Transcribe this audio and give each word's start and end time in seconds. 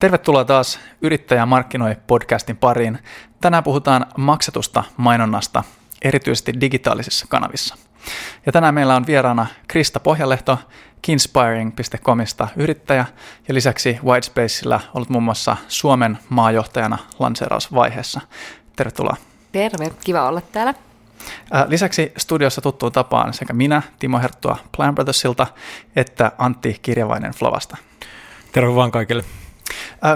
Tervetuloa 0.00 0.44
taas 0.44 0.80
Yrittäjä 1.02 1.46
markkinoi 1.46 1.96
podcastin 2.06 2.56
pariin. 2.56 2.98
Tänään 3.40 3.64
puhutaan 3.64 4.06
maksetusta 4.16 4.84
mainonnasta, 4.96 5.64
erityisesti 6.02 6.52
digitaalisissa 6.60 7.26
kanavissa. 7.28 7.76
Ja 8.46 8.52
tänään 8.52 8.74
meillä 8.74 8.96
on 8.96 9.06
vieraana 9.06 9.46
Krista 9.68 10.00
Pohjalehto 10.00 10.58
Kinspiring.comista 11.02 12.48
yrittäjä 12.56 13.04
ja 13.48 13.54
lisäksi 13.54 13.98
Whitespacella 14.04 14.80
ollut 14.94 15.08
muun 15.08 15.24
muassa 15.24 15.56
Suomen 15.68 16.18
maajohtajana 16.28 16.98
lanseerausvaiheessa. 17.18 18.20
Tervetuloa. 18.76 19.16
Terve, 19.52 19.90
kiva 20.04 20.28
olla 20.28 20.40
täällä. 20.40 20.74
Lisäksi 21.66 22.12
studiossa 22.16 22.60
tuttuun 22.60 22.92
tapaan 22.92 23.34
sekä 23.34 23.52
minä, 23.52 23.82
Timo 23.98 24.18
Herttua 24.18 24.56
Plan 24.76 24.94
Brothersilta, 24.94 25.46
että 25.96 26.32
Antti 26.38 26.78
Kirjavainen 26.82 27.32
Flovasta. 27.32 27.76
Terve 28.52 28.74
vaan 28.74 28.90
kaikille. 28.90 29.24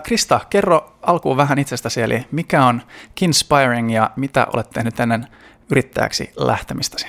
Krista, 0.02 0.40
kerro 0.50 0.92
alkuun 1.02 1.36
vähän 1.36 1.58
itsestäsi, 1.58 2.02
eli 2.02 2.26
mikä 2.30 2.64
on 2.66 2.82
Kinspiring 3.14 3.94
ja 3.94 4.10
mitä 4.16 4.46
olet 4.54 4.70
tehnyt 4.70 5.00
ennen 5.00 5.26
yrittäjäksi 5.70 6.32
lähtemistäsi? 6.36 7.06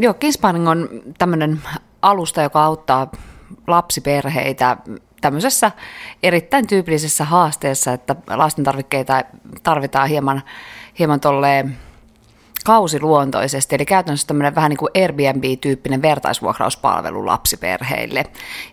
Joo, 0.00 0.14
Kinspiring 0.14 0.68
on 0.68 0.88
tämmöinen 1.18 1.62
alusta, 2.02 2.42
joka 2.42 2.64
auttaa 2.64 3.12
lapsiperheitä 3.66 4.76
tämmöisessä 5.20 5.70
erittäin 6.22 6.66
tyypillisessä 6.66 7.24
haasteessa, 7.24 7.92
että 7.92 8.16
lasten 8.28 8.64
tarvikkeita 8.64 9.22
tarvitaan 9.62 10.08
hieman, 10.08 10.42
hieman 10.98 11.20
tolleen 11.20 11.76
kausiluontoisesti, 12.64 13.74
eli 13.74 13.84
käytännössä 13.84 14.26
tämmöinen 14.26 14.54
vähän 14.54 14.70
niin 14.70 14.78
kuin 14.78 14.90
Airbnb-tyyppinen 14.94 16.02
vertaisvuokrauspalvelu 16.02 17.26
lapsiperheille. 17.26 18.24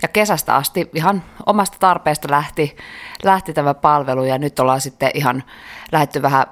Ja 0.02 0.08
kesästä 0.08 0.56
asti 0.56 0.90
ihan 0.94 1.24
omasta 1.46 1.78
tarpeesta 1.80 2.28
lähti, 2.32 2.78
lähti 3.24 3.54
tämä 3.54 3.74
palvelu 3.74 4.24
ja 4.24 4.38
nyt 4.38 4.60
ollaan 4.60 4.82
sitten 4.82 5.12
ihan 5.14 5.44
lähetty 5.92 6.22
vähän 6.22 6.46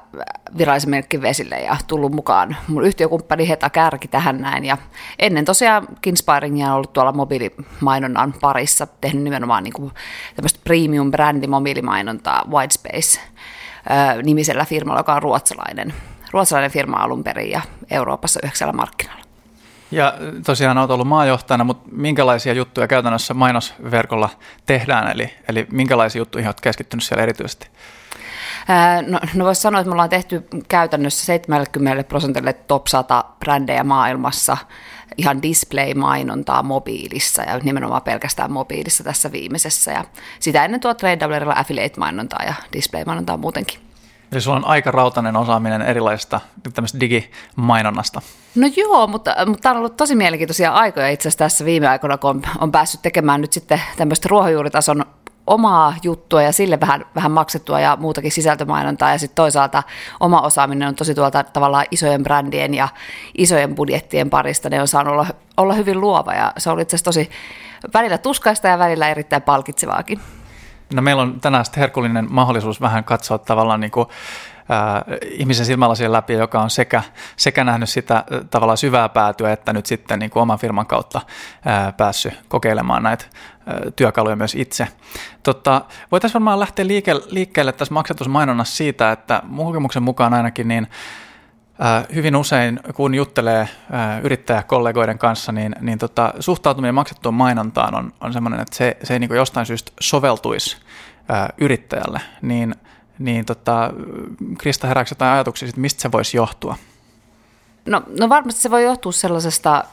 virallisemminkin 0.58 1.22
vesille 1.22 1.60
ja 1.60 1.78
tullut 1.88 2.12
mukaan 2.12 2.58
mun 2.68 2.86
yhtiökumppani 2.86 3.50
Heta 3.50 3.70
Kärki 3.70 4.08
tähän 4.08 4.42
näin. 4.42 4.66
Ja 4.66 4.78
ennen 5.20 5.46
tosiaan 5.46 5.88
Kinspiringia 6.02 6.68
on 6.68 6.74
ollut 6.74 6.94
tuolla 6.94 7.12
mobiilimainonnan 7.12 8.34
parissa, 8.42 8.88
tehnyt 9.02 9.24
nimenomaan 9.24 9.64
niin 9.64 9.92
tämmöistä 10.36 10.60
premium-brändi 10.64 11.48
mobiilimainontaa 11.48 12.44
Whitespace 12.50 13.20
nimisellä 14.24 14.66
firmalla, 14.66 15.00
joka 15.00 15.16
on 15.16 15.24
ruotsalainen 15.24 15.94
ruotsalainen 16.32 16.72
firma 16.72 16.98
alun 16.98 17.24
perin 17.24 17.52
ja 17.52 17.62
Euroopassa 17.92 18.40
yhdeksällä 18.44 18.74
markkinalla. 18.74 19.24
Ja 19.92 20.14
tosiaan 20.46 20.78
olet 20.78 20.92
ollut 20.92 21.08
maajohtajana, 21.08 21.64
mutta 21.64 21.90
minkälaisia 21.92 22.54
juttuja 22.54 22.88
käytännössä 22.88 23.34
mainosverkolla 23.34 24.30
tehdään, 24.66 25.12
eli, 25.12 25.34
eli 25.48 25.68
minkälaisia 25.72 26.20
juttuja 26.20 26.46
olet 26.46 26.62
keskittynyt 26.62 27.04
siellä 27.04 27.24
erityisesti? 27.24 27.68
No, 29.08 29.20
no 29.36 29.46
voisi 29.46 29.62
sanoa, 29.62 29.82
että 29.82 29.90
me 29.90 29.94
ollaan 29.94 30.10
tehty 30.10 30.48
käytännössä 30.68 31.26
70 31.26 32.04
prosentille 32.04 32.54
top 32.54 32.88
100 32.88 33.26
brändejä 33.40 33.84
maailmassa 33.84 34.58
ihan 35.18 35.42
display-mainontaa 35.42 36.64
mobiilissa 36.64 37.44
ja 37.44 37.60
nimenomaan 37.64 38.02
pelkästään 38.02 38.52
mobiilissa 38.52 39.04
tässä 39.04 39.32
viimeisessä. 39.32 39.92
Ja 39.92 40.06
sitä 40.40 40.66
ennen 40.66 40.80
tuo 40.80 40.94
Trade 40.94 41.26
affiliate-mainontaa 41.56 42.44
ja 42.46 42.54
display-mainontaa 42.74 43.38
muutenkin. 43.38 43.89
Eli 44.32 44.42
sulla 44.42 44.58
on 44.58 44.66
aika 44.66 44.92
rautainen 44.92 45.36
osaaminen 45.36 45.82
erilaisista 45.82 46.40
tämmöistä 46.74 47.00
digimainonnasta. 47.00 48.22
No 48.56 48.70
joo, 48.76 49.08
mutta, 49.08 49.36
mutta 49.46 49.62
tämä 49.62 49.74
on 49.74 49.78
ollut 49.78 49.98
tosi 49.98 50.16
mielenkiintoisia 50.16 50.74
aikoja 50.74 51.10
itse 51.10 51.28
asiassa 51.28 51.40
tässä 51.40 51.66
viime 51.66 51.88
aikoina, 51.88 52.18
kun 52.18 52.30
on, 52.30 52.42
on 52.60 52.72
päässyt 52.72 53.02
tekemään 53.02 53.42
nyt 53.42 53.54
sitten 53.54 53.82
tämmöistä 53.98 54.28
ruohonjuuritason 54.32 55.06
omaa 55.48 55.96
juttua 56.04 56.42
ja 56.42 56.52
sille 56.52 56.80
vähän, 56.80 57.06
vähän 57.16 57.32
maksettua 57.32 57.80
ja 57.80 57.98
muutakin 58.00 58.32
sisältömainontaa 58.32 59.12
ja 59.12 59.18
sitten 59.18 59.36
toisaalta 59.36 59.84
oma 60.20 60.42
osaaminen 60.42 60.88
on 60.88 60.96
tosi 60.96 61.16
tuolta 61.16 61.44
tavallaan 61.44 61.86
isojen 61.92 62.24
brändien 62.24 62.74
ja 62.74 62.88
isojen 63.38 63.76
budjettien 63.76 64.30
parista. 64.30 64.70
Ne 64.70 64.82
on 64.82 64.88
saanut 64.88 65.14
olla, 65.14 65.26
olla 65.58 65.74
hyvin 65.74 66.02
luova 66.02 66.34
ja 66.34 66.54
se 66.58 66.70
on 66.70 66.80
itse 66.80 66.96
asiassa 66.96 67.06
tosi 67.06 67.30
välillä 67.94 68.18
tuskaista 68.18 68.68
ja 68.68 68.80
välillä 68.80 69.10
erittäin 69.10 69.42
palkitsevaakin. 69.42 70.20
No 70.94 71.02
meillä 71.02 71.22
on 71.22 71.40
tänään 71.40 71.66
sitten 71.66 71.82
herkullinen 71.82 72.28
mahdollisuus 72.30 72.82
vähän 72.82 73.04
katsoa 73.04 73.38
tavallaan 73.38 73.80
niin 73.80 73.92
kuin, 73.92 74.08
äh, 74.72 75.18
ihmisen 75.32 75.66
silmälasien 75.66 76.12
läpi, 76.12 76.34
joka 76.34 76.62
on 76.62 76.70
sekä, 76.70 77.04
sekä 77.36 77.64
nähnyt 77.64 77.90
sitä 77.90 78.16
äh, 78.16 78.24
tavallaan 78.50 78.78
syvää 78.78 79.10
päätyä, 79.10 79.52
että 79.52 79.74
nyt 79.74 79.86
sitten 79.86 80.20
niin 80.20 80.30
kuin 80.30 80.42
oman 80.42 80.60
firman 80.60 80.86
kautta 80.86 81.22
äh, 81.68 81.98
päässyt 81.98 82.34
kokeilemaan 82.48 83.04
näitä 83.04 83.26
äh, 83.26 83.76
työkaluja 83.96 84.36
myös 84.36 84.56
itse. 84.56 84.88
Totta, 85.44 85.82
voitaisiin 86.12 86.34
varmaan 86.34 86.60
lähteä 86.60 86.88
liike, 86.88 87.16
liikkeelle 87.30 87.72
tässä 87.72 87.94
maksatusmainonnassa 87.94 88.76
siitä, 88.76 89.12
että 89.12 89.42
mun 89.46 89.66
kokemuksen 89.66 90.04
mukaan 90.04 90.34
ainakin 90.34 90.68
niin 90.68 90.88
hyvin 92.16 92.36
usein, 92.36 92.80
kun 92.94 93.16
juttelee 93.16 93.60
äh, 93.62 93.70
yrittäjäkollegoiden 94.24 95.18
kanssa, 95.18 95.52
niin, 95.52 95.76
niin 95.82 96.00
tota, 96.00 96.34
suhtautuminen 96.40 96.96
maksettuun 96.96 97.36
mainontaan 97.36 97.96
on, 97.96 98.14
on 98.22 98.34
sellainen, 98.34 98.60
että 98.60 98.76
se, 98.76 98.98
se 99.04 99.14
ei 99.14 99.20
niin 99.20 99.36
jostain 99.36 99.66
syystä 99.66 99.92
soveltuisi 100.00 100.78
äh, 101.32 101.48
yrittäjälle. 101.58 102.22
Niin, 102.42 102.76
niin 103.20 103.46
tota, 103.46 103.94
Krista, 104.58 104.88
herääkö 104.88 105.12
jotain 105.12 105.34
ajatuksia, 105.34 105.70
että 105.70 105.82
mistä 105.82 106.02
se 106.02 106.12
voisi 106.12 106.38
johtua? 106.38 106.76
No, 107.86 108.04
no 108.20 108.30
varmasti 108.30 108.62
se 108.62 108.72
voi 108.72 108.84
johtua 108.84 109.12
sellaisesta 109.12 109.84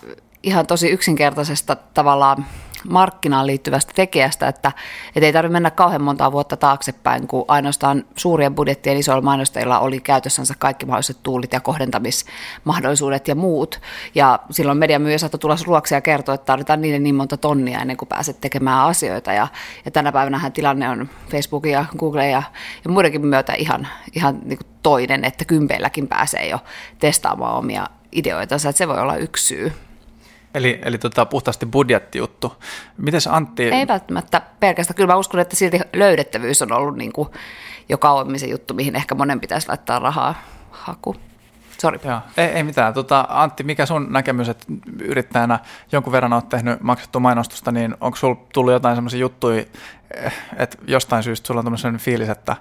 ihan 0.43 0.67
tosi 0.67 0.89
yksinkertaisesta 0.89 1.77
tavallaan 1.95 2.47
markkinaan 2.89 3.47
liittyvästä 3.47 3.93
tekijästä, 3.95 4.49
että, 4.49 4.73
että 5.15 5.27
ei 5.27 5.33
tarvitse 5.33 5.53
mennä 5.53 5.71
kauhean 5.71 6.03
monta 6.03 6.33
vuotta 6.33 6.57
taaksepäin, 6.57 7.27
kun 7.27 7.45
ainoastaan 7.49 8.05
suurien 8.17 8.55
budjettien 8.55 8.97
isoilla 8.97 9.23
mainostajilla 9.23 9.79
oli 9.79 10.01
käytössänsä 10.01 10.55
kaikki 10.59 10.87
mahdolliset 10.87 11.23
tuulit 11.23 11.53
ja 11.53 11.61
kohdentamismahdollisuudet 11.61 13.29
ja 13.29 13.35
muut. 13.35 13.81
Ja 14.15 14.39
silloin 14.51 14.79
median 14.79 15.03
myyjä 15.03 15.19
saattoi 15.19 15.39
tulla 15.39 15.57
luokse 15.67 15.95
ja 15.95 16.01
kertoa, 16.01 16.35
että 16.35 16.45
tarvitaan 16.45 16.81
niille 16.81 16.99
niin 16.99 17.15
monta 17.15 17.37
tonnia 17.37 17.81
ennen 17.81 17.97
kuin 17.97 18.09
pääset 18.09 18.41
tekemään 18.41 18.87
asioita. 18.87 19.33
Ja, 19.33 19.49
ja 19.85 19.91
tänä 19.91 20.13
päivänä 20.13 20.51
tilanne 20.51 20.89
on 20.89 21.09
Facebookin 21.31 21.73
ja 21.73 21.85
Google 21.99 22.31
ja, 22.31 22.43
ja 22.85 22.91
muidenkin 22.91 23.27
myötä 23.27 23.55
ihan, 23.55 23.89
ihan 24.15 24.39
niin 24.45 24.59
kuin 24.59 24.69
toinen, 24.83 25.25
että 25.25 25.45
kympeilläkin 25.45 26.09
pääsee 26.09 26.49
jo 26.49 26.59
testaamaan 26.99 27.57
omia 27.57 27.87
ideoitansa, 28.13 28.69
että 28.69 28.79
se 28.79 28.89
voi 28.89 29.01
olla 29.01 29.17
yksi 29.17 29.47
syy. 29.47 29.86
Eli, 30.57 30.79
eli 30.83 30.99
tota, 30.99 31.27
puhtaasti 31.27 31.67
budjettijuttu. 31.67 32.57
Miten 32.99 33.21
Antti? 33.31 33.63
Ei 33.63 33.87
välttämättä 33.87 34.43
pelkästään. 34.61 34.95
Kyllä 34.95 35.13
mä 35.13 35.19
uskon, 35.19 35.41
että 35.41 35.57
silti 35.57 35.81
löydettävyys 35.93 36.63
on 36.63 36.73
ollut 36.73 36.97
niin 36.97 37.13
kuin 37.13 37.29
jo 37.89 37.99
kauemmin 37.99 38.41
se 38.41 38.47
juttu, 38.47 38.75
mihin 38.75 38.97
ehkä 38.97 39.15
monen 39.15 39.41
pitäisi 39.41 39.69
laittaa 39.69 39.99
rahaa 39.99 40.35
haku. 40.71 41.17
Sorry. 41.79 42.01
Joo, 42.05 42.21
ei, 42.37 42.47
ei 42.47 42.63
mitään. 42.63 42.95
Tota, 42.95 43.27
Antti, 43.29 43.63
mikä 43.65 43.87
sun 43.87 44.07
näkemys, 44.11 44.49
että 44.49 44.67
yrittäjänä 45.01 45.59
jonkun 45.93 46.13
verran 46.13 46.33
olet 46.33 46.49
tehnyt 46.49 46.81
maksettua 46.81 47.21
mainostusta, 47.21 47.73
niin 47.73 47.95
onko 48.01 48.17
sulla 48.17 48.37
tullut 48.53 48.73
jotain 48.73 48.97
semmoisia 48.97 49.21
juttuja, 49.21 49.65
eh, 50.15 50.33
että 50.57 50.79
jostain 50.87 51.23
syystä 51.23 51.47
sulla 51.47 51.61
on 51.61 51.65
tämmöinen 51.65 52.01
fiilis, 52.01 52.29
että 52.29 52.57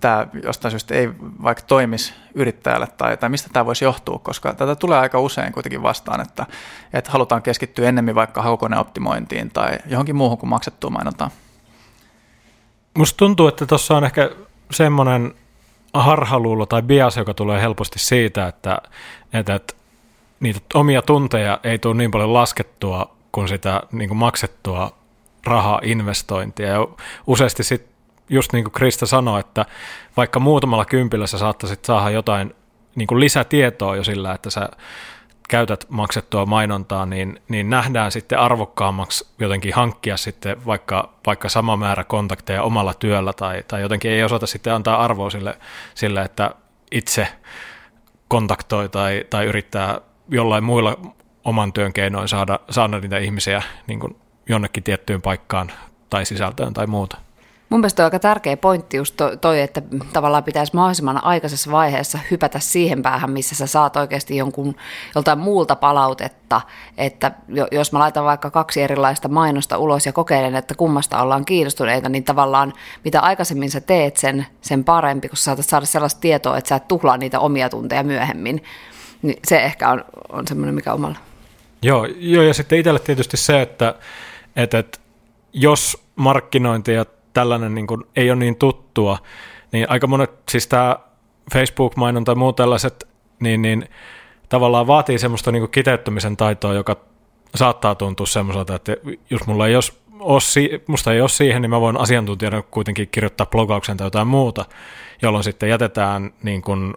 tämä 0.00 0.26
jostain 0.42 0.70
syystä 0.70 0.94
ei 0.94 1.10
vaikka 1.42 1.64
toimisi 1.66 2.14
yrittäjälle 2.34 2.86
tai, 2.86 3.16
tai 3.16 3.28
mistä 3.28 3.48
tämä 3.52 3.66
voisi 3.66 3.84
johtua, 3.84 4.18
koska 4.18 4.54
tätä 4.54 4.76
tulee 4.76 4.98
aika 4.98 5.20
usein 5.20 5.52
kuitenkin 5.52 5.82
vastaan, 5.82 6.20
että, 6.20 6.46
että 6.92 7.10
halutaan 7.10 7.42
keskittyä 7.42 7.88
ennemmin 7.88 8.14
vaikka 8.14 8.42
hakukoneoptimointiin 8.42 9.50
tai 9.50 9.78
johonkin 9.86 10.16
muuhun 10.16 10.38
kuin 10.38 10.50
maksettuun 10.50 10.92
mainontaan. 10.92 11.30
Musta 12.98 13.16
tuntuu, 13.16 13.48
että 13.48 13.66
tuossa 13.66 13.96
on 13.96 14.04
ehkä 14.04 14.30
semmoinen 14.70 15.34
harhaluulo 15.94 16.66
tai 16.66 16.82
bias, 16.82 17.16
joka 17.16 17.34
tulee 17.34 17.60
helposti 17.60 17.98
siitä, 17.98 18.46
että, 18.46 18.78
että, 19.32 19.54
että 19.54 19.74
niitä 20.40 20.60
omia 20.74 21.02
tunteja 21.02 21.60
ei 21.64 21.78
tule 21.78 21.94
niin 21.94 22.10
paljon 22.10 22.34
laskettua 22.34 23.16
kuin 23.32 23.48
sitä 23.48 23.82
niin 23.92 24.08
kuin 24.08 24.18
maksettua 24.18 24.92
raha-investointia. 25.46 26.68
Ja 26.68 26.88
useasti 27.26 27.64
sit 27.64 27.89
just 28.30 28.52
niin 28.52 28.64
kuin 28.64 28.72
Krista 28.72 29.06
sanoi, 29.06 29.40
että 29.40 29.66
vaikka 30.16 30.40
muutamalla 30.40 30.84
kympillä 30.84 31.26
sä 31.26 31.38
saattaisit 31.38 31.84
saada 31.84 32.10
jotain 32.10 32.54
niin 32.94 33.06
kuin 33.06 33.20
lisätietoa 33.20 33.96
jo 33.96 34.04
sillä, 34.04 34.34
että 34.34 34.50
sä 34.50 34.68
käytät 35.48 35.86
maksettua 35.88 36.46
mainontaa, 36.46 37.06
niin, 37.06 37.42
niin 37.48 37.70
nähdään 37.70 38.12
sitten 38.12 38.38
arvokkaammaksi 38.38 39.26
jotenkin 39.38 39.74
hankkia 39.74 40.16
sitten 40.16 40.66
vaikka, 40.66 41.12
vaikka 41.26 41.48
sama 41.48 41.76
määrä 41.76 42.04
kontakteja 42.04 42.62
omalla 42.62 42.94
työllä 42.94 43.32
tai, 43.32 43.64
tai 43.68 43.80
jotenkin 43.80 44.10
ei 44.10 44.24
osata 44.24 44.46
sitten 44.46 44.74
antaa 44.74 45.04
arvoa 45.04 45.30
sille, 45.30 45.58
sille 45.94 46.22
että 46.22 46.50
itse 46.92 47.28
kontaktoi 48.28 48.88
tai, 48.88 49.24
tai 49.30 49.46
yrittää 49.46 50.00
jollain 50.28 50.64
muilla 50.64 50.96
oman 51.44 51.72
työn 51.72 51.92
keinoin 51.92 52.28
saada, 52.28 52.60
saada 52.70 53.00
niitä 53.00 53.18
ihmisiä 53.18 53.62
niin 53.86 54.00
kuin 54.00 54.16
jonnekin 54.48 54.82
tiettyyn 54.82 55.22
paikkaan 55.22 55.72
tai 56.10 56.26
sisältöön 56.26 56.74
tai 56.74 56.86
muuta. 56.86 57.16
Mun 57.70 57.80
mielestä 57.80 58.02
on 58.02 58.04
aika 58.04 58.18
tärkeä 58.18 58.56
pointti 58.56 58.96
just 58.96 59.14
toi, 59.40 59.60
että 59.60 59.82
tavallaan 60.12 60.44
pitäisi 60.44 60.74
mahdollisimman 60.74 61.24
aikaisessa 61.24 61.70
vaiheessa 61.70 62.18
hypätä 62.30 62.58
siihen 62.58 63.02
päähän, 63.02 63.30
missä 63.30 63.54
sä 63.54 63.66
saat 63.66 63.96
oikeasti 63.96 64.36
jonkun, 64.36 64.76
joltain 65.14 65.38
muulta 65.38 65.76
palautetta, 65.76 66.60
että 66.98 67.32
jos 67.72 67.92
mä 67.92 67.98
laitan 67.98 68.24
vaikka 68.24 68.50
kaksi 68.50 68.82
erilaista 68.82 69.28
mainosta 69.28 69.78
ulos 69.78 70.06
ja 70.06 70.12
kokeilen, 70.12 70.56
että 70.56 70.74
kummasta 70.74 71.22
ollaan 71.22 71.44
kiinnostuneita, 71.44 72.08
niin 72.08 72.24
tavallaan 72.24 72.72
mitä 73.04 73.20
aikaisemmin 73.20 73.70
sä 73.70 73.80
teet 73.80 74.16
sen, 74.16 74.46
sen 74.60 74.84
parempi, 74.84 75.28
kun 75.28 75.36
sä 75.36 75.44
saatat 75.44 75.66
saada 75.66 75.86
sellaista 75.86 76.20
tietoa, 76.20 76.58
että 76.58 76.68
sä 76.68 76.76
et 76.76 76.88
tuhlaa 76.88 77.16
niitä 77.16 77.40
omia 77.40 77.68
tunteja 77.68 78.02
myöhemmin, 78.02 78.62
niin 79.22 79.38
se 79.46 79.62
ehkä 79.62 79.90
on, 79.90 80.04
on 80.28 80.48
semmoinen, 80.48 80.74
mikä 80.74 80.92
omalla. 80.92 81.18
Joo, 81.82 82.06
joo, 82.18 82.42
ja 82.42 82.54
sitten 82.54 82.78
itselle 82.78 83.00
tietysti 83.00 83.36
se, 83.36 83.62
että, 83.62 83.94
että, 84.56 84.78
että 84.78 84.98
jos 85.52 86.04
markkinointi 86.16 86.92
ja 86.92 87.04
tällainen 87.32 87.74
niin 87.74 87.86
kuin 87.86 88.04
ei 88.16 88.30
ole 88.30 88.38
niin 88.38 88.56
tuttua, 88.56 89.18
niin 89.72 89.90
aika 89.90 90.06
monet, 90.06 90.30
siis 90.48 90.66
tämä 90.66 90.96
Facebook-mainonta 91.54 92.32
ja 92.32 92.36
muut 92.36 92.56
tällaiset, 92.56 93.08
niin, 93.40 93.62
niin 93.62 93.88
tavallaan 94.48 94.86
vaatii 94.86 95.18
semmoista 95.18 95.52
niin 95.52 95.62
kuin 95.62 95.70
kiteyttämisen 95.70 96.36
taitoa, 96.36 96.74
joka 96.74 96.96
saattaa 97.54 97.94
tuntua 97.94 98.26
semmoiselta, 98.26 98.74
että 98.74 98.96
jos 99.30 99.46
mulla 99.46 99.66
ei 99.66 99.72
jos 99.72 100.00
ole, 100.20 100.80
musta 100.86 101.12
ei 101.12 101.20
ole 101.20 101.28
siihen, 101.28 101.62
niin 101.62 101.70
mä 101.70 101.80
voin 101.80 101.96
asiantuntijana 101.96 102.62
kuitenkin 102.62 103.08
kirjoittaa 103.08 103.46
blogauksen 103.46 103.96
tai 103.96 104.06
jotain 104.06 104.28
muuta, 104.28 104.64
jolloin 105.22 105.44
sitten 105.44 105.68
jätetään 105.68 106.32
niin 106.42 106.62
kuin 106.62 106.94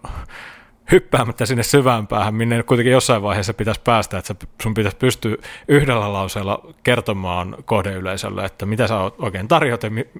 hyppäämättä 0.92 1.46
sinne 1.46 1.62
syvään 1.62 2.06
päähän, 2.06 2.34
minne 2.34 2.62
kuitenkin 2.62 2.92
jossain 2.92 3.22
vaiheessa 3.22 3.54
pitäisi 3.54 3.80
päästä, 3.84 4.18
että 4.18 4.34
sun 4.62 4.74
pitäisi 4.74 4.96
pystyä 4.96 5.36
yhdellä 5.68 6.12
lauseella 6.12 6.62
kertomaan 6.82 7.56
kohdeyleisölle, 7.64 8.44
että 8.44 8.66
mitä 8.66 8.86
sä 8.86 8.98
oikein 8.98 9.48
tarjot 9.48 9.82
ja 9.82 9.90
mi- 9.90 10.10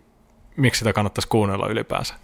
miksi 0.57 0.79
sitä 0.79 0.93
kannattaisi 0.93 1.29
kuunnella 1.29 1.69
ylipäänsä. 1.69 2.15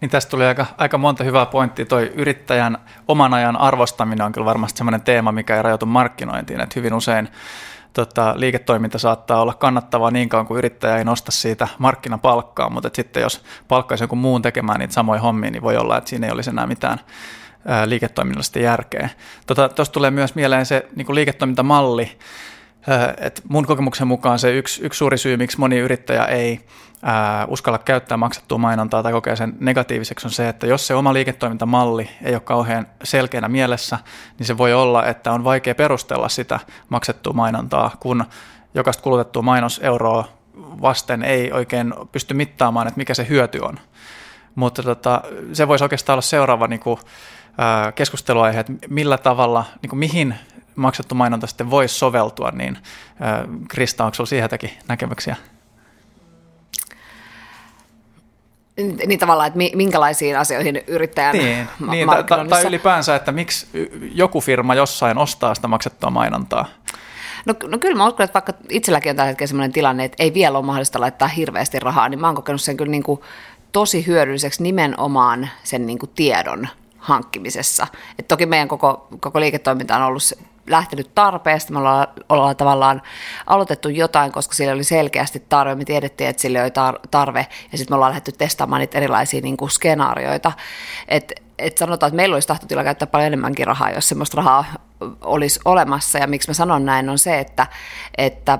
Niin 0.00 0.10
tästä 0.10 0.30
tuli 0.30 0.44
aika, 0.44 0.66
aika 0.78 0.98
monta 0.98 1.24
hyvää 1.24 1.46
pointtia. 1.46 1.86
Toi 1.86 2.12
yrittäjän 2.14 2.78
oman 3.08 3.34
ajan 3.34 3.56
arvostaminen 3.56 4.26
on 4.26 4.32
kyllä 4.32 4.44
varmasti 4.44 4.78
sellainen 4.78 5.02
teema, 5.02 5.32
mikä 5.32 5.56
ei 5.56 5.62
rajoitu 5.62 5.86
markkinointiin. 5.86 6.60
Että 6.60 6.72
hyvin 6.76 6.94
usein 6.94 7.28
tota, 7.92 8.34
liiketoiminta 8.36 8.98
saattaa 8.98 9.42
olla 9.42 9.54
kannattavaa 9.54 10.10
niin 10.10 10.28
kauan 10.28 10.46
kuin 10.46 10.58
yrittäjä 10.58 10.96
ei 10.96 11.04
nosta 11.04 11.32
siitä 11.32 11.68
markkinapalkkaa, 11.78 12.70
mutta 12.70 12.90
sitten 12.92 13.22
jos 13.22 13.44
palkkaisi 13.68 14.04
jonkun 14.04 14.18
muun 14.18 14.42
tekemään 14.42 14.78
niitä 14.78 14.94
samoja 14.94 15.20
hommia, 15.20 15.50
niin 15.50 15.62
voi 15.62 15.76
olla, 15.76 15.98
että 15.98 16.10
siinä 16.10 16.26
ei 16.26 16.32
olisi 16.32 16.50
enää 16.50 16.66
mitään 16.66 16.98
liiketoiminnallista 17.86 18.58
järkeä. 18.58 19.08
Tuosta 19.46 19.68
tota, 19.68 19.92
tulee 19.92 20.10
myös 20.10 20.34
mieleen 20.34 20.66
se 20.66 20.86
niin 20.96 21.06
kuin 21.06 21.14
liiketoimintamalli, 21.14 22.18
et 23.20 23.42
mun 23.48 23.66
kokemuksen 23.66 24.06
mukaan 24.06 24.38
se 24.38 24.56
yksi, 24.56 24.82
yksi 24.82 24.98
suuri 24.98 25.18
syy, 25.18 25.36
miksi 25.36 25.58
moni 25.58 25.78
yrittäjä 25.78 26.24
ei 26.24 26.60
ää, 27.02 27.46
uskalla 27.46 27.78
käyttää 27.78 28.16
maksettua 28.16 28.58
mainontaa 28.58 29.02
tai 29.02 29.12
kokea 29.12 29.36
sen 29.36 29.54
negatiiviseksi, 29.60 30.26
on 30.26 30.30
se, 30.30 30.48
että 30.48 30.66
jos 30.66 30.86
se 30.86 30.94
oma 30.94 31.12
liiketoimintamalli 31.12 32.10
ei 32.22 32.34
ole 32.34 32.40
kauhean 32.40 32.86
selkeänä 33.04 33.48
mielessä, 33.48 33.98
niin 34.38 34.46
se 34.46 34.58
voi 34.58 34.72
olla, 34.72 35.06
että 35.06 35.32
on 35.32 35.44
vaikea 35.44 35.74
perustella 35.74 36.28
sitä 36.28 36.60
maksettua 36.88 37.32
mainontaa, 37.32 37.96
kun 38.00 38.24
jokaista 38.74 39.02
kulutettua 39.02 39.42
mainoseuroa 39.42 40.28
vasten 40.82 41.22
ei 41.22 41.52
oikein 41.52 41.94
pysty 42.12 42.34
mittaamaan, 42.34 42.88
että 42.88 42.98
mikä 42.98 43.14
se 43.14 43.26
hyöty 43.28 43.58
on. 43.58 43.78
Mutta 44.54 44.82
tota, 44.82 45.22
se 45.52 45.68
voisi 45.68 45.84
oikeastaan 45.84 46.14
olla 46.14 46.22
seuraava 46.22 46.66
niin 46.66 46.80
kuin, 46.80 46.98
keskusteluaihe, 47.94 48.60
että 48.60 48.72
millä 48.88 49.18
tavalla, 49.18 49.64
niin 49.82 49.90
kuin 49.90 49.98
mihin 49.98 50.34
maksettu 50.76 51.14
mainonta 51.14 51.46
sitten 51.46 51.70
voisi 51.70 51.94
soveltua, 51.94 52.50
niin 52.50 52.78
Krista, 53.68 54.04
onko 54.04 54.14
sinulla 54.14 54.28
siihen 54.28 54.48
näkemyksiä? 54.88 55.36
Niin 59.06 59.18
tavallaan, 59.18 59.46
että 59.46 59.76
minkälaisiin 59.76 60.38
asioihin 60.38 60.82
yrittäjän 60.86 61.32
niin, 61.32 61.68
niin, 61.90 62.08
tai, 62.28 62.48
tai 62.48 62.66
ylipäänsä, 62.66 63.16
että 63.16 63.32
miksi 63.32 63.66
joku 64.14 64.40
firma 64.40 64.74
jossain 64.74 65.18
ostaa 65.18 65.54
sitä 65.54 65.68
maksettua 65.68 66.10
mainontaa? 66.10 66.66
No, 67.46 67.54
no 67.66 67.78
kyllä 67.78 67.96
mä 67.96 68.06
uskon, 68.06 68.24
että 68.24 68.34
vaikka 68.34 68.52
itselläkin 68.68 69.10
on 69.10 69.16
tällä 69.16 69.28
hetkellä 69.28 69.48
sellainen 69.48 69.72
tilanne, 69.72 70.04
että 70.04 70.22
ei 70.22 70.34
vielä 70.34 70.58
ole 70.58 70.66
mahdollista 70.66 71.00
laittaa 71.00 71.28
hirveästi 71.28 71.80
rahaa, 71.80 72.08
niin 72.08 72.20
mä 72.20 72.26
oon 72.26 72.36
kokenut 72.36 72.60
sen 72.60 72.76
kyllä 72.76 72.90
niin 72.90 73.02
kuin 73.02 73.20
tosi 73.72 74.06
hyödylliseksi 74.06 74.62
nimenomaan 74.62 75.48
sen 75.62 75.86
niin 75.86 75.98
kuin 75.98 76.10
tiedon 76.14 76.68
hankkimisessa. 77.02 77.86
Et 78.18 78.28
toki 78.28 78.46
meidän 78.46 78.68
koko, 78.68 79.08
koko 79.20 79.40
liiketoiminta 79.40 79.96
on 79.96 80.02
ollut 80.02 80.22
lähtenyt 80.66 81.14
tarpeesta, 81.14 81.72
me 81.72 81.78
ollaan, 81.78 82.06
ollaan 82.28 82.56
tavallaan 82.56 83.02
aloitettu 83.46 83.88
jotain, 83.88 84.32
koska 84.32 84.54
sillä 84.54 84.72
oli 84.72 84.84
selkeästi 84.84 85.42
tarve, 85.48 85.74
me 85.74 85.84
tiedettiin, 85.84 86.30
että 86.30 86.42
sillä 86.42 86.62
oli 86.62 86.70
tarve, 87.10 87.46
ja 87.72 87.78
sitten 87.78 87.92
me 87.92 87.94
ollaan 87.94 88.10
lähdetty 88.10 88.32
testaamaan 88.32 88.80
niitä 88.80 88.98
erilaisia 88.98 89.40
niin 89.40 89.56
kuin 89.56 89.70
skenaarioita. 89.70 90.52
Et, 91.08 91.32
et 91.58 91.78
sanotaan, 91.78 92.08
että 92.08 92.16
meillä 92.16 92.34
olisi 92.34 92.48
tahtotila 92.48 92.84
käyttää 92.84 93.06
paljon 93.06 93.26
enemmänkin 93.26 93.66
rahaa, 93.66 93.90
jos 93.90 94.08
semmoista 94.08 94.36
rahaa 94.36 94.64
olisi 95.20 95.60
olemassa, 95.64 96.18
ja 96.18 96.26
miksi 96.26 96.50
mä 96.50 96.54
sanon 96.54 96.84
näin 96.84 97.08
on 97.08 97.18
se, 97.18 97.38
että, 97.38 97.66
että 98.18 98.58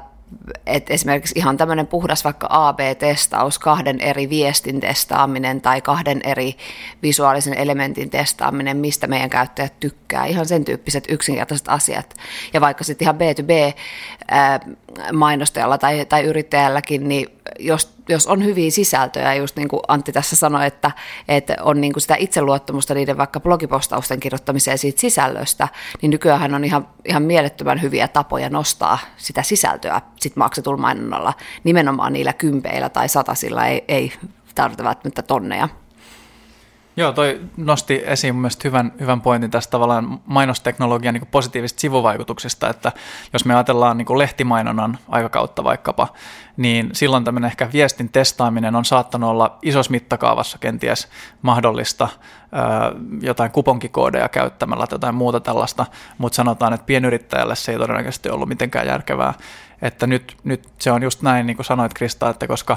et 0.66 0.90
esimerkiksi 0.90 1.38
ihan 1.38 1.56
tämmöinen 1.56 1.86
puhdas 1.86 2.24
vaikka 2.24 2.46
AB-testaus, 2.50 3.58
kahden 3.58 4.00
eri 4.00 4.30
viestin 4.30 4.80
testaaminen 4.80 5.60
tai 5.60 5.80
kahden 5.80 6.20
eri 6.24 6.56
visuaalisen 7.02 7.54
elementin 7.54 8.10
testaaminen, 8.10 8.76
mistä 8.76 9.06
meidän 9.06 9.30
käyttäjät 9.30 9.80
tykkää, 9.80 10.26
ihan 10.26 10.46
sen 10.46 10.64
tyyppiset 10.64 11.04
yksinkertaiset 11.08 11.68
asiat. 11.68 12.14
Ja 12.52 12.60
vaikka 12.60 12.84
sitten 12.84 13.06
ihan 13.06 13.16
B2B-mainostajalla 13.16 15.78
tai, 15.78 16.06
tai 16.06 16.24
yrittäjälläkin, 16.24 17.08
niin 17.08 17.41
jos, 17.58 17.94
jos 18.08 18.26
on 18.26 18.44
hyviä 18.44 18.70
sisältöjä, 18.70 19.34
just 19.34 19.56
niin 19.56 19.68
kuin 19.68 19.80
Antti 19.88 20.12
tässä 20.12 20.36
sanoi, 20.36 20.66
että, 20.66 20.90
että 21.28 21.56
on 21.60 21.80
niin 21.80 21.92
kuin 21.92 22.00
sitä 22.00 22.16
itseluottamusta 22.18 22.94
niiden 22.94 23.18
vaikka 23.18 23.40
blogipostausten 23.40 24.20
kirjoittamiseen 24.20 24.78
siitä 24.78 25.00
sisällöstä, 25.00 25.68
niin 26.02 26.10
nykyään 26.10 26.54
on 26.54 26.64
ihan, 26.64 26.88
ihan 27.04 27.22
mielettömän 27.22 27.82
hyviä 27.82 28.08
tapoja 28.08 28.50
nostaa 28.50 28.98
sitä 29.16 29.42
sisältöä 29.42 30.00
sit 30.20 30.36
maksetulla 30.36 30.80
mainonnalla, 30.80 31.34
nimenomaan 31.64 32.12
niillä 32.12 32.32
kympeillä 32.32 32.88
tai 32.88 33.08
satasilla, 33.08 33.66
ei, 33.66 33.84
ei 33.88 34.12
tarvita 34.54 34.84
välttämättä 34.84 35.22
tonneja. 35.22 35.68
Joo, 36.96 37.12
toi 37.12 37.40
nosti 37.56 38.02
esiin 38.06 38.34
mun 38.34 38.50
hyvän, 38.64 38.92
hyvän 39.00 39.20
pointin 39.20 39.50
tästä 39.50 39.70
tavallaan 39.70 40.20
mainosteknologian 40.26 41.14
niin 41.14 41.26
positiivisista 41.30 41.80
sivuvaikutuksista, 41.80 42.70
että 42.70 42.92
jos 43.32 43.44
me 43.44 43.54
ajatellaan 43.54 43.98
niin 43.98 44.18
lehtimainonnan 44.18 44.98
aikakautta 45.08 45.64
vaikkapa, 45.64 46.08
niin 46.56 46.90
silloin 46.92 47.24
tämmöinen 47.24 47.48
ehkä 47.48 47.68
viestin 47.72 48.08
testaaminen 48.08 48.76
on 48.76 48.84
saattanut 48.84 49.30
olla 49.30 49.58
isossa 49.62 49.90
mittakaavassa 49.90 50.58
kenties 50.58 51.08
mahdollista 51.42 52.08
jotain 53.20 53.50
kuponkikoodeja 53.50 54.28
käyttämällä 54.28 54.86
tai 54.86 54.94
jotain 54.94 55.14
muuta 55.14 55.40
tällaista, 55.40 55.86
mutta 56.18 56.36
sanotaan, 56.36 56.72
että 56.72 56.86
pienyrittäjälle 56.86 57.56
se 57.56 57.72
ei 57.72 57.78
todennäköisesti 57.78 58.30
ollut 58.30 58.48
mitenkään 58.48 58.86
järkevää. 58.86 59.34
Että 59.82 60.06
nyt, 60.06 60.36
nyt 60.44 60.68
se 60.78 60.92
on 60.92 61.02
just 61.02 61.22
näin, 61.22 61.46
niin 61.46 61.56
kuin 61.56 61.66
sanoit 61.66 61.94
Krista, 61.94 62.30
että 62.30 62.46
koska 62.46 62.76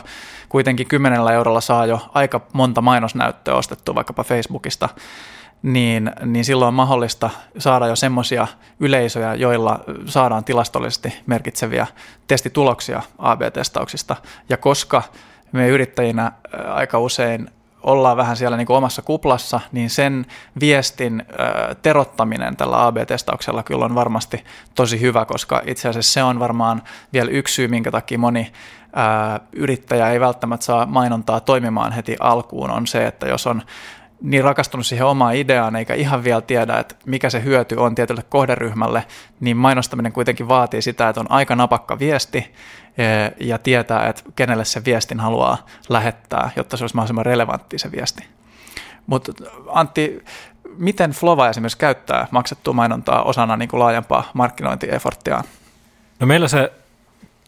kuitenkin 0.49 0.87
kymmenellä 0.87 1.31
eurolla 1.31 1.61
saa 1.61 1.85
jo 1.85 2.09
aika 2.13 2.41
monta 2.53 2.81
mainosnäyttöä 2.81 3.55
ostettua 3.55 3.95
vaikkapa 3.95 4.23
Facebookista, 4.23 4.89
niin, 5.61 6.11
niin 6.25 6.45
silloin 6.45 6.67
on 6.67 6.73
mahdollista 6.73 7.29
saada 7.57 7.87
jo 7.87 7.95
semmoisia 7.95 8.47
yleisöjä, 8.79 9.35
joilla 9.35 9.79
saadaan 10.05 10.43
tilastollisesti 10.43 11.13
merkitseviä 11.25 11.87
testituloksia 12.27 13.01
AB-testauksista. 13.17 14.15
Ja 14.49 14.57
koska 14.57 15.03
me 15.51 15.67
yrittäjinä 15.67 16.31
aika 16.73 16.99
usein 16.99 17.49
ollaan 17.85 18.17
vähän 18.17 18.37
siellä 18.37 18.57
niin 18.57 18.67
kuin 18.67 18.77
omassa 18.77 19.01
kuplassa, 19.01 19.59
niin 19.71 19.89
sen 19.89 20.25
viestin 20.59 21.25
terottaminen 21.81 22.57
tällä 22.57 22.85
AB-testauksella 22.85 23.63
kyllä 23.63 23.85
on 23.85 23.95
varmasti 23.95 24.43
tosi 24.75 25.01
hyvä, 25.01 25.25
koska 25.25 25.61
itse 25.65 25.89
asiassa 25.89 26.13
se 26.13 26.23
on 26.23 26.39
varmaan 26.39 26.83
vielä 27.13 27.31
yksi 27.31 27.53
syy, 27.53 27.67
minkä 27.67 27.91
takia 27.91 28.19
moni 28.19 28.51
ö, 28.51 29.39
yrittäjä 29.53 30.09
ei 30.09 30.19
välttämättä 30.19 30.65
saa 30.65 30.85
mainontaa 30.85 31.39
toimimaan 31.39 31.91
heti 31.91 32.15
alkuun, 32.19 32.71
on 32.71 32.87
se, 32.87 33.07
että 33.07 33.27
jos 33.27 33.47
on 33.47 33.61
niin 34.25 34.43
rakastunut 34.43 34.85
siihen 34.85 35.05
omaan 35.05 35.35
ideaan 35.35 35.75
eikä 35.75 35.93
ihan 35.93 36.23
vielä 36.23 36.41
tiedä, 36.41 36.79
että 36.79 36.95
mikä 37.05 37.29
se 37.29 37.43
hyöty 37.43 37.75
on 37.75 37.95
tietylle 37.95 38.23
kohderyhmälle, 38.29 39.03
niin 39.39 39.57
mainostaminen 39.57 40.11
kuitenkin 40.11 40.47
vaatii 40.47 40.81
sitä, 40.81 41.09
että 41.09 41.21
on 41.21 41.31
aika 41.31 41.55
napakka 41.55 41.99
viesti 41.99 42.53
ja 43.39 43.57
tietää, 43.57 44.07
että 44.07 44.23
kenelle 44.35 44.65
se 44.65 44.85
viestin 44.85 45.19
haluaa 45.19 45.65
lähettää, 45.89 46.51
jotta 46.55 46.77
se 46.77 46.83
olisi 46.83 46.95
mahdollisimman 46.95 47.25
relevantti 47.25 47.77
se 47.77 47.91
viesti. 47.91 48.23
Mutta 49.07 49.31
Antti, 49.67 50.23
miten 50.77 51.11
Flova 51.11 51.49
esimerkiksi 51.49 51.77
käyttää 51.77 52.27
maksettua 52.31 52.73
mainontaa 52.73 53.23
osana 53.23 53.57
niin 53.57 53.69
kuin 53.69 53.79
laajempaa 53.79 54.29
markkinointieforttiaan? 54.33 55.43
No 56.19 56.27
meillä 56.27 56.47
se 56.47 56.71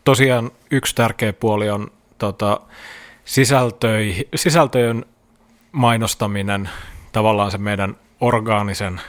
tosiaan 0.04 0.52
yksi 0.72 0.96
tärkeä 0.96 1.34
puoli 1.34 1.70
on 1.70 1.92
tota, 2.18 2.60
sisältöjen 4.36 5.06
mainostaminen, 5.72 6.70
tavallaan 7.12 7.52
se 7.52 7.58
meidän 7.58 7.98
orgaanisen, 8.22 9.02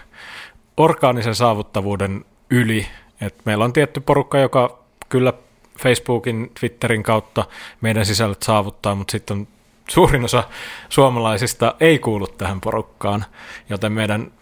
orgaanisen 0.77 1.35
saavuttavuuden 1.35 2.25
yli. 2.51 2.87
Et 3.21 3.35
meillä 3.45 3.65
on 3.65 3.73
tietty 3.73 4.01
porukka, 4.01 4.39
joka 4.39 4.79
kyllä 5.09 5.33
Facebookin, 5.79 6.51
Twitterin 6.61 7.03
kautta 7.03 7.45
meidän 7.81 8.07
sisällöt 8.07 8.43
saavuttaa, 8.43 8.95
mutta 8.95 9.13
sitten 9.13 9.49
suurin 9.89 10.25
osa 10.25 10.45
suomalaisista 10.89 11.75
ei 11.81 11.99
kuulu 11.99 12.27
tähän 12.27 12.61
porukkaan, 12.61 13.25
joten 13.71 13.93
meidän 13.93 14.33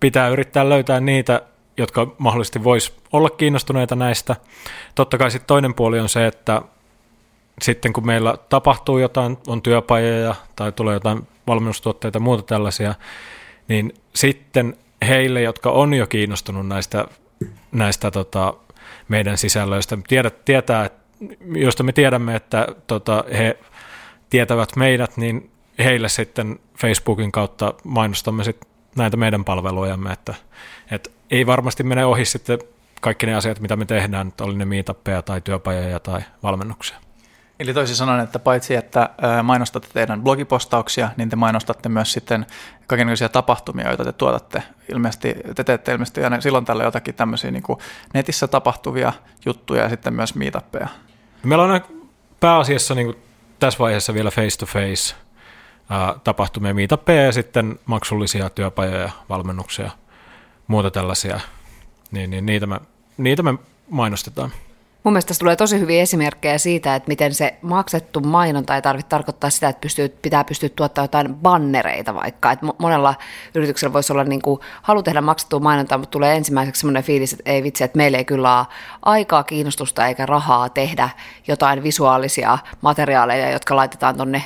pitää 0.00 0.28
yrittää 0.28 0.68
löytää 0.68 1.00
niitä, 1.00 1.42
jotka 1.76 2.06
mahdollisesti 2.18 2.64
vois 2.64 2.96
olla 3.12 3.30
kiinnostuneita 3.30 3.96
näistä. 3.96 4.36
Totta 4.94 5.18
kai 5.18 5.30
sitten 5.30 5.46
toinen 5.46 5.74
puoli 5.74 6.00
on 6.00 6.08
se, 6.08 6.26
että 6.26 6.62
sitten 7.62 7.92
kun 7.92 8.06
meillä 8.06 8.34
tapahtuu 8.48 8.98
jotain, 8.98 9.38
on 9.46 9.62
työpajoja 9.62 10.34
tai 10.56 10.72
tulee 10.72 10.94
jotain 10.94 11.28
valmennustuotteita 11.46 12.16
ja 12.16 12.20
muuta 12.20 12.42
tällaisia, 12.42 12.94
niin 13.68 13.94
sitten 14.14 14.76
heille, 15.08 15.42
jotka 15.42 15.70
on 15.70 15.94
jo 15.94 16.06
kiinnostunut 16.06 16.66
näistä, 16.66 17.04
näistä 17.72 18.10
tota, 18.10 18.54
meidän 19.08 19.38
sisällöistä, 19.38 19.98
tiedät, 20.08 20.44
tietää, 20.44 20.90
josta 21.54 21.82
me 21.82 21.92
tiedämme, 21.92 22.36
että 22.36 22.68
tota, 22.86 23.24
he 23.38 23.58
tietävät 24.30 24.76
meidät, 24.76 25.16
niin 25.16 25.50
heille 25.78 26.08
sitten 26.08 26.58
Facebookin 26.78 27.32
kautta 27.32 27.74
mainostamme 27.84 28.44
sit 28.44 28.60
näitä 28.96 29.16
meidän 29.16 29.44
palvelujamme, 29.44 30.12
että, 30.12 30.34
että 30.90 31.10
ei 31.30 31.46
varmasti 31.46 31.82
mene 31.82 32.04
ohi 32.04 32.24
sitten 32.24 32.58
kaikki 33.00 33.26
ne 33.26 33.34
asiat, 33.34 33.60
mitä 33.60 33.76
me 33.76 33.84
tehdään, 33.84 34.28
että 34.28 34.44
oli 34.44 34.56
ne 34.56 34.64
meetappeja 34.64 35.22
tai 35.22 35.40
työpajoja 35.40 36.00
tai 36.00 36.20
valmennuksia. 36.42 36.98
Eli 37.60 37.74
toisin 37.74 37.96
sanoen, 37.96 38.20
että 38.20 38.38
paitsi 38.38 38.74
että 38.74 39.10
mainostatte 39.42 39.88
teidän 39.92 40.22
blogipostauksia, 40.22 41.10
niin 41.16 41.28
te 41.28 41.36
mainostatte 41.36 41.88
myös 41.88 42.12
sitten 42.12 42.46
kaikenlaisia 42.86 43.28
tapahtumia, 43.28 43.88
joita 43.88 44.04
te 44.04 44.12
tuotatte. 44.12 44.62
Ilmeisesti, 44.92 45.34
te 45.54 45.64
teette 45.64 45.92
ilmeisesti 45.92 46.24
aina 46.24 46.40
silloin 46.40 46.64
tällä 46.64 46.84
jotakin 46.84 47.14
tämmöisiä 47.14 47.50
niin 47.50 47.62
netissä 48.14 48.48
tapahtuvia 48.48 49.12
juttuja 49.46 49.82
ja 49.82 49.88
sitten 49.88 50.14
myös 50.14 50.34
meetappeja. 50.34 50.88
Meillä 51.42 51.64
on 51.64 51.80
pääasiassa 52.40 52.94
niin 52.94 53.14
tässä 53.58 53.78
vaiheessa 53.78 54.14
vielä 54.14 54.30
face-to-face 54.30 55.14
tapahtumia, 56.24 56.74
meetappeja 56.74 57.22
ja 57.22 57.32
sitten 57.32 57.78
maksullisia 57.86 58.50
työpajoja, 58.50 59.10
valmennuksia, 59.28 59.90
muuta 60.66 60.90
tällaisia. 60.90 61.40
Niin, 62.10 62.30
niin 62.30 62.46
niitä, 62.46 62.66
me, 62.66 62.80
niitä 63.16 63.42
me 63.42 63.54
mainostetaan. 63.90 64.50
Mun 65.04 65.12
mielestä 65.12 65.28
tässä 65.28 65.40
tulee 65.40 65.56
tosi 65.56 65.80
hyviä 65.80 66.02
esimerkkejä 66.02 66.58
siitä, 66.58 66.94
että 66.94 67.08
miten 67.08 67.34
se 67.34 67.54
maksettu 67.62 68.20
mainonta 68.20 68.74
ei 68.74 68.82
tarvitse 68.82 69.08
tarkoittaa 69.08 69.50
sitä, 69.50 69.68
että 69.68 69.80
pystyy, 69.80 70.08
pitää 70.08 70.44
pystyä 70.44 70.68
tuottamaan 70.68 71.04
jotain 71.04 71.34
bannereita 71.34 72.14
vaikka. 72.14 72.52
Että 72.52 72.66
monella 72.78 73.14
yrityksellä 73.54 73.92
voisi 73.92 74.12
olla 74.12 74.24
niin 74.24 74.42
kuin, 74.42 74.60
halu 74.82 75.02
tehdä 75.02 75.20
maksettua 75.20 75.60
mainontaa, 75.60 75.98
mutta 75.98 76.10
tulee 76.10 76.36
ensimmäiseksi 76.36 76.80
sellainen 76.80 77.02
fiilis, 77.02 77.32
että 77.32 77.50
ei 77.50 77.62
vitsi, 77.62 77.84
että 77.84 77.96
meillä 77.96 78.18
ei 78.18 78.24
kyllä 78.24 78.58
ole 78.58 78.66
aikaa, 79.02 79.42
kiinnostusta 79.44 80.06
eikä 80.06 80.26
rahaa 80.26 80.68
tehdä 80.68 81.08
jotain 81.48 81.82
visuaalisia 81.82 82.58
materiaaleja, 82.80 83.50
jotka 83.50 83.76
laitetaan 83.76 84.16
tuonne 84.16 84.42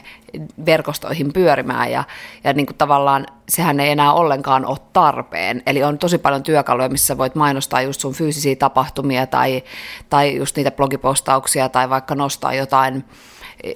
verkostoihin 0.67 1.33
pyörimään 1.33 1.93
ja, 1.93 2.05
ja 2.45 2.53
niin 2.53 2.67
kuin 2.67 2.77
tavallaan 2.77 3.27
sehän 3.49 3.81
ei 3.81 3.91
enää 3.91 4.13
ollenkaan 4.13 4.67
ole 4.67 4.79
tarpeen. 4.93 5.63
Eli 5.67 5.85
on 5.85 5.99
tosi 5.99 6.19
paljon 6.19 6.43
työkaluja, 6.43 6.89
missä 6.89 7.19
voit 7.19 7.35
mainostaa 7.35 7.83
just 7.83 8.01
sun 8.01 8.15
fyysisiä 8.15 8.57
tapahtumia 8.57 9.27
tai, 9.27 9.63
tai 10.11 10.37
just 10.37 10.57
niitä 10.57 10.71
blogipostauksia 10.71 11.69
tai 11.69 11.91
vaikka 11.91 12.15
nostaa 12.15 12.55
jotain, 12.55 13.05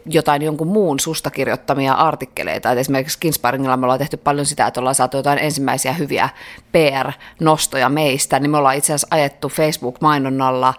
jotain 0.06 0.42
jonkun 0.42 0.66
muun 0.66 1.00
susta 1.00 1.30
kirjoittamia 1.30 1.92
artikkeleita. 1.92 2.72
Et 2.72 2.78
esimerkiksi 2.78 3.14
Skinspiringilla 3.14 3.76
me 3.76 3.86
ollaan 3.86 3.98
tehty 3.98 4.16
paljon 4.16 4.46
sitä, 4.46 4.66
että 4.66 4.80
ollaan 4.80 4.94
saatu 4.94 5.16
jotain 5.16 5.38
ensimmäisiä 5.38 5.92
hyviä 5.92 6.28
PR-nostoja 6.72 7.88
meistä, 7.88 8.38
niin 8.38 8.50
me 8.50 8.56
ollaan 8.56 8.76
itse 8.76 8.92
asiassa 8.92 9.08
ajettu 9.10 9.48
Facebook-mainonnalla 9.48 10.74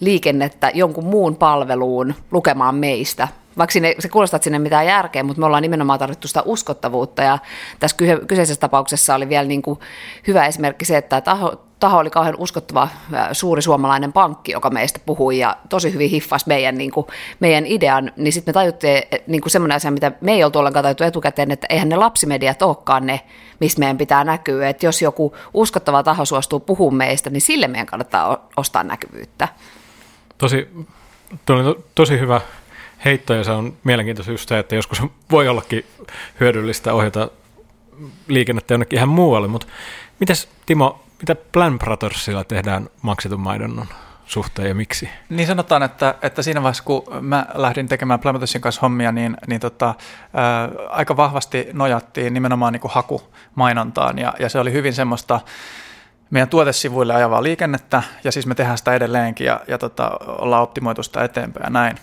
liikennettä 0.00 0.70
jonkun 0.74 1.04
muun 1.04 1.36
palveluun 1.36 2.14
lukemaan 2.30 2.74
meistä 2.74 3.28
vaikka 3.58 3.72
sinne, 3.72 3.94
se 3.98 4.08
kuulostaa, 4.08 4.40
sinne 4.42 4.58
mitään 4.58 4.86
järkeä, 4.86 5.22
mutta 5.22 5.40
me 5.40 5.46
ollaan 5.46 5.62
nimenomaan 5.62 5.98
tarvittu 5.98 6.28
sitä 6.28 6.42
uskottavuutta. 6.44 7.22
Ja 7.22 7.38
tässä 7.78 7.96
kyseisessä 8.26 8.60
tapauksessa 8.60 9.14
oli 9.14 9.28
vielä 9.28 9.48
niin 9.48 9.62
kuin 9.62 9.80
hyvä 10.26 10.46
esimerkki 10.46 10.84
se, 10.84 10.96
että 10.96 11.20
taho, 11.20 11.64
taho 11.80 11.98
oli 11.98 12.10
kauhean 12.10 12.36
uskottava 12.38 12.88
suuri 13.32 13.62
suomalainen 13.62 14.12
pankki, 14.12 14.52
joka 14.52 14.70
meistä 14.70 15.00
puhui 15.06 15.38
ja 15.38 15.56
tosi 15.68 15.92
hyvin 15.92 16.10
hiffasi 16.10 16.48
meidän, 16.48 16.78
niin 16.78 16.90
kuin, 16.90 17.06
meidän 17.40 17.66
idean, 17.66 18.12
niin 18.16 18.32
sitten 18.32 18.52
me 18.52 18.54
tajuttiin 18.54 19.02
niin 19.26 19.40
kuin 19.40 19.50
semmoinen 19.50 19.76
asia, 19.76 19.90
mitä 19.90 20.12
me 20.20 20.32
ei 20.32 20.44
oltu 20.44 20.58
ollenkaan 20.58 20.82
tajuttu 20.82 21.04
etukäteen, 21.04 21.50
että 21.50 21.66
eihän 21.70 21.88
ne 21.88 21.96
lapsimediat 21.96 22.62
olekaan 22.62 23.06
ne, 23.06 23.20
mistä 23.60 23.78
meidän 23.78 23.98
pitää 23.98 24.24
näkyä, 24.24 24.68
että 24.68 24.86
jos 24.86 25.02
joku 25.02 25.34
uskottava 25.54 26.02
taho 26.02 26.24
suostuu 26.24 26.60
puhumaan 26.60 26.96
meistä, 26.96 27.30
niin 27.30 27.40
sille 27.40 27.68
meidän 27.68 27.86
kannattaa 27.86 28.48
ostaa 28.56 28.84
näkyvyyttä. 28.84 29.48
Tosi, 30.38 30.68
tosi 31.94 32.20
hyvä 32.20 32.40
heitto, 33.04 33.34
ja 33.34 33.44
se 33.44 33.50
on 33.50 33.76
mielenkiintoista 33.84 34.32
just 34.32 34.48
se, 34.48 34.58
että 34.58 34.74
joskus 34.74 35.02
voi 35.30 35.48
ollakin 35.48 35.84
hyödyllistä 36.40 36.94
ohjata 36.94 37.28
liikennettä 38.28 38.74
jonnekin 38.74 38.96
ihan 38.96 39.08
muualle, 39.08 39.48
mutta 39.48 39.66
mitäs 40.20 40.48
Timo, 40.66 41.04
mitä 41.18 41.34
Plan 41.52 41.78
Brothersilla 41.78 42.44
tehdään 42.44 42.88
maksetun 43.02 43.40
mainonnan 43.40 43.88
suhteen 44.26 44.68
ja 44.68 44.74
miksi? 44.74 45.08
Niin 45.28 45.46
sanotaan, 45.46 45.82
että, 45.82 46.14
että 46.22 46.42
siinä 46.42 46.62
vaiheessa 46.62 46.84
kun 46.84 47.02
mä 47.20 47.46
lähdin 47.54 47.88
tekemään 47.88 48.20
Plan 48.20 48.32
Brothersin 48.32 48.60
kanssa 48.60 48.80
hommia, 48.80 49.12
niin, 49.12 49.36
niin 49.46 49.60
tota, 49.60 49.94
ää, 50.34 50.68
aika 50.88 51.16
vahvasti 51.16 51.68
nojattiin 51.72 52.34
nimenomaan 52.34 52.72
niin 52.72 52.80
kuin 52.80 52.92
hakumainontaan 52.92 54.18
ja, 54.18 54.34
ja 54.38 54.48
se 54.48 54.58
oli 54.58 54.72
hyvin 54.72 54.92
semmoista, 54.92 55.40
meidän 56.30 56.48
tuotesivuille 56.48 57.14
ajavaa 57.14 57.42
liikennettä, 57.42 58.02
ja 58.24 58.32
siis 58.32 58.46
me 58.46 58.54
tehdään 58.54 58.78
sitä 58.78 58.94
edelleenkin, 58.94 59.46
ja, 59.46 59.60
ja 59.68 59.78
tota, 59.78 60.10
ollaan 60.26 60.62
optimoitu 60.62 61.02
sitä 61.02 61.24
eteenpäin 61.24 61.64
ja 61.64 61.70
näin. 61.70 61.96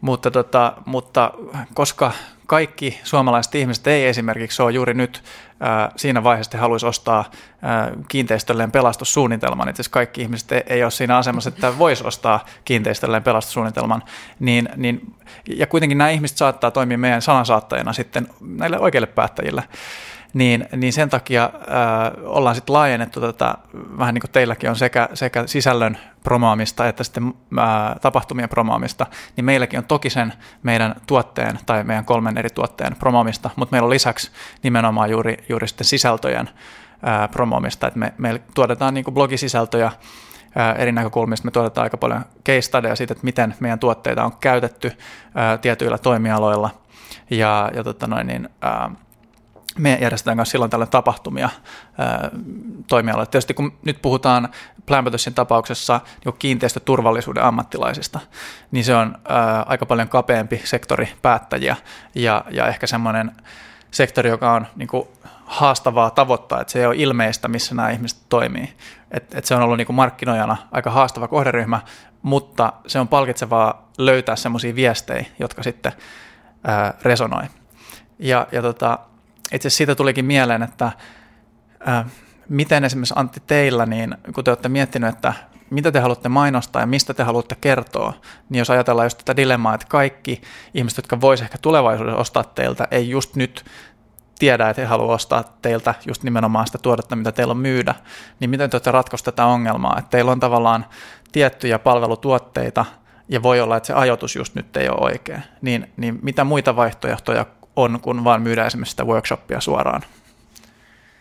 Mutta, 0.00 0.30
tota, 0.30 0.72
mutta 0.86 1.32
koska 1.74 2.12
kaikki 2.46 3.00
suomalaiset 3.04 3.54
ihmiset 3.54 3.86
ei 3.86 4.06
esimerkiksi 4.06 4.62
ole 4.62 4.72
juuri 4.72 4.94
nyt 4.94 5.24
ää, 5.60 5.92
siinä 5.96 6.24
vaiheessa, 6.24 6.48
että 6.48 6.58
haluaisi 6.58 6.86
ostaa 6.86 7.30
ää, 7.62 7.92
kiinteistölleen 8.08 8.72
pelastussuunnitelman, 8.72 9.68
että 9.68 9.82
kaikki 9.90 10.22
ihmiset 10.22 10.52
ei, 10.52 10.62
ei 10.66 10.82
ole 10.82 10.90
siinä 10.90 11.16
asemassa, 11.16 11.48
että 11.48 11.78
voisi 11.78 12.06
ostaa 12.06 12.44
kiinteistölleen 12.64 13.22
pelastussuunnitelman, 13.22 14.02
niin, 14.40 14.68
niin, 14.76 15.14
ja 15.56 15.66
kuitenkin 15.66 15.98
nämä 15.98 16.10
ihmiset 16.10 16.36
saattaa 16.36 16.70
toimia 16.70 16.98
meidän 16.98 17.22
sanansaattajina 17.22 17.92
sitten 17.92 18.28
näille 18.40 18.78
oikeille 18.78 19.06
päättäjille, 19.06 19.62
niin, 20.34 20.68
niin 20.76 20.92
sen 20.92 21.10
takia 21.10 21.44
äh, 21.44 22.24
ollaan 22.24 22.54
sitten 22.54 22.72
laajennettu 22.72 23.20
tätä, 23.20 23.54
vähän 23.98 24.14
niin 24.14 24.20
kuin 24.20 24.30
teilläkin 24.30 24.70
on 24.70 24.76
sekä, 24.76 25.08
sekä 25.14 25.46
sisällön 25.46 25.98
promoamista 26.24 26.88
että 26.88 27.04
sitten 27.04 27.34
äh, 27.58 28.00
tapahtumien 28.00 28.48
promoamista, 28.48 29.06
niin 29.36 29.44
meilläkin 29.44 29.78
on 29.78 29.84
toki 29.84 30.10
sen 30.10 30.32
meidän 30.62 30.94
tuotteen 31.06 31.58
tai 31.66 31.84
meidän 31.84 32.04
kolmen 32.04 32.38
eri 32.38 32.50
tuotteen 32.50 32.96
promoamista, 32.96 33.50
mutta 33.56 33.72
meillä 33.72 33.86
on 33.86 33.90
lisäksi 33.90 34.30
nimenomaan 34.62 35.10
juuri, 35.10 35.36
juuri 35.48 35.68
sitten 35.68 35.84
sisältöjen 35.84 36.50
äh, 37.08 37.30
promoamista, 37.30 37.86
että 37.86 37.98
me, 37.98 38.12
me 38.18 38.40
tuotetaan 38.54 38.94
niin 38.94 39.04
kuin 39.04 39.14
blogisisältöjä 39.14 39.86
äh, 39.86 40.74
eri 40.78 40.92
näkökulmista. 40.92 41.44
Me 41.44 41.50
tuotetaan 41.50 41.82
aika 41.84 41.96
paljon 41.96 42.24
case 42.46 42.62
studyja 42.62 42.96
siitä, 42.96 43.12
että 43.12 43.24
miten 43.24 43.54
meidän 43.60 43.78
tuotteita 43.78 44.24
on 44.24 44.32
käytetty 44.40 44.92
ää, 45.34 45.58
tietyillä 45.58 45.98
toimialoilla. 45.98 46.70
Ja, 47.30 47.70
ja 47.74 47.84
tota 47.84 48.06
noin, 48.06 48.26
niin, 48.26 48.48
ää, 48.60 48.90
me 49.78 49.98
järjestetään 50.00 50.36
myös 50.36 50.50
silloin 50.50 50.70
tällä 50.70 50.86
tapahtumia 50.86 51.48
toimialoille. 52.88 53.26
Tietysti 53.26 53.54
kun 53.54 53.78
nyt 53.84 54.02
puhutaan 54.02 54.48
Planbotossin 54.86 55.34
tapauksessa 55.34 56.00
niin 56.24 56.34
kiinteistöturvallisuuden 56.38 57.44
ammattilaisista, 57.44 58.20
niin 58.70 58.84
se 58.84 58.94
on 58.94 59.18
ää, 59.28 59.62
aika 59.62 59.86
paljon 59.86 60.08
kapeampi 60.08 60.60
sektori 60.64 61.08
päättäjiä 61.22 61.76
ja, 62.14 62.44
ja 62.50 62.66
ehkä 62.66 62.86
semmoinen 62.86 63.32
sektori, 63.90 64.30
joka 64.30 64.52
on 64.52 64.66
niin 64.76 64.88
kuin, 64.88 65.08
haastavaa 65.48 66.10
tavoittaa, 66.10 66.60
että 66.60 66.72
se 66.72 66.78
ei 66.78 66.86
ole 66.86 66.96
ilmeistä, 66.96 67.48
missä 67.48 67.74
nämä 67.74 67.90
ihmiset 67.90 68.18
toimii. 68.28 68.74
Et, 69.10 69.34
et 69.34 69.44
se 69.44 69.54
on 69.54 69.62
ollut 69.62 69.76
niin 69.76 69.86
kuin 69.86 69.96
markkinoijana 69.96 70.56
aika 70.72 70.90
haastava 70.90 71.28
kohderyhmä, 71.28 71.80
mutta 72.22 72.72
se 72.86 73.00
on 73.00 73.08
palkitsevaa 73.08 73.90
löytää 73.98 74.36
semmoisia 74.36 74.74
viestejä, 74.74 75.24
jotka 75.38 75.62
sitten 75.62 75.92
ää, 76.64 76.94
resonoi. 77.02 77.44
Ja, 78.18 78.46
ja 78.52 78.62
tota, 78.62 78.98
itse 79.52 79.70
siitä 79.70 79.94
tulikin 79.94 80.24
mieleen, 80.24 80.62
että 80.62 80.92
äh, 81.88 82.06
miten 82.48 82.84
esimerkiksi 82.84 83.14
Antti 83.16 83.42
teillä, 83.46 83.86
niin 83.86 84.16
kun 84.34 84.44
te 84.44 84.50
olette 84.50 84.68
miettinyt, 84.68 85.14
että 85.14 85.32
mitä 85.70 85.92
te 85.92 86.00
haluatte 86.00 86.28
mainostaa 86.28 86.82
ja 86.82 86.86
mistä 86.86 87.14
te 87.14 87.22
haluatte 87.22 87.56
kertoa, 87.60 88.12
niin 88.48 88.58
jos 88.58 88.70
ajatellaan 88.70 89.06
just 89.06 89.18
tätä 89.18 89.36
dilemmaa, 89.36 89.74
että 89.74 89.86
kaikki 89.90 90.42
ihmiset, 90.74 90.96
jotka 90.96 91.20
voisivat 91.20 91.46
ehkä 91.46 91.58
tulevaisuudessa 91.62 92.20
ostaa 92.20 92.44
teiltä, 92.44 92.88
ei 92.90 93.10
just 93.10 93.36
nyt 93.36 93.64
tiedä, 94.38 94.68
että 94.68 94.82
he 94.82 94.86
haluavat 94.86 95.14
ostaa 95.14 95.44
teiltä 95.62 95.94
just 96.06 96.22
nimenomaan 96.22 96.66
sitä 96.66 96.78
tuotetta, 96.78 97.16
mitä 97.16 97.32
teillä 97.32 97.50
on 97.50 97.56
myydä, 97.56 97.94
niin 98.40 98.50
miten 98.50 98.70
te 98.70 98.74
olette 98.74 98.90
ratkaista 98.90 99.32
tätä 99.32 99.46
ongelmaa, 99.46 99.98
että 99.98 100.10
teillä 100.10 100.32
on 100.32 100.40
tavallaan 100.40 100.86
tiettyjä 101.32 101.78
palvelutuotteita, 101.78 102.84
ja 103.28 103.42
voi 103.42 103.60
olla, 103.60 103.76
että 103.76 103.86
se 103.86 103.92
ajoitus 103.92 104.36
just 104.36 104.54
nyt 104.54 104.76
ei 104.76 104.88
ole 104.88 104.98
oikea, 105.00 105.40
niin, 105.62 105.92
niin 105.96 106.18
mitä 106.22 106.44
muita 106.44 106.76
vaihtoehtoja 106.76 107.46
on, 107.78 108.00
kun 108.00 108.24
vaan 108.24 108.42
myydään 108.42 108.66
esimerkiksi 108.66 108.90
sitä 108.90 109.04
workshoppia 109.04 109.60
suoraan? 109.60 110.02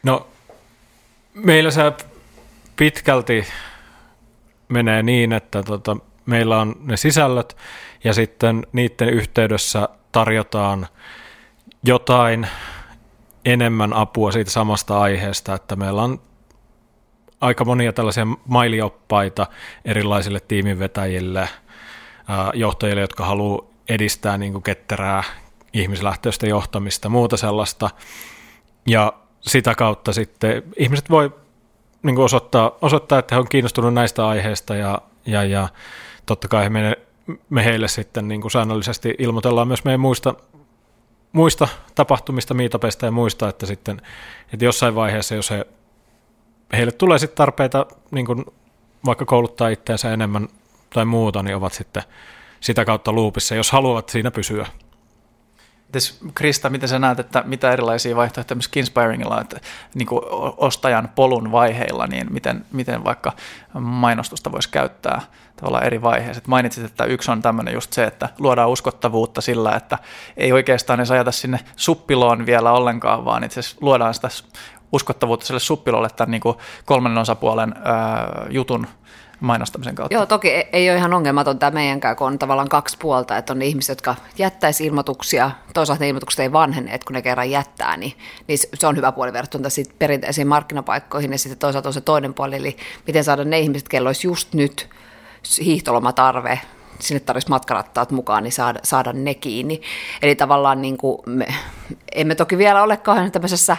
No, 0.04 0.28
meillä 1.34 1.72
se 1.72 1.94
pitkälti 2.76 3.48
menee 4.70 5.04
niin, 5.04 5.34
että 5.34 5.64
tota, 5.64 5.98
meillä 6.26 6.60
on 6.60 6.76
ne 6.84 6.98
sisällöt 6.98 7.58
ja 8.04 8.14
sitten 8.14 8.68
niiden 8.72 9.10
yhteydessä 9.10 9.90
tarjotaan 10.12 10.88
jotain 11.84 12.48
enemmän 13.46 13.94
apua 13.94 14.32
siitä 14.32 14.52
samasta 14.52 15.00
aiheesta, 15.02 15.56
että 15.56 15.76
meillä 15.76 16.04
on 16.04 16.22
aika 17.42 17.66
monia 17.66 17.94
tällaisia 17.94 18.28
mailioppaita 18.46 19.48
erilaisille 19.86 20.40
tiiminvetäjille, 20.40 21.50
johtajille, 22.54 23.02
jotka 23.02 23.26
haluaa 23.26 23.68
edistää 23.90 24.38
niin 24.38 24.52
kuin 24.52 24.64
ketterää 24.64 25.24
ihmislähtöistä 25.74 26.48
johtamista, 26.48 27.10
muuta 27.10 27.38
sellaista. 27.38 27.90
Ja 28.88 29.14
sitä 29.42 29.76
kautta 29.76 30.14
sitten 30.14 30.64
ihmiset 30.78 31.10
voi 31.10 31.34
niin 32.04 32.16
kuin 32.16 32.26
osoittaa, 32.26 32.72
osoittaa, 32.82 33.20
että 33.20 33.36
he 33.36 33.40
on 33.40 33.50
kiinnostunut 33.50 33.94
näistä 33.94 34.28
aiheista 34.28 34.76
ja, 34.76 35.02
ja, 35.26 35.44
ja 35.44 35.70
totta 36.26 36.48
kai 36.48 36.70
me, 36.70 36.98
me 37.50 37.66
heille 37.66 37.88
sitten 37.88 38.28
niin 38.28 38.42
kuin 38.42 38.52
säännöllisesti 38.52 39.16
ilmoitellaan 39.20 39.68
myös 39.68 39.84
meidän 39.84 40.00
muista, 40.00 40.34
muista 41.32 41.68
tapahtumista, 41.96 42.54
miitapeista 42.54 43.06
ja 43.06 43.12
muista, 43.12 43.50
että 43.50 43.66
sitten 43.66 44.02
että 44.54 44.66
jossain 44.66 44.96
vaiheessa, 44.96 45.36
jos 45.36 45.50
he, 45.50 45.68
heille 46.74 46.92
tulee 46.92 47.20
sitten 47.20 47.38
tarpeita 47.38 47.86
niin 48.12 48.26
kuin 48.26 48.46
vaikka 49.06 49.26
kouluttaa 49.26 49.70
itseänsä 49.70 50.14
enemmän 50.14 50.48
tai 50.90 51.06
muuta, 51.06 51.44
niin 51.44 51.56
ovat 51.56 51.74
sitten 51.74 52.04
sitä 52.60 52.86
kautta 52.86 53.12
luupissa, 53.12 53.56
jos 53.56 53.72
haluavat 53.72 54.10
siinä 54.10 54.32
pysyä. 54.32 54.68
Krista, 56.34 56.70
miten 56.70 56.90
sä 56.90 57.00
näet, 57.00 57.20
että 57.20 57.44
mitä 57.46 57.72
erilaisia 57.72 58.16
vaihtoehtoja 58.16 58.56
myös 58.56 58.70
Inspiringilla, 58.76 59.42
että 59.42 59.60
niin 59.96 60.08
kuin 60.08 60.22
ostajan 60.58 61.10
polun 61.16 61.52
vaiheilla, 61.52 62.08
niin 62.08 62.34
miten, 62.34 62.66
miten 62.72 63.04
vaikka 63.04 63.34
mainostusta 63.80 64.52
voisi 64.52 64.70
käyttää 64.70 65.22
tavallaan 65.56 65.84
eri 65.84 66.02
vaiheissa. 66.02 66.38
Et 66.38 66.48
mainitsit, 66.48 66.86
että 66.86 67.06
yksi 67.06 67.32
on 67.32 67.42
tämmöinen 67.42 67.74
just 67.74 67.94
se, 67.94 68.04
että 68.04 68.30
luodaan 68.40 68.70
uskottavuutta 68.70 69.42
sillä, 69.42 69.76
että 69.76 69.98
ei 70.38 70.52
oikeastaan 70.52 71.00
edes 71.00 71.12
ajata 71.12 71.32
sinne 71.32 71.60
suppiloon 71.76 72.46
vielä 72.46 72.72
ollenkaan, 72.72 73.26
vaan 73.26 73.44
itse 73.44 73.60
asiassa 73.60 73.78
luodaan 73.82 74.14
sitä 74.14 74.30
uskottavuutta 74.92 75.46
sille 75.46 75.60
suppilolle 75.60 76.10
tämän 76.10 76.32
niin 76.32 76.42
kuin 76.42 76.58
kolmannen 76.86 77.22
osapuolen 77.22 77.76
ää, 77.84 78.46
jutun 78.50 78.88
mainostamisen 79.40 79.96
kautta. 79.96 80.14
Joo, 80.14 80.26
toki 80.26 80.50
e- 80.50 80.70
ei 80.74 80.90
ole 80.90 80.98
ihan 80.98 81.14
ongelmaton 81.14 81.60
tämä 81.60 81.72
meidänkään, 81.72 82.16
kun 82.16 82.28
on 82.28 82.40
tavallaan 82.40 82.70
kaksi 82.70 82.98
puolta, 82.98 83.38
että 83.38 83.54
on 83.54 83.60
ne 83.60 83.66
ihmiset, 83.66 83.90
jotka 83.90 84.16
jättäisi 84.38 84.86
ilmoituksia, 84.86 85.52
toisaalta 85.74 86.04
ne 86.04 86.08
ilmoitukset 86.08 86.40
ei 86.40 86.52
vanhene, 86.52 86.94
että 86.94 87.06
kun 87.06 87.14
ne 87.14 87.22
kerran 87.22 87.52
jättää, 87.52 87.98
niin, 87.98 88.14
niin 88.48 88.60
se 88.74 88.88
on 88.88 88.96
hyvä 88.96 89.12
puoli 89.12 89.34
verrattuna 89.34 89.70
perinteisiin 90.00 90.48
markkinapaikkoihin, 90.48 91.32
ja 91.32 91.38
sitten 91.38 91.58
toisaalta 91.58 91.90
on 91.90 91.94
se 91.94 92.02
toinen 92.02 92.34
puoli, 92.34 92.56
eli 92.56 92.78
miten 93.08 93.24
saada 93.24 93.44
ne 93.44 93.60
ihmiset, 93.60 93.90
kello 93.90 94.10
olisi 94.10 94.28
just 94.28 94.54
nyt 94.54 94.90
hiihtolomatarve, 95.66 96.60
sinne 97.00 97.20
tarvitsisi 97.20 97.50
matkarattaat 97.50 98.12
mukaan, 98.12 98.44
niin 98.44 98.52
saada, 98.52 98.80
saada 98.84 99.14
ne 99.14 99.34
kiinni. 99.34 99.82
Eli 100.22 100.36
tavallaan 100.36 100.82
niin 100.82 100.98
kuin 100.98 101.18
me, 101.26 101.48
emme 102.16 102.36
toki 102.36 102.58
vielä 102.58 102.84
ole 102.84 102.98
kauhean 102.98 103.32
tämmöisessä 103.32 103.78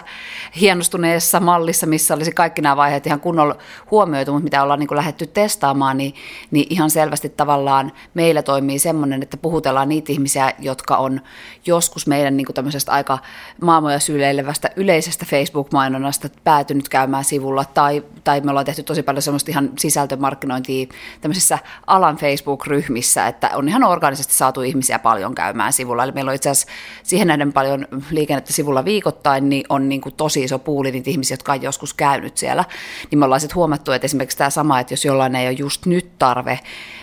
hienostuneessa 0.59 1.39
mallissa, 1.39 1.87
missä 1.87 2.13
olisi 2.13 2.31
kaikki 2.31 2.61
nämä 2.61 2.77
vaiheet 2.77 3.07
ihan 3.07 3.19
kunnolla 3.19 3.55
huomioitu, 3.91 4.31
mutta 4.31 4.43
mitä 4.43 4.63
ollaan 4.63 4.79
niin 4.79 4.87
kuin 4.87 4.97
lähdetty 4.97 5.27
testaamaan, 5.27 5.97
niin, 5.97 6.13
niin 6.51 6.67
ihan 6.69 6.89
selvästi 6.89 7.29
tavallaan 7.29 7.91
meillä 8.13 8.41
toimii 8.41 8.79
semmoinen, 8.79 9.23
että 9.23 9.37
puhutellaan 9.37 9.89
niitä 9.89 10.11
ihmisiä, 10.11 10.53
jotka 10.59 10.97
on 10.97 11.21
joskus 11.65 12.07
meidän 12.07 12.37
niin 12.37 12.53
tämmöisestä 12.53 12.91
aika 12.91 13.19
maailmoja 13.61 13.99
syleilevästä 13.99 14.69
yleisestä 14.75 15.25
Facebook-mainonnasta 15.25 16.29
päätynyt 16.43 16.89
käymään 16.89 17.23
sivulla, 17.23 17.65
tai, 17.65 18.03
tai 18.23 18.41
me 18.41 18.49
ollaan 18.49 18.65
tehty 18.65 18.83
tosi 18.83 19.03
paljon 19.03 19.21
semmoista 19.21 19.51
ihan 19.51 19.69
sisältömarkkinointia 19.77 20.87
tämmöisissä 21.21 21.59
alan 21.87 22.17
Facebook-ryhmissä, 22.17 23.27
että 23.27 23.51
on 23.53 23.69
ihan 23.69 23.83
organisesti 23.83 24.33
saatu 24.33 24.61
ihmisiä 24.61 24.99
paljon 24.99 25.35
käymään 25.35 25.73
sivulla, 25.73 26.03
eli 26.03 26.11
meillä 26.11 26.29
on 26.29 26.35
itse 26.35 26.49
asiassa 26.49 26.71
siihen 27.03 27.27
nähden 27.27 27.53
paljon 27.53 27.87
liikennettä 28.11 28.53
sivulla 28.53 28.85
viikoittain, 28.85 29.49
niin 29.49 29.65
on 29.69 29.89
niin 29.89 30.01
kuin 30.01 30.15
tosi 30.15 30.43
iso 30.43 30.59
puuli 30.59 30.91
niitä 30.91 31.09
ihmisiä, 31.09 31.33
jotka 31.33 31.51
on 31.51 31.61
joskus 31.61 31.93
käynyt 31.93 32.37
siellä. 32.37 32.65
Niin 33.11 33.19
me 33.19 33.25
ollaan 33.25 33.41
sitten 33.41 33.55
huomattu, 33.55 33.91
että 33.91 34.05
esimerkiksi 34.05 34.37
tämä 34.37 34.49
sama, 34.49 34.79
että 34.79 34.93
jos 34.93 35.05
jollain 35.05 35.35
ei 35.35 35.47
ole 35.47 35.55
just 35.59 35.85
nyt 35.85 36.11
tarve 36.19 36.59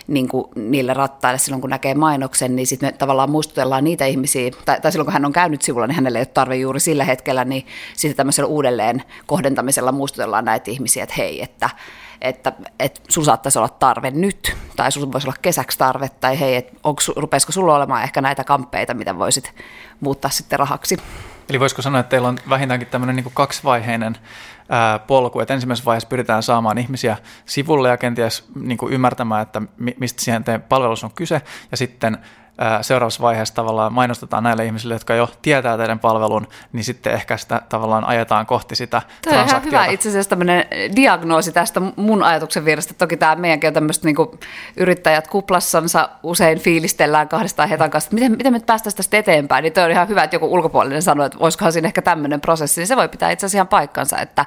niin 0.06 0.28
kuin 0.28 0.46
niille 0.56 0.94
rattaille 0.94 1.38
silloin, 1.38 1.60
kun 1.60 1.70
näkee 1.70 1.94
mainoksen, 1.94 2.56
niin 2.56 2.66
sitten 2.66 2.88
me 2.88 2.92
tavallaan 2.92 3.30
muistutellaan 3.30 3.84
niitä 3.84 4.06
ihmisiä, 4.06 4.50
tai, 4.64 4.80
tai 4.80 4.92
silloin 4.92 5.06
kun 5.06 5.12
hän 5.12 5.24
on 5.24 5.32
käynyt 5.32 5.62
sivulla, 5.62 5.86
niin 5.86 5.94
hänelle 5.94 6.18
ei 6.18 6.20
ole 6.20 6.26
tarve 6.26 6.56
juuri 6.56 6.80
sillä 6.80 7.04
hetkellä, 7.04 7.44
niin 7.44 7.66
sitten 7.96 8.16
tämmöisellä 8.16 8.48
uudelleen 8.48 9.02
kohdentamisella 9.26 9.92
muistutellaan 9.92 10.44
näitä 10.44 10.70
ihmisiä, 10.70 11.02
että 11.02 11.14
hei, 11.18 11.42
että 11.42 11.70
että, 12.20 12.52
että 12.78 13.00
sulla 13.08 13.24
saattaisi 13.24 13.58
olla 13.58 13.68
tarve 13.68 14.10
nyt, 14.10 14.56
tai 14.76 14.92
sulla 14.92 15.12
voisi 15.12 15.26
olla 15.26 15.36
kesäksi 15.42 15.78
tarve, 15.78 16.08
tai 16.08 16.40
hei, 16.40 16.56
että 16.56 16.72
onko, 16.84 17.02
rupeisiko 17.16 17.52
sulla 17.52 17.74
olemaan 17.74 18.02
ehkä 18.02 18.20
näitä 18.20 18.44
kamppeita, 18.44 18.94
mitä 18.94 19.18
voisit 19.18 19.54
muuttaa 20.00 20.30
sitten 20.30 20.58
rahaksi. 20.58 20.96
Eli 21.48 21.60
voisiko 21.60 21.82
sanoa, 21.82 22.00
että 22.00 22.10
teillä 22.10 22.28
on 22.28 22.38
vähintäänkin 22.48 22.88
tämmöinen 22.88 23.16
niin 23.16 23.26
kaksivaiheinen 23.34 24.18
ää, 24.68 24.98
polku, 24.98 25.40
että 25.40 25.54
ensimmäisessä 25.54 25.84
vaiheessa 25.84 26.08
pyritään 26.08 26.42
saamaan 26.42 26.78
ihmisiä 26.78 27.16
sivulle 27.44 27.88
ja 27.88 27.96
kenties 27.96 28.44
niin 28.54 28.78
ymmärtämään, 28.90 29.42
että 29.42 29.62
mistä 29.98 30.22
siihen 30.22 30.44
teidän 30.44 30.62
palvelussa 30.62 31.06
on 31.06 31.12
kyse, 31.14 31.42
ja 31.70 31.76
sitten 31.76 32.18
seuraavassa 32.80 33.22
vaiheessa 33.22 33.54
tavallaan 33.54 33.92
mainostetaan 33.92 34.42
näille 34.42 34.64
ihmisille, 34.64 34.94
jotka 34.94 35.14
jo 35.14 35.28
tietää 35.42 35.76
teidän 35.76 35.98
palvelun, 35.98 36.46
niin 36.72 36.84
sitten 36.84 37.12
ehkä 37.12 37.36
sitä 37.36 37.62
tavallaan 37.68 38.04
ajetaan 38.04 38.46
kohti 38.46 38.76
sitä 38.76 39.02
Tämä 39.22 39.42
on 39.42 39.48
ihan 39.48 39.64
hyvä 39.64 39.86
itse 39.86 40.08
asiassa 40.08 40.30
tämmöinen 40.30 40.64
diagnoosi 40.96 41.52
tästä 41.52 41.80
mun 41.96 42.22
ajatuksen 42.22 42.64
vierestä. 42.64 42.94
Toki 42.94 43.16
tämä 43.16 43.36
meidänkin 43.36 43.68
on 43.68 43.74
tämmöistä 43.74 44.06
niin 44.06 44.16
yrittäjät 44.76 45.28
kuplassansa 45.28 46.08
usein 46.22 46.58
fiilistellään 46.58 47.28
kahdestaan 47.28 47.68
hetan 47.68 47.90
kanssa, 47.90 48.08
että 48.08 48.14
miten, 48.14 48.32
miten 48.32 48.52
me 48.52 48.60
päästäisiin 48.60 48.96
tästä 48.96 49.16
eteenpäin, 49.16 49.62
niin 49.62 49.72
on 49.84 49.90
ihan 49.90 50.08
hyvä, 50.08 50.22
että 50.22 50.36
joku 50.36 50.52
ulkopuolinen 50.52 51.02
sanoo, 51.02 51.26
että 51.26 51.38
voisikohan 51.38 51.72
siinä 51.72 51.86
ehkä 51.86 52.02
tämmöinen 52.02 52.40
prosessi, 52.40 52.80
niin 52.80 52.86
se 52.86 52.96
voi 52.96 53.08
pitää 53.08 53.30
itse 53.30 53.46
asiassa 53.46 53.56
ihan 53.56 53.68
paikkansa, 53.68 54.18
että 54.18 54.46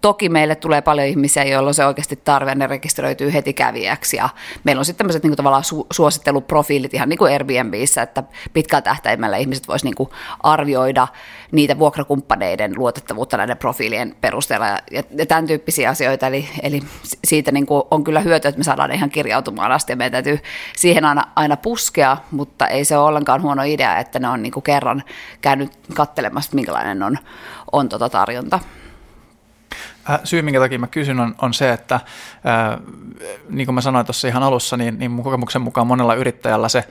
toki 0.00 0.28
meille 0.28 0.54
tulee 0.54 0.82
paljon 0.82 1.06
ihmisiä, 1.06 1.44
joilla 1.44 1.68
on 1.68 1.74
se 1.74 1.86
oikeasti 1.86 2.16
tarve, 2.16 2.54
ne 2.54 2.66
rekisteröityy 2.66 3.32
heti 3.32 3.52
kävijäksi, 3.52 4.16
ja 4.16 4.28
meillä 4.64 4.80
on 4.80 4.84
sitten 4.84 4.98
tämmöiset 4.98 5.22
niin 5.22 5.30
kuin 5.30 5.36
tavallaan 5.36 5.62
su- 5.62 5.86
suositteluprofiilit, 5.90 6.94
ihan 6.94 7.08
niin 7.08 7.18
kuin 7.18 7.32
Airbnbissä, 7.44 8.02
että 8.02 8.22
pitkällä 8.52 8.82
tähtäimellä 8.82 9.36
ihmiset 9.36 9.68
voisivat 9.68 9.98
niin 9.98 10.08
arvioida 10.42 11.08
niitä 11.52 11.78
vuokrakumppaneiden 11.78 12.72
luotettavuutta 12.76 13.36
näiden 13.36 13.56
profiilien 13.56 14.16
perusteella 14.20 14.66
ja, 14.66 14.78
ja 14.90 15.26
tämän 15.26 15.46
tyyppisiä 15.46 15.90
asioita. 15.90 16.26
Eli, 16.26 16.48
eli 16.62 16.80
siitä 17.24 17.52
niin 17.52 17.66
on 17.90 18.04
kyllä 18.04 18.20
hyötyä, 18.20 18.48
että 18.48 18.58
me 18.58 18.64
saadaan 18.64 18.92
ihan 18.92 19.10
kirjautumaan 19.10 19.72
asti 19.72 19.92
ja 19.92 19.96
meidän 19.96 20.12
täytyy 20.12 20.38
siihen 20.76 21.04
aina, 21.04 21.24
aina 21.36 21.56
puskea, 21.56 22.16
mutta 22.30 22.68
ei 22.68 22.84
se 22.84 22.96
ole 22.96 23.08
ollenkaan 23.08 23.42
huono 23.42 23.62
idea, 23.62 23.98
että 23.98 24.18
ne 24.18 24.28
on 24.28 24.42
niin 24.42 24.52
kuin 24.52 24.62
kerran 24.62 25.02
käynyt 25.40 25.72
katselemassa, 25.94 26.54
minkälainen 26.54 27.02
on, 27.02 27.18
on 27.72 27.88
tota 27.88 28.08
tarjonta. 28.08 28.60
Äh, 30.10 30.20
syy, 30.24 30.42
minkä 30.42 30.60
takia 30.60 30.78
mä 30.78 30.86
kysyn, 30.86 31.20
on, 31.20 31.34
on 31.42 31.54
se, 31.54 31.72
että 31.72 32.00
ää, 32.44 32.72
äh, 32.72 32.80
niin 33.48 33.66
kuin 33.66 33.74
mä 33.74 33.80
sanoin 33.80 34.06
tuossa 34.06 34.28
ihan 34.28 34.42
alussa, 34.42 34.76
niin, 34.76 34.98
niin 34.98 35.10
mun 35.10 35.24
kokemuksen 35.24 35.62
mukaan 35.62 35.86
monella 35.86 36.14
yrittäjällä 36.14 36.68
se 36.68 36.88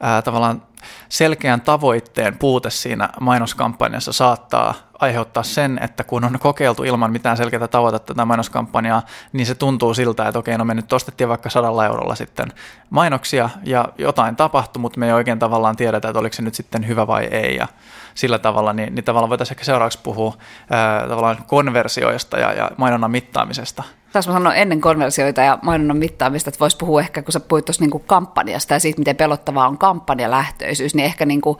ää, 0.00 0.16
äh, 0.16 0.24
tavallaan 0.24 0.62
selkeän 1.08 1.60
tavoitteen 1.60 2.38
puute 2.38 2.70
siinä 2.70 3.08
mainoskampanjassa 3.20 4.12
saattaa 4.12 4.89
aiheuttaa 5.00 5.42
sen, 5.42 5.78
että 5.82 6.04
kun 6.04 6.24
on 6.24 6.38
kokeiltu 6.38 6.84
ilman 6.84 7.12
mitään 7.12 7.36
selkeää 7.36 7.68
tavoitetta 7.68 8.14
tätä 8.14 8.24
mainoskampanjaa, 8.24 9.02
niin 9.32 9.46
se 9.46 9.54
tuntuu 9.54 9.94
siltä, 9.94 10.28
että 10.28 10.38
okei, 10.38 10.58
no 10.58 10.64
me 10.64 10.74
nyt 10.74 10.92
ostettiin 10.92 11.28
vaikka 11.28 11.50
sadalla 11.50 11.86
eurolla 11.86 12.14
sitten 12.14 12.52
mainoksia 12.90 13.50
ja 13.64 13.88
jotain 13.98 14.36
tapahtui, 14.36 14.80
mutta 14.80 15.00
me 15.00 15.06
ei 15.06 15.12
oikein 15.12 15.38
tavallaan 15.38 15.76
tiedetä, 15.76 16.08
että 16.08 16.18
oliko 16.18 16.36
se 16.36 16.42
nyt 16.42 16.54
sitten 16.54 16.88
hyvä 16.88 17.06
vai 17.06 17.24
ei. 17.24 17.56
Ja 17.56 17.68
sillä 18.14 18.38
tavalla, 18.38 18.72
niin, 18.72 18.94
niin 18.94 19.04
tavallaan 19.04 19.30
voitaisiin 19.30 19.54
ehkä 19.54 19.64
seuraavaksi 19.64 19.98
puhua 20.02 20.36
ää, 20.70 21.08
tavallaan 21.08 21.44
konversioista 21.46 22.38
ja, 22.38 22.52
ja 22.52 22.70
mainonnan 22.76 23.10
mittaamisesta– 23.10 23.82
taas 24.12 24.26
mä 24.26 24.32
sanoin 24.32 24.56
ennen 24.56 24.80
konversioita 24.80 25.40
ja 25.40 25.58
mainonnan 25.62 25.96
mittaamista, 25.96 26.48
että 26.48 26.60
voisi 26.60 26.76
puhua 26.76 27.00
ehkä, 27.00 27.22
kun 27.22 27.32
sä 27.32 27.40
puhuit 27.40 27.64
tuossa 27.64 27.84
niin 27.84 28.02
kampanjasta 28.06 28.74
ja 28.74 28.80
siitä, 28.80 28.98
miten 28.98 29.16
pelottavaa 29.16 29.68
on 29.68 29.78
kampanjalähtöisyys, 29.78 30.94
niin 30.94 31.04
ehkä 31.04 31.26
niin 31.26 31.40
kuin, 31.40 31.58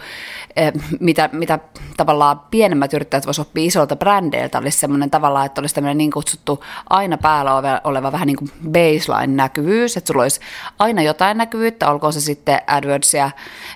eh, 0.56 0.72
mitä, 1.00 1.30
mitä 1.32 1.58
tavallaan 1.96 2.40
pienemmät 2.50 2.92
yrittäjät 2.92 3.26
voisivat 3.26 3.48
oppia 3.48 3.64
isolta 3.64 3.96
brändeiltä, 3.96 4.58
olisi 4.58 4.78
semmoinen 4.78 5.10
tavallaan, 5.10 5.46
että 5.46 5.60
olisi 5.60 5.74
tämmöinen 5.74 5.98
niin 5.98 6.10
kutsuttu 6.10 6.64
aina 6.90 7.18
päällä 7.18 7.80
oleva 7.84 8.12
vähän 8.12 8.26
niin 8.26 8.36
kuin 8.36 8.50
baseline-näkyvyys, 8.70 9.96
että 9.96 10.08
sulla 10.12 10.22
olisi 10.22 10.40
aina 10.78 11.02
jotain 11.02 11.38
näkyvyyttä, 11.38 11.90
olkoon 11.90 12.12
se 12.12 12.20
sitten 12.20 12.60
AdWordsia, 12.66 13.30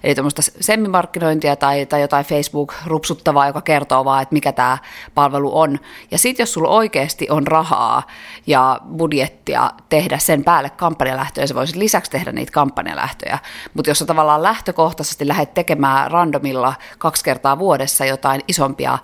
eli 0.05 0.15
tuommoista 0.15 0.43
semmimarkkinointia 0.61 1.57
tai, 1.57 1.87
tai 1.87 2.01
jotain 2.01 2.27
Facebook-rupsuttavaa, 2.27 3.47
joka 3.47 3.61
kertoo 3.61 4.05
vaan, 4.05 4.23
että 4.23 4.33
mikä 4.33 4.53
tämä 4.53 4.79
palvelu 5.15 5.59
on. 5.59 5.79
Ja 6.11 6.19
sitten 6.19 6.43
jos 6.43 6.53
sulla 6.53 6.69
oikeasti 6.69 7.31
on 7.31 7.47
rahaa 7.47 8.03
ja 8.47 8.64
budjettia 8.97 9.71
tehdä 9.89 10.19
sen 10.19 10.45
päälle 10.45 10.71
kampanjalähtöjä, 10.71 11.47
se 11.47 11.55
voisi 11.55 11.79
lisäksi 11.79 12.11
tehdä 12.11 12.33
niitä 12.33 12.53
kampanjalähtöjä. 12.53 13.39
Mutta 13.75 13.91
jos 13.91 13.99
sä 13.99 14.07
tavallaan 14.07 14.43
lähtökohtaisesti 14.43 15.29
lähdet 15.29 15.55
tekemään 15.55 16.11
randomilla 16.11 16.75
kaksi 16.99 17.25
kertaa 17.25 17.59
vuodessa 17.59 18.05
jotain 18.05 18.41
isompia 18.49 18.99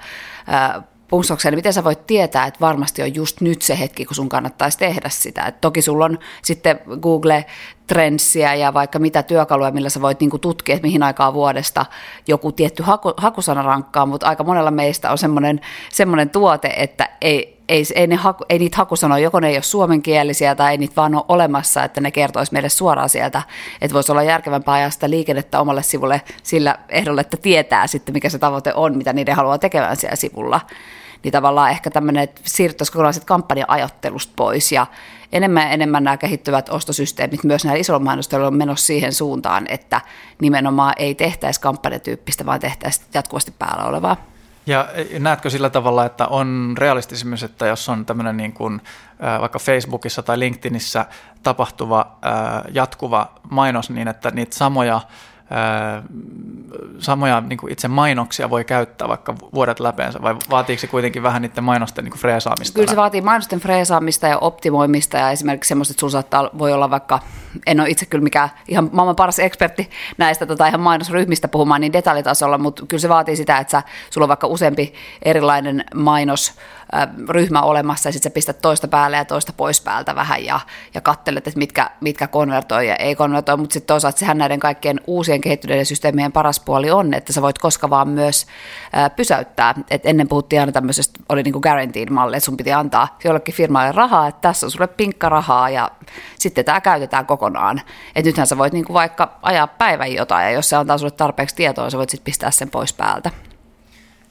punksauksia, 1.08 1.50
niin 1.50 1.58
miten 1.58 1.72
sä 1.72 1.84
voit 1.84 2.06
tietää, 2.06 2.46
että 2.46 2.60
varmasti 2.60 3.02
on 3.02 3.14
just 3.14 3.40
nyt 3.40 3.62
se 3.62 3.78
hetki, 3.78 4.04
kun 4.04 4.14
sun 4.14 4.28
kannattaisi 4.28 4.78
tehdä 4.78 5.08
sitä. 5.08 5.44
Et 5.44 5.60
toki 5.60 5.82
sulla 5.82 6.04
on 6.04 6.18
sitten 6.42 6.80
Google 7.00 7.46
Trendsia 7.86 8.54
ja 8.54 8.74
vaikka 8.74 8.98
mitä 8.98 9.22
työkaluja, 9.22 9.70
millä 9.70 9.88
sä 9.88 10.00
voit 10.00 10.20
niinku 10.20 10.38
tutkia, 10.38 10.74
että 10.74 10.86
mihin 10.86 11.02
aikaan 11.02 11.34
vuodesta 11.34 11.86
joku 12.28 12.52
tietty 12.52 12.82
haku, 12.82 13.12
hakusana 13.16 13.62
rankkaa, 13.62 14.06
mutta 14.06 14.28
aika 14.28 14.44
monella 14.44 14.70
meistä 14.70 15.10
on 15.10 15.18
semmoinen 15.92 16.30
tuote, 16.32 16.72
että 16.76 17.08
ei, 17.20 17.59
ei, 17.70 17.84
ei, 17.94 18.06
ne 18.06 18.16
haku, 18.16 18.44
ei 18.48 18.58
niitä 18.58 18.76
hakusanoja, 18.76 19.22
joko 19.22 19.40
ne 19.40 19.48
ei 19.48 19.56
ole 19.56 19.62
suomenkielisiä 19.62 20.54
tai 20.54 20.70
ei 20.70 20.78
niitä 20.78 20.96
vaan 20.96 21.14
ole 21.14 21.24
olemassa, 21.28 21.84
että 21.84 22.00
ne 22.00 22.10
kertoisi 22.10 22.52
meille 22.52 22.68
suoraan 22.68 23.08
sieltä, 23.08 23.42
että 23.80 23.94
voisi 23.94 24.12
olla 24.12 24.22
järkevämpää 24.22 24.74
ajaa 24.74 24.90
sitä 24.90 25.10
liikennettä 25.10 25.60
omalle 25.60 25.82
sivulle 25.82 26.22
sillä 26.42 26.78
ehdolla, 26.88 27.20
että 27.20 27.36
tietää 27.36 27.86
sitten, 27.86 28.12
mikä 28.12 28.28
se 28.28 28.38
tavoite 28.38 28.74
on, 28.74 28.96
mitä 28.96 29.12
niiden 29.12 29.36
haluaa 29.36 29.58
tekemään 29.58 29.96
siellä 29.96 30.16
sivulla. 30.16 30.60
Niin 31.22 31.32
tavallaan 31.32 31.70
ehkä 31.70 31.90
tämmöinen, 31.90 32.22
että 32.22 32.40
siirryttäisiin 32.44 32.92
kokonaan 32.92 33.14
kampanja-ajattelusta 33.24 34.32
pois 34.36 34.72
ja 34.72 34.86
enemmän 35.32 35.62
ja 35.62 35.70
enemmän 35.70 36.04
nämä 36.04 36.16
kehittyvät 36.16 36.68
ostosysteemit 36.68 37.44
myös 37.44 37.64
näillä 37.64 37.80
isoilla 37.80 38.04
mainostajilla 38.04 38.46
on 38.46 38.56
menossa 38.56 38.86
siihen 38.86 39.12
suuntaan, 39.12 39.66
että 39.68 40.00
nimenomaan 40.40 40.94
ei 40.96 41.14
tehtäisi 41.14 41.60
kampanjatyyppistä, 41.60 42.46
vaan 42.46 42.60
tehtäisiin 42.60 43.06
jatkuvasti 43.14 43.54
päällä 43.58 43.84
olevaa. 43.84 44.29
Ja 44.70 44.88
näetkö 45.18 45.50
sillä 45.50 45.70
tavalla, 45.70 46.04
että 46.04 46.26
on 46.26 46.74
realistisimys, 46.78 47.42
että 47.42 47.66
jos 47.66 47.88
on 47.88 48.06
tämmöinen 48.06 48.36
niin 48.36 48.52
kuin, 48.52 48.80
vaikka 49.40 49.58
Facebookissa 49.58 50.22
tai 50.22 50.38
LinkedInissä 50.38 51.06
tapahtuva 51.42 52.18
jatkuva 52.72 53.32
mainos 53.50 53.90
niin, 53.90 54.08
että 54.08 54.30
niitä 54.30 54.56
samoja 54.56 55.00
samoja 56.98 57.40
niin 57.40 57.58
kuin 57.58 57.72
itse 57.72 57.88
mainoksia 57.88 58.50
voi 58.50 58.64
käyttää 58.64 59.08
vaikka 59.08 59.34
vuodet 59.54 59.80
läpeensä, 59.80 60.22
vai 60.22 60.36
vaatiiko 60.50 60.80
se 60.80 60.86
kuitenkin 60.86 61.22
vähän 61.22 61.42
niiden 61.42 61.64
mainosten 61.64 62.04
niin 62.04 62.12
kuin 62.12 62.20
freesaamista? 62.20 62.74
Kyllä 62.74 62.90
se 62.90 62.96
vaatii 62.96 63.20
mainosten 63.20 63.60
freesaamista 63.60 64.26
ja 64.26 64.38
optimoimista 64.38 65.16
ja 65.16 65.30
esimerkiksi 65.30 65.68
semmoista, 65.68 65.92
että 65.92 66.00
sun 66.00 66.10
saattaa, 66.10 66.50
voi 66.58 66.72
olla 66.72 66.90
vaikka, 66.90 67.18
en 67.66 67.80
ole 67.80 67.88
itse 67.88 68.06
kyllä 68.06 68.24
mikään 68.24 68.48
ihan 68.68 68.90
maailman 68.92 69.16
paras 69.16 69.38
ekspertti 69.38 69.90
näistä 70.18 70.46
tota, 70.46 70.66
ihan 70.66 70.80
mainosryhmistä 70.80 71.48
puhumaan 71.48 71.80
niin 71.80 71.92
detaljitasolla, 71.92 72.58
mutta 72.58 72.86
kyllä 72.88 73.00
se 73.00 73.08
vaatii 73.08 73.36
sitä, 73.36 73.58
että 73.58 73.70
sä, 73.70 73.82
sulla 74.10 74.24
on 74.24 74.28
vaikka 74.28 74.46
useampi 74.46 74.94
erilainen 75.22 75.84
mainos, 75.94 76.54
ryhmä 77.28 77.62
olemassa 77.62 78.08
ja 78.08 78.12
sitten 78.12 78.30
sä 78.30 78.34
pistät 78.34 78.60
toista 78.62 78.88
päälle 78.88 79.16
ja 79.16 79.24
toista 79.24 79.52
pois 79.52 79.80
päältä 79.80 80.14
vähän 80.14 80.44
ja, 80.44 80.60
ja 80.94 81.00
kattelet, 81.00 81.46
että 81.46 81.58
mitkä, 81.58 81.90
mitkä 82.00 82.26
konvertoi 82.26 82.88
ja 82.88 82.96
ei 82.96 83.14
konvertoi, 83.14 83.56
mutta 83.56 83.72
sitten 83.72 83.86
toisaalta 83.86 84.18
sehän 84.18 84.38
näiden 84.38 84.60
kaikkien 84.60 85.00
uusien 85.06 85.40
kehittyneiden 85.40 85.86
systeemien 85.86 86.32
paras 86.32 86.60
puoli 86.60 86.90
on, 86.90 87.14
että 87.14 87.32
sä 87.32 87.42
voit 87.42 87.58
koska 87.58 87.90
vaan 87.90 88.08
myös 88.08 88.46
ää, 88.92 89.10
pysäyttää. 89.10 89.74
Et 89.90 90.06
ennen 90.06 90.28
puhuttiin 90.28 90.60
aina 90.60 90.72
tämmöisestä, 90.72 91.20
oli 91.28 91.42
niin 91.42 91.52
kuin 91.52 91.62
malli, 92.10 92.36
että 92.36 92.44
sun 92.44 92.56
piti 92.56 92.72
antaa 92.72 93.18
jollekin 93.24 93.54
firmalle 93.54 93.92
rahaa, 93.92 94.28
että 94.28 94.40
tässä 94.40 94.66
on 94.66 94.70
sulle 94.70 94.86
pinkka 94.86 95.28
rahaa 95.28 95.70
ja 95.70 95.90
sitten 96.38 96.64
tämä 96.64 96.80
käytetään 96.80 97.26
kokonaan. 97.26 97.80
Et 98.16 98.24
nythän 98.24 98.46
sä 98.46 98.58
voit 98.58 98.72
niin 98.72 98.84
kuin 98.84 98.94
vaikka 98.94 99.38
ajaa 99.42 99.66
päivän 99.66 100.12
jotain 100.12 100.44
ja 100.44 100.50
jos 100.50 100.68
se 100.68 100.76
antaa 100.76 100.98
sulle 100.98 101.10
tarpeeksi 101.10 101.56
tietoa, 101.56 101.90
sä 101.90 101.98
voit 101.98 102.10
sitten 102.10 102.24
pistää 102.24 102.50
sen 102.50 102.70
pois 102.70 102.92
päältä. 102.92 103.30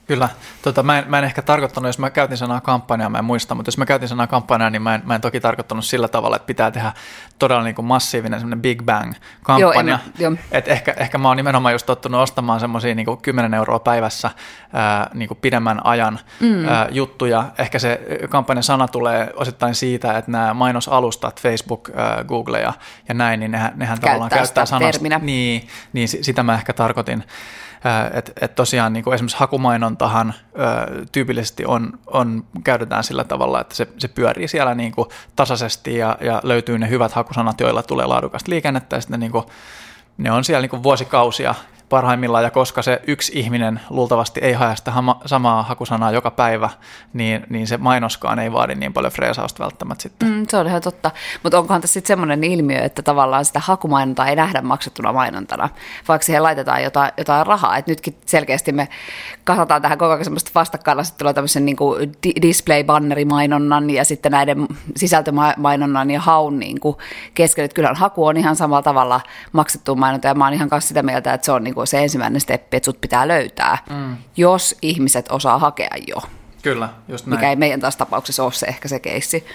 Kyllä. 0.10 0.30
Tota, 0.62 0.84
mä, 0.84 1.00
en, 1.00 1.06
mä 1.08 1.18
en 1.18 1.24
ehkä 1.24 1.42
tarkoittanut, 1.42 1.90
jos 1.90 2.00
mä 2.00 2.10
käytin 2.10 2.38
sanaa 2.38 2.62
kampanja, 2.62 3.10
mä 3.10 3.18
en 3.18 3.26
muista, 3.26 3.56
mutta 3.56 3.68
jos 3.68 3.78
mä 3.78 3.86
käytin 3.86 4.08
sanaa 4.08 4.28
kampanja, 4.28 4.70
niin 4.70 4.82
mä 4.82 4.96
en, 4.96 5.02
mä 5.06 5.16
en 5.16 5.22
toki 5.22 5.40
tarkoittanut 5.40 5.86
sillä 5.86 6.08
tavalla, 6.08 6.36
että 6.36 6.46
pitää 6.46 6.72
tehdä 6.72 6.92
todella 7.40 7.64
niin 7.64 7.76
kuin 7.76 7.86
massiivinen 7.86 8.40
semmoinen 8.40 8.62
Big 8.62 8.84
Bang-kampanja. 8.84 10.00
Joo, 10.20 10.32
en, 10.32 10.40
Et 10.52 10.68
ehkä, 10.68 10.94
ehkä 10.98 11.18
mä 11.18 11.28
oon 11.28 11.38
nimenomaan 11.38 11.74
just 11.74 11.86
tottunut 11.86 12.22
ostamaan 12.22 12.60
semmoisia 12.60 12.96
niin 12.96 13.18
10 13.22 13.54
euroa 13.54 13.80
päivässä 13.80 14.32
ää, 14.74 15.10
niin 15.14 15.28
kuin 15.28 15.38
pidemmän 15.42 15.86
ajan 15.86 16.20
mm. 16.40 16.68
ää, 16.68 16.88
juttuja. 16.92 17.46
Ehkä 17.58 17.80
se 17.80 18.02
kampanjan 18.30 18.64
sana 18.64 18.88
tulee 18.88 19.34
osittain 19.36 19.76
siitä, 19.76 20.18
että 20.18 20.32
nämä 20.32 20.54
mainosalustat, 20.54 21.42
Facebook, 21.42 21.90
ää, 21.96 22.24
Google 22.24 22.62
ja, 22.62 22.74
ja 23.08 23.14
näin, 23.14 23.40
niin 23.40 23.52
nehän, 23.52 23.72
nehän 23.76 24.00
käyttää 24.00 24.10
tavallaan 24.10 24.30
käyttää 24.30 24.66
sanasta. 24.66 25.20
Niin, 25.20 25.68
niin 25.94 26.08
sitä 26.08 26.44
mä 26.44 26.54
ehkä 26.54 26.74
tarkoitin. 26.74 27.24
Että 28.14 28.32
et 28.42 28.56
tosiaan 28.56 28.94
niin 28.94 29.04
kuin 29.04 29.14
esimerkiksi 29.14 29.38
hakumainontahan 29.38 30.34
ö, 30.34 31.06
tyypillisesti 31.12 31.66
on, 31.66 32.00
on, 32.08 32.44
käytetään 32.64 33.04
sillä 33.04 33.24
tavalla, 33.24 33.62
että 33.62 33.76
se, 33.76 33.88
se 33.98 34.08
pyörii 34.08 34.48
siellä 34.48 34.76
niin 34.76 34.92
kuin 34.92 35.10
tasaisesti 35.36 35.98
ja, 35.98 36.18
ja 36.22 36.42
löytyy 36.44 36.80
ne 36.80 36.90
hyvät 36.90 37.12
hakusanat, 37.12 37.60
joilla 37.60 37.84
tulee 37.84 38.06
laadukasta 38.06 38.52
liikennettä 38.52 38.96
ja 38.96 39.02
sitten 39.02 39.20
niin 39.20 39.32
kuin, 39.32 39.46
ne 40.18 40.32
on 40.32 40.44
siellä 40.44 40.62
niin 40.62 40.70
kuin 40.70 40.84
vuosikausia 40.84 41.56
parhaimmillaan, 41.90 42.44
ja 42.44 42.52
koska 42.52 42.82
se 42.82 43.02
yksi 43.08 43.40
ihminen 43.40 43.80
luultavasti 43.90 44.40
ei 44.44 44.54
hae 44.54 44.76
sitä 44.76 44.92
hama, 44.92 45.22
samaa 45.26 45.64
hakusanaa 45.64 46.12
joka 46.12 46.32
päivä, 46.32 46.70
niin, 47.14 47.46
niin 47.50 47.68
se 47.68 47.78
mainoskaan 47.78 48.40
ei 48.40 48.52
vaadi 48.52 48.76
niin 48.76 48.94
paljon 48.94 49.14
freesausta 49.14 49.64
välttämättä 49.64 50.02
sitten. 50.02 50.30
Mm, 50.30 50.46
se 50.50 50.58
on 50.58 50.68
ihan 50.68 50.82
totta, 50.82 51.12
mutta 51.44 51.60
onkohan 51.60 51.82
tässä 51.82 51.94
sitten 51.94 52.08
semmoinen 52.08 52.44
ilmiö, 52.44 52.80
että 52.80 53.02
tavallaan 53.02 53.46
sitä 53.46 53.60
hakumainontaa 53.60 54.28
ei 54.28 54.36
nähdä 54.36 54.62
maksettuna 54.62 55.14
mainontana, 55.14 55.70
vaikka 56.08 56.26
siihen 56.26 56.44
laitetaan 56.44 56.84
jotain, 56.84 57.12
jotain 57.18 57.48
rahaa, 57.48 57.78
että 57.78 57.92
nytkin 57.92 58.16
selkeästi 58.26 58.72
me 58.72 58.88
kasataan 59.44 59.82
tähän 59.82 59.98
koko 59.98 60.12
ajan 60.12 60.24
semmoista 60.24 60.52
vastakkainasettelua 60.56 61.34
tämmöisen 61.34 61.66
niin 61.66 61.76
kuin 61.76 62.12
display-bannerimainonnan 62.42 63.90
ja 63.90 64.06
sitten 64.06 64.32
näiden 64.32 64.68
sisältömainonnan 64.96 66.12
ja 66.12 66.22
haun 66.22 66.60
niin 66.60 66.80
kuin 66.80 66.96
keskellä, 67.34 67.66
että 67.66 67.76
kyllähän 67.76 67.96
haku 67.96 68.26
on 68.26 68.38
ihan 68.38 68.56
samalla 68.56 68.82
tavalla 68.82 69.22
maksettu 69.52 69.96
mainonta, 69.96 70.28
ja 70.28 70.34
mä 70.34 70.44
oon 70.44 70.54
ihan 70.54 70.70
kanssa 70.70 70.88
sitä 70.88 71.04
mieltä, 71.04 71.34
että 71.34 71.46
se 71.46 71.52
on 71.52 71.64
niin 71.64 71.79
kuin 71.80 71.88
se 71.88 72.04
ensimmäinen 72.04 72.42
steppi, 72.42 72.78
että 72.78 72.86
sut 72.86 73.02
pitää 73.02 73.28
löytää, 73.28 73.78
mm. 73.90 74.18
jos 74.38 74.76
ihmiset 74.82 75.32
osaa 75.32 75.60
hakea 75.60 75.96
jo. 76.08 76.18
Kyllä, 76.64 76.90
just 77.08 77.26
näin. 77.26 77.40
Mikä 77.40 77.50
ei 77.50 77.56
meidän 77.56 77.80
taas 77.80 77.96
tapauksessa 77.96 78.44
ole 78.44 78.52
se 78.52 78.66
ehkä 78.66 78.88
se 78.88 79.00
keissi. 79.00 79.46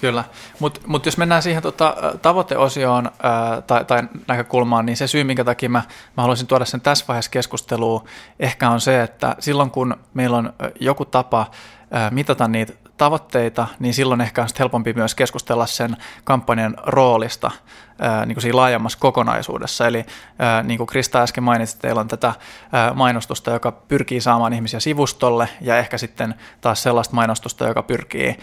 Kyllä, 0.00 0.24
mutta 0.58 0.80
mut 0.86 1.06
jos 1.06 1.18
mennään 1.18 1.42
siihen 1.42 1.62
tota, 1.62 1.96
tavoiteosioon 2.22 3.10
ää, 3.22 3.62
tai, 3.62 3.84
tai 3.84 4.02
näkökulmaan, 4.28 4.86
niin 4.86 4.96
se 4.96 5.06
syy, 5.06 5.24
minkä 5.24 5.44
takia 5.44 5.68
mä, 5.68 5.82
mä 6.16 6.22
haluaisin 6.22 6.46
tuoda 6.46 6.64
sen 6.64 6.80
tässä 6.80 7.04
vaiheessa 7.08 7.30
keskusteluun, 7.30 8.04
ehkä 8.40 8.70
on 8.70 8.80
se, 8.80 9.02
että 9.02 9.36
silloin 9.38 9.70
kun 9.70 9.96
meillä 10.14 10.36
on 10.36 10.52
joku 10.80 11.04
tapa 11.04 11.50
ää, 11.90 12.10
mitata 12.10 12.48
niitä 12.48 12.72
tavoitteita, 12.96 13.66
niin 13.78 13.94
silloin 13.94 14.20
ehkä 14.20 14.42
on 14.42 14.48
helpompi 14.58 14.92
myös 14.92 15.14
keskustella 15.14 15.66
sen 15.66 15.96
kampanjan 16.24 16.76
roolista 16.82 17.50
niin 18.26 18.34
kuin 18.34 18.42
siinä 18.42 18.56
laajemmassa 18.56 18.98
kokonaisuudessa. 18.98 19.86
Eli 19.86 20.06
niin 20.62 20.78
kuin 20.78 20.86
Krista 20.86 21.22
äsken 21.22 21.44
mainitsi, 21.44 21.78
teillä 21.78 22.00
on 22.00 22.08
tätä 22.08 22.32
mainostusta, 22.94 23.50
joka 23.50 23.72
pyrkii 23.72 24.20
saamaan 24.20 24.52
ihmisiä 24.52 24.80
sivustolle, 24.80 25.48
ja 25.60 25.78
ehkä 25.78 25.98
sitten 25.98 26.34
taas 26.60 26.82
sellaista 26.82 27.14
mainostusta, 27.14 27.66
joka 27.66 27.82
pyrkii 27.82 28.38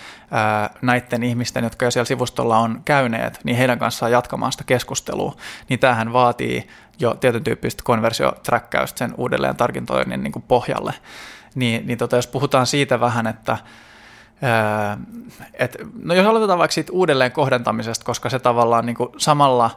näiden 0.81 1.23
ihmisten, 1.23 1.63
jotka 1.63 1.85
jo 1.85 1.91
siellä 1.91 2.07
sivustolla 2.07 2.57
on 2.57 2.81
käyneet, 2.85 3.39
niin 3.43 3.57
heidän 3.57 3.79
kanssaan 3.79 4.11
jatkamaan 4.11 4.51
sitä 4.51 4.63
keskustelua. 4.63 5.35
Niin 5.69 5.79
tämähän 5.79 6.13
vaatii 6.13 6.67
jo 6.99 7.13
tietyn 7.13 7.43
tyyppistä 7.43 7.83
konversioträkkäystä 7.83 8.97
sen 8.97 9.13
uudelleen 9.17 9.55
tarkintoinnin 9.55 10.23
niin 10.23 10.43
pohjalle. 10.47 10.93
Niin, 11.55 11.87
niin 11.87 11.97
tota, 11.97 12.15
jos 12.15 12.27
puhutaan 12.27 12.67
siitä 12.67 12.99
vähän, 12.99 13.27
että 13.27 13.57
et, 15.53 15.77
no 16.03 16.13
jos 16.13 16.27
aloitetaan 16.27 16.59
vaikka 16.59 16.73
siitä 16.73 16.91
uudelleen 16.91 17.31
kohdentamisesta, 17.31 18.05
koska 18.05 18.29
se 18.29 18.39
tavallaan 18.39 18.85
niin 18.85 18.95
kuin 18.95 19.09
samalla 19.17 19.71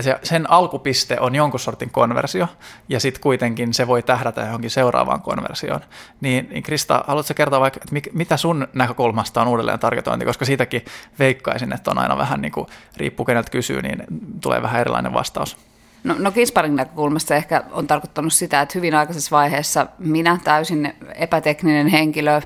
se, 0.00 0.18
sen 0.22 0.50
alkupiste 0.50 1.16
on 1.20 1.34
jonkun 1.34 1.60
sortin 1.60 1.90
konversio, 1.90 2.48
ja 2.88 3.00
sitten 3.00 3.22
kuitenkin 3.22 3.74
se 3.74 3.86
voi 3.86 4.02
tähdätä 4.02 4.40
johonkin 4.40 4.70
seuraavaan 4.70 5.22
konversioon. 5.22 5.80
Niin, 6.20 6.48
niin 6.50 6.62
Krista, 6.62 7.04
haluatko 7.06 7.34
kertoa 7.34 7.60
vaikka, 7.60 7.80
että 7.82 8.10
mitä 8.12 8.36
sun 8.36 8.68
näkökulmasta 8.74 9.42
on 9.42 9.48
uudelleen 9.48 9.78
targetointi, 9.78 10.26
koska 10.26 10.44
siitäkin 10.44 10.84
veikkaisin, 11.18 11.72
että 11.72 11.90
on 11.90 11.98
aina 11.98 12.18
vähän 12.18 12.40
niin 12.40 12.52
kuin, 12.52 12.66
riippuu 12.96 13.26
keneltä 13.26 13.50
kysyy, 13.50 13.82
niin 13.82 14.04
tulee 14.40 14.62
vähän 14.62 14.80
erilainen 14.80 15.12
vastaus. 15.12 15.56
No, 16.04 16.14
no 16.18 16.30
Kisparin 16.30 16.76
näkökulmasta 16.76 17.34
ehkä 17.34 17.62
on 17.70 17.86
tarkoittanut 17.86 18.32
sitä, 18.32 18.60
että 18.60 18.72
hyvin 18.74 18.94
aikaisessa 18.94 19.36
vaiheessa 19.36 19.86
minä 19.98 20.38
täysin 20.44 20.92
epätekninen 21.14 21.86
henkilö 21.86 22.40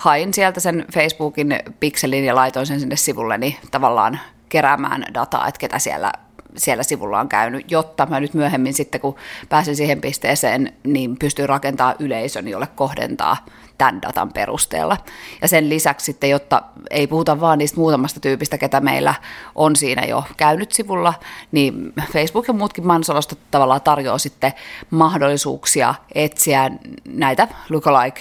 hain 0.00 0.34
sieltä 0.34 0.60
sen 0.60 0.84
Facebookin 0.92 1.58
pikselin 1.80 2.24
ja 2.24 2.34
laitoin 2.34 2.66
sen 2.66 2.80
sinne 2.80 2.96
sivulleni 2.96 3.58
tavallaan 3.70 4.20
keräämään 4.48 5.04
dataa, 5.14 5.48
että 5.48 5.58
ketä 5.58 5.78
siellä 5.78 6.12
siellä 6.56 6.82
sivulla 6.82 7.20
on 7.20 7.28
käynyt, 7.28 7.70
jotta 7.70 8.06
mä 8.06 8.20
nyt 8.20 8.34
myöhemmin 8.34 8.74
sitten, 8.74 9.00
kun 9.00 9.16
pääsin 9.48 9.76
siihen 9.76 10.00
pisteeseen, 10.00 10.72
niin 10.84 11.16
pystyn 11.18 11.48
rakentamaan 11.48 11.96
yleisön, 11.98 12.48
jolle 12.48 12.66
kohdentaa 12.66 13.36
tämän 13.78 14.02
datan 14.02 14.32
perusteella. 14.32 14.96
Ja 15.42 15.48
sen 15.48 15.68
lisäksi 15.68 16.04
sitten, 16.04 16.30
jotta 16.30 16.62
ei 16.90 17.06
puhuta 17.06 17.40
vaan 17.40 17.58
niistä 17.58 17.80
muutamasta 17.80 18.20
tyypistä, 18.20 18.58
ketä 18.58 18.80
meillä 18.80 19.14
on 19.54 19.76
siinä 19.76 20.04
jo 20.04 20.24
käynyt 20.36 20.72
sivulla, 20.72 21.14
niin 21.52 21.92
Facebook 22.12 22.48
ja 22.48 22.54
muutkin 22.54 22.86
mainosalostot 22.86 23.38
tavallaan 23.50 23.82
tarjoaa 23.82 24.18
sitten 24.18 24.52
mahdollisuuksia 24.90 25.94
etsiä 26.14 26.70
näitä 27.08 27.48
lookalike 27.68 28.20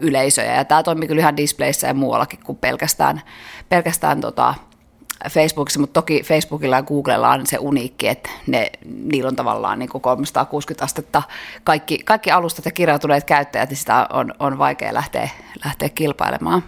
yleisöjä. 0.00 0.54
Ja 0.54 0.64
tämä 0.64 0.82
toimii 0.82 1.08
kyllä 1.08 1.20
ihan 1.20 1.36
displayssä 1.36 1.86
ja 1.86 1.94
muuallakin 1.94 2.38
kuin 2.44 2.58
pelkästään, 2.58 3.22
pelkästään 3.68 4.20
tota, 4.20 4.54
Facebookissa, 5.30 5.80
mutta 5.80 6.00
toki 6.00 6.22
Facebookilla 6.22 6.76
ja 6.76 6.82
Googlella 6.82 7.30
on 7.30 7.46
se 7.46 7.58
uniikki, 7.60 8.08
että 8.08 8.30
ne, 8.46 8.70
niillä 8.84 9.28
on 9.28 9.36
tavallaan 9.36 9.78
niin 9.78 9.88
kuin 9.88 10.02
360 10.02 10.84
astetta 10.84 11.22
kaikki, 11.64 11.98
kaikki 11.98 12.30
alustat 12.30 12.64
ja 12.64 12.70
kirjautuneet 12.70 13.24
käyttäjät, 13.24 13.68
niin 13.68 13.76
sitä 13.76 14.06
on, 14.12 14.34
on 14.38 14.58
vaikea 14.58 14.94
lähteä, 14.94 15.28
lähteä 15.64 15.88
kilpailemaan. 15.88 16.62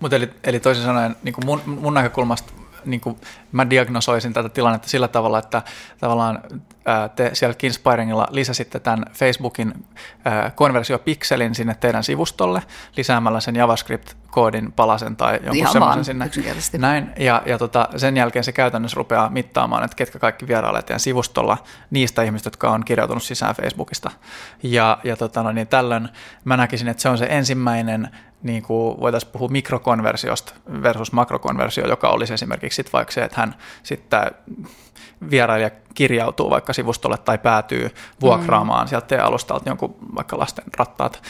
Mutta 0.00 0.16
eli, 0.16 0.30
eli 0.44 0.60
toisin 0.60 0.84
sanoen 0.84 1.16
niin 1.22 1.32
kuin 1.32 1.46
mun, 1.46 1.60
mun 1.66 1.94
näkökulmasta 1.94 2.52
niin 2.90 3.00
kuin 3.00 3.16
mä 3.52 3.70
diagnosoisin 3.70 4.32
tätä 4.32 4.48
tilannetta 4.48 4.88
sillä 4.88 5.08
tavalla, 5.08 5.38
että 5.38 5.62
tavallaan 6.00 6.42
te 7.16 7.30
siellä 7.32 7.54
Kinspiringilla 7.54 8.28
lisäsitte 8.30 8.80
tämän 8.80 9.04
Facebookin 9.12 9.84
konversiopikselin 10.54 11.54
sinne 11.54 11.74
teidän 11.74 12.04
sivustolle 12.04 12.62
lisäämällä 12.96 13.40
sen 13.40 13.56
JavaScript-koodin 14.28 14.72
palasen 14.72 15.16
tai 15.16 15.40
jonkun 15.42 15.72
semmoisen 15.72 16.30
sinne. 16.58 16.86
Näin, 16.86 17.10
ja, 17.18 17.42
ja 17.46 17.58
tota, 17.58 17.88
sen 17.96 18.16
jälkeen 18.16 18.44
se 18.44 18.52
käytännössä 18.52 18.96
rupeaa 18.96 19.30
mittaamaan, 19.30 19.84
että 19.84 19.96
ketkä 19.96 20.18
kaikki 20.18 20.48
vierailevat 20.48 20.86
teidän 20.86 21.00
sivustolla 21.00 21.58
niistä 21.90 22.22
ihmistä, 22.22 22.46
jotka 22.46 22.70
on 22.70 22.84
kirjautunut 22.84 23.22
sisään 23.22 23.54
Facebookista. 23.54 24.10
Ja, 24.62 24.98
ja 25.04 25.16
tota, 25.16 25.42
no, 25.42 25.52
niin 25.52 25.66
tällöin 25.66 26.08
mä 26.44 26.56
näkisin, 26.56 26.88
että 26.88 27.02
se 27.02 27.08
on 27.08 27.18
se 27.18 27.26
ensimmäinen 27.30 28.10
niin 28.42 28.62
kuin 28.62 29.00
voitaisiin 29.00 29.32
puhua 29.32 29.48
mikrokonversiosta 29.48 30.54
versus 30.82 31.12
makrokonversio, 31.12 31.88
joka 31.88 32.08
olisi 32.08 32.34
esimerkiksi 32.34 32.76
sit 32.76 32.92
vaikka 32.92 33.12
se, 33.12 33.24
että 33.24 33.40
hän 33.40 33.54
sitten 33.82 34.20
vierailija 35.30 35.70
kirjautuu 35.94 36.50
vaikka 36.50 36.72
sivustolle 36.72 37.18
tai 37.18 37.38
päätyy 37.38 37.90
vuokraamaan 38.20 38.86
mm. 38.86 38.88
sieltä 38.88 39.24
alustalta 39.24 39.70
jonkun 39.70 39.96
vaikka 40.14 40.38
lasten 40.38 40.64
rattaat, 40.76 41.22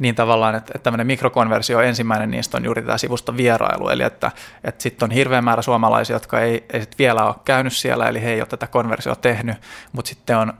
niin 0.00 0.14
tavallaan, 0.14 0.54
että, 0.54 0.72
että 0.74 0.84
tämmöinen 0.84 1.06
mikrokonversio, 1.06 1.80
ensimmäinen 1.80 2.30
niistä 2.30 2.56
on 2.56 2.64
juuri 2.64 2.82
tämä 2.82 2.98
sivuston 2.98 3.36
vierailu, 3.36 3.88
eli 3.88 4.02
että, 4.02 4.30
että 4.64 4.82
sitten 4.82 5.06
on 5.06 5.10
hirveä 5.10 5.42
määrä 5.42 5.62
suomalaisia, 5.62 6.16
jotka 6.16 6.40
ei, 6.40 6.64
ei 6.72 6.80
sit 6.80 6.98
vielä 6.98 7.24
ole 7.24 7.34
käynyt 7.44 7.72
siellä, 7.72 8.08
eli 8.08 8.22
he 8.22 8.30
ei 8.30 8.40
ole 8.40 8.46
tätä 8.46 8.66
konversiota 8.66 9.20
tehnyt, 9.20 9.56
mutta 9.92 10.08
sitten 10.08 10.36
on 10.38 10.52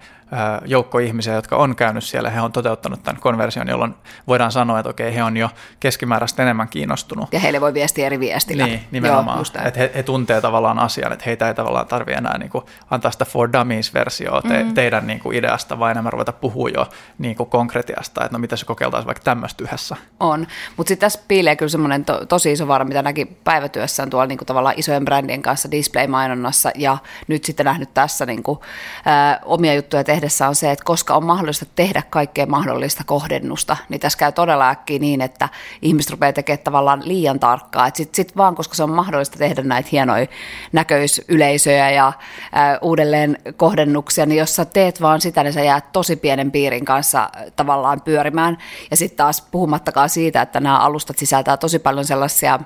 joukko 0.65 0.99
ihmisiä, 0.99 1.35
jotka 1.35 1.57
on 1.57 1.77
käynyt 1.77 2.05
siellä, 2.05 2.31
he 2.31 2.41
on 2.41 2.53
toteuttanut 2.53 3.03
tämän 3.03 3.21
konversion, 3.21 3.69
jolloin 3.69 3.95
voidaan 4.27 4.53
sanoa, 4.53 4.79
että 4.79 4.91
okei, 4.91 5.15
he 5.15 5.23
on 5.23 5.37
jo 5.37 5.51
keskimääräistä 5.81 6.43
enemmän 6.43 6.69
kiinnostunut. 6.69 7.29
Ja 7.33 7.41
heille 7.41 7.61
voi 7.61 7.75
viestiä 7.75 8.07
eri 8.07 8.21
viestillä. 8.21 8.67
Niin, 8.67 8.81
nimenomaan. 8.91 9.39
Joo, 9.39 9.67
että 9.67 9.81
he, 9.81 9.91
he 9.95 10.03
tuntee 10.03 10.41
tavallaan 10.41 10.79
asian, 10.79 11.13
että 11.13 11.25
heitä 11.27 11.49
ei 11.49 11.55
tavallaan 11.55 11.87
tarvitse 11.87 12.19
enää 12.19 12.39
niin 12.39 12.51
kuin 12.51 12.65
antaa 12.91 13.11
sitä 13.11 13.25
for 13.25 13.53
dummies-versioa 13.53 14.43
te, 14.43 14.65
mm. 14.65 14.75
teidän 14.75 15.07
niin 15.07 15.21
kuin 15.21 15.37
ideasta, 15.37 15.79
vaan 15.79 15.91
enemmän 15.91 16.13
ruveta 16.13 16.33
puhua 16.33 16.69
jo 16.69 16.87
niin 17.19 17.37
kuin 17.37 17.51
konkretiasta, 17.51 18.25
että 18.25 18.37
no 18.37 18.39
mitä 18.39 18.57
se 18.57 18.65
kokeiltaisiin 18.67 19.07
vaikka 19.07 19.25
tämmöistä 19.25 19.65
yhdessä. 19.65 19.97
On, 20.21 20.47
mutta 20.77 20.89
sitten 20.89 21.07
tässä 21.07 21.21
piilee 21.29 21.57
kyllä 21.57 21.71
semmoinen 21.71 22.05
to, 22.05 22.27
tosi 22.27 22.53
iso 22.53 22.69
vaara, 22.69 22.85
mitä 22.85 23.03
näki 23.03 23.25
päivätyössään 23.45 24.11
tuolla 24.11 24.27
niin 24.27 24.39
kuin 24.39 24.47
tavallaan 24.47 24.75
isojen 24.79 25.05
brändien 25.05 25.43
kanssa 25.43 25.71
display-mainonnassa 25.71 26.71
ja 26.75 26.99
nyt 27.29 27.45
sitten 27.45 27.67
nähnyt 27.67 27.95
tässä 27.95 28.27
niin 28.27 28.43
kuin, 28.43 28.59
ää, 29.05 29.41
omia 29.45 29.75
juttuja 29.75 30.05
tehdessä 30.21 30.49
on 30.49 30.55
se, 30.55 30.71
että 30.71 30.85
koska 30.85 31.15
on 31.15 31.25
mahdollista 31.25 31.67
tehdä 31.77 32.03
kaikkea 32.11 32.47
mahdollista 32.47 33.05
kohdennusta, 33.07 33.77
niin 33.89 34.01
tässä 34.01 34.19
käy 34.19 34.33
todella 34.33 34.69
äkkiä 34.69 34.99
niin, 34.99 35.21
että 35.21 35.49
ihmiset 35.83 36.11
rupeaa 36.11 36.33
tekemään 36.33 36.65
tavallaan 36.65 37.03
liian 37.05 37.41
tarkkaa. 37.41 37.91
Sitten 37.95 38.15
sit 38.15 38.37
vaan, 38.37 38.55
koska 38.55 38.75
se 38.75 38.83
on 38.83 38.91
mahdollista 38.91 39.39
tehdä 39.39 39.63
näitä 39.63 39.89
hienoja 39.93 40.27
näköysyleisöjä 40.73 41.91
ja 41.91 42.13
ää, 42.53 42.79
uudelleen 42.83 43.39
kohdennuksia, 43.57 44.27
niin 44.27 44.39
jos 44.39 44.57
sä 44.57 44.65
teet 44.65 45.01
vaan 45.01 45.21
sitä, 45.21 45.43
niin 45.43 45.53
sä 45.53 45.61
jäät 45.61 45.93
tosi 45.93 46.17
pienen 46.17 46.51
piirin 46.51 46.85
kanssa 46.85 47.31
tavallaan 47.57 48.01
pyörimään. 48.01 48.59
Ja 48.91 48.97
sitten 48.97 49.17
taas 49.17 49.43
puhumattakaan 49.51 50.09
siitä, 50.09 50.43
että 50.43 50.61
nämä 50.61 50.79
alustat 50.79 51.19
sisältää 51.19 51.57
tosi 51.57 51.79
paljon 51.79 52.05
sellaisia 52.05 52.59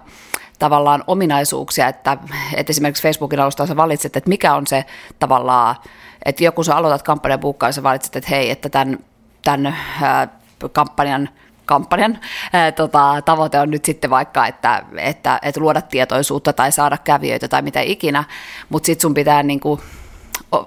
tavallaan 0.58 1.04
ominaisuuksia, 1.06 1.88
että, 1.88 2.16
että 2.56 2.70
esimerkiksi 2.70 3.02
Facebookin 3.02 3.40
alusta 3.40 3.66
sä 3.66 3.76
valitset, 3.76 4.16
että 4.16 4.28
mikä 4.28 4.54
on 4.54 4.66
se 4.66 4.84
tavallaan, 5.18 5.76
että 6.24 6.44
joku 6.44 6.64
sä 6.64 6.76
aloitat 6.76 7.02
kampanjan 7.02 7.40
buukkaan 7.40 7.68
ja 7.68 7.72
sä 7.72 7.82
valitset, 7.82 8.16
että 8.16 8.30
hei, 8.30 8.50
että 8.50 8.68
tämän, 8.68 8.98
tämän 9.44 9.76
ää, 10.02 10.28
kampanjan 10.72 11.28
kampanjan 11.64 12.18
ää, 12.52 12.72
tota, 12.72 13.22
tavoite 13.24 13.60
on 13.60 13.70
nyt 13.70 13.84
sitten 13.84 14.10
vaikka, 14.10 14.46
että, 14.46 14.82
että, 14.98 15.38
että 15.42 15.60
luoda 15.60 15.82
tietoisuutta 15.82 16.52
tai 16.52 16.72
saada 16.72 16.98
kävijöitä 16.98 17.48
tai 17.48 17.62
mitä 17.62 17.80
ikinä, 17.80 18.24
mutta 18.68 18.86
sitten 18.86 19.02
sun 19.02 19.14
pitää 19.14 19.42
niin 19.42 19.60
kuin, 19.60 19.80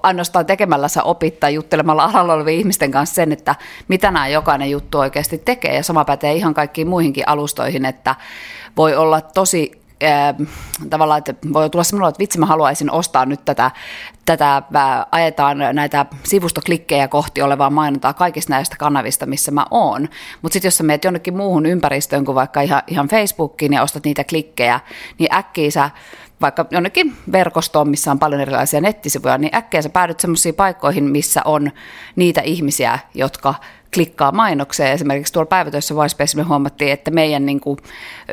ainoastaan 0.04 0.46
tekemällä 0.46 0.88
sä 0.88 1.04
opit 1.04 1.40
tai 1.40 1.54
juttelemalla 1.54 2.04
alalla 2.04 2.34
olevien 2.34 2.58
ihmisten 2.58 2.92
kanssa 2.92 3.16
sen, 3.16 3.32
että 3.32 3.56
mitä 3.88 4.12
nämä 4.12 4.28
jokainen 4.28 4.72
juttu 4.72 5.00
oikeasti 5.00 5.38
tekee. 5.38 5.76
Ja 5.76 5.84
sama 5.84 6.06
pätee 6.06 6.34
ihan 6.34 6.54
kaikkiin 6.54 6.88
muihinkin 6.88 7.28
alustoihin, 7.28 7.86
että 7.86 8.16
voi 8.78 8.96
olla 8.96 9.22
tosi 9.22 9.72
äh, 10.04 10.36
tavallaan, 10.90 11.18
että 11.18 11.34
voi 11.54 11.70
tulla 11.70 11.84
semmoinen, 11.84 12.10
että 12.10 12.20
vitsi 12.20 12.40
mä 12.40 12.46
haluaisin 12.46 12.92
ostaa 12.92 13.26
nyt 13.26 13.46
tätä, 13.46 13.72
tätä 14.26 14.64
ajetaan 15.12 15.58
näitä 15.74 16.06
sivustoklikkejä 16.24 17.08
kohti 17.08 17.42
olevaa 17.42 17.70
mainontaa 17.70 18.14
kaikista 18.14 18.54
näistä 18.54 18.76
kanavista, 18.80 19.26
missä 19.26 19.52
mä 19.52 19.66
oon. 19.72 20.10
Mutta 20.42 20.54
sitten 20.54 20.68
jos 20.68 20.78
sä 20.78 20.84
meet 20.84 21.04
jonnekin 21.04 21.38
muuhun 21.38 21.66
ympäristöön 21.66 22.26
kuin 22.26 22.36
vaikka 22.36 22.62
ihan, 22.62 22.82
ihan 22.88 23.08
Facebookiin 23.08 23.74
ja 23.74 23.84
ostat 23.84 24.06
niitä 24.06 24.24
klikkejä, 24.24 24.80
niin 25.20 25.36
äkkiä 25.36 25.72
sä 25.72 25.90
vaikka 26.42 26.66
jonnekin 26.72 27.18
verkostoon, 27.32 27.90
missä 27.90 28.12
on 28.12 28.20
paljon 28.20 28.42
erilaisia 28.42 28.82
nettisivuja, 28.82 29.38
niin 29.38 29.56
äkkiä 29.56 29.82
sä 29.82 29.90
päädyt 29.90 30.20
semmoisiin 30.20 30.56
paikkoihin, 30.56 31.04
missä 31.04 31.42
on 31.46 31.72
niitä 32.16 32.42
ihmisiä, 32.42 33.00
jotka 33.14 33.56
klikkaa 33.94 34.32
mainokseen. 34.32 34.92
Esimerkiksi 34.92 35.34
tuolla 35.34 35.48
päivätöissä 35.48 35.96
Voice 35.96 36.16
me 36.36 36.44
huomattiin, 36.44 36.92
että 36.92 37.12
meidän 37.12 37.46
niin 37.46 37.60
kuin 37.60 37.78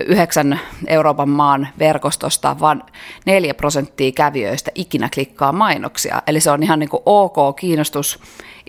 yhdeksän 0.06 0.60
Euroopan 0.86 1.28
maan 1.28 1.68
verkostosta 1.78 2.56
vain 2.60 2.82
neljä 3.26 3.54
prosenttia 3.54 4.12
kävijöistä 4.12 4.70
ikinä 4.74 5.08
klikkaa 5.14 5.52
mainoksia. 5.52 6.22
Eli 6.26 6.40
se 6.40 6.50
on 6.50 6.62
ihan 6.62 6.78
niin 6.78 6.90
kuin 6.90 7.02
ok 7.06 7.56
kiinnostus 7.56 8.18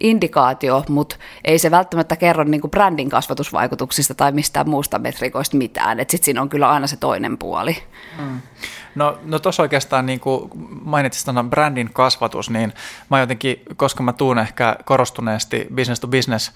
indikaatio, 0.01 0.83
mutta 0.89 1.15
ei 1.43 1.59
se 1.59 1.71
välttämättä 1.71 2.15
kerro 2.15 2.43
niin 2.43 2.61
kuin 2.61 2.71
brändin 2.71 3.09
kasvatusvaikutuksista 3.09 4.15
tai 4.15 4.31
mistään 4.31 4.69
muusta 4.69 4.99
metrikoista 4.99 5.57
mitään. 5.57 5.97
Sitten 5.97 6.23
siinä 6.23 6.41
on 6.41 6.49
kyllä 6.49 6.69
aina 6.69 6.87
se 6.87 6.97
toinen 6.97 7.37
puoli. 7.37 7.77
Mm. 8.19 8.41
No, 8.95 9.17
no 9.23 9.39
tuossa 9.39 9.63
oikeastaan 9.63 10.05
niin 10.05 10.19
kuin 10.19 10.51
mainitsit 10.81 11.25
sanan 11.25 11.49
brändin 11.49 11.93
kasvatus, 11.93 12.49
niin 12.49 12.73
mä 13.09 13.19
jotenkin, 13.19 13.61
koska 13.75 14.03
mä 14.03 14.13
tuun 14.13 14.39
ehkä 14.39 14.75
korostuneesti 14.85 15.67
business 15.75 15.99
to 15.99 16.07
business 16.07 16.51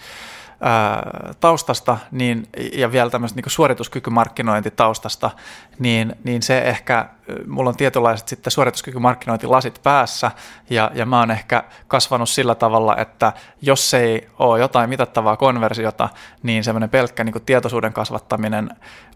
taustasta 1.39 1.97
niin, 2.11 2.47
ja 2.73 2.91
vielä 2.91 3.09
tämmöistä 3.09 3.41
niin 3.41 3.51
suorituskykymarkkinointitaustasta, 3.51 5.31
niin, 5.79 6.15
niin 6.23 6.43
se 6.43 6.59
ehkä 6.59 7.09
mulla 7.47 7.69
on 7.69 7.75
tietynlaiset 7.75 8.27
sitten 8.27 8.51
suorituskykymarkkinointilasit 8.51 9.79
päässä 9.83 10.31
ja, 10.69 10.91
ja 10.93 11.05
mä 11.05 11.19
oon 11.19 11.31
ehkä 11.31 11.63
kasvanut 11.87 12.29
sillä 12.29 12.55
tavalla, 12.55 12.97
että 12.97 13.33
jos 13.61 13.93
ei 13.93 14.27
ole 14.39 14.59
jotain 14.59 14.89
mitattavaa 14.89 15.37
konversiota, 15.37 16.09
niin 16.43 16.63
semmoinen 16.63 16.89
pelkkä 16.89 17.23
niin 17.23 17.41
tietoisuuden 17.45 17.93
kasvattaminen 17.93 18.69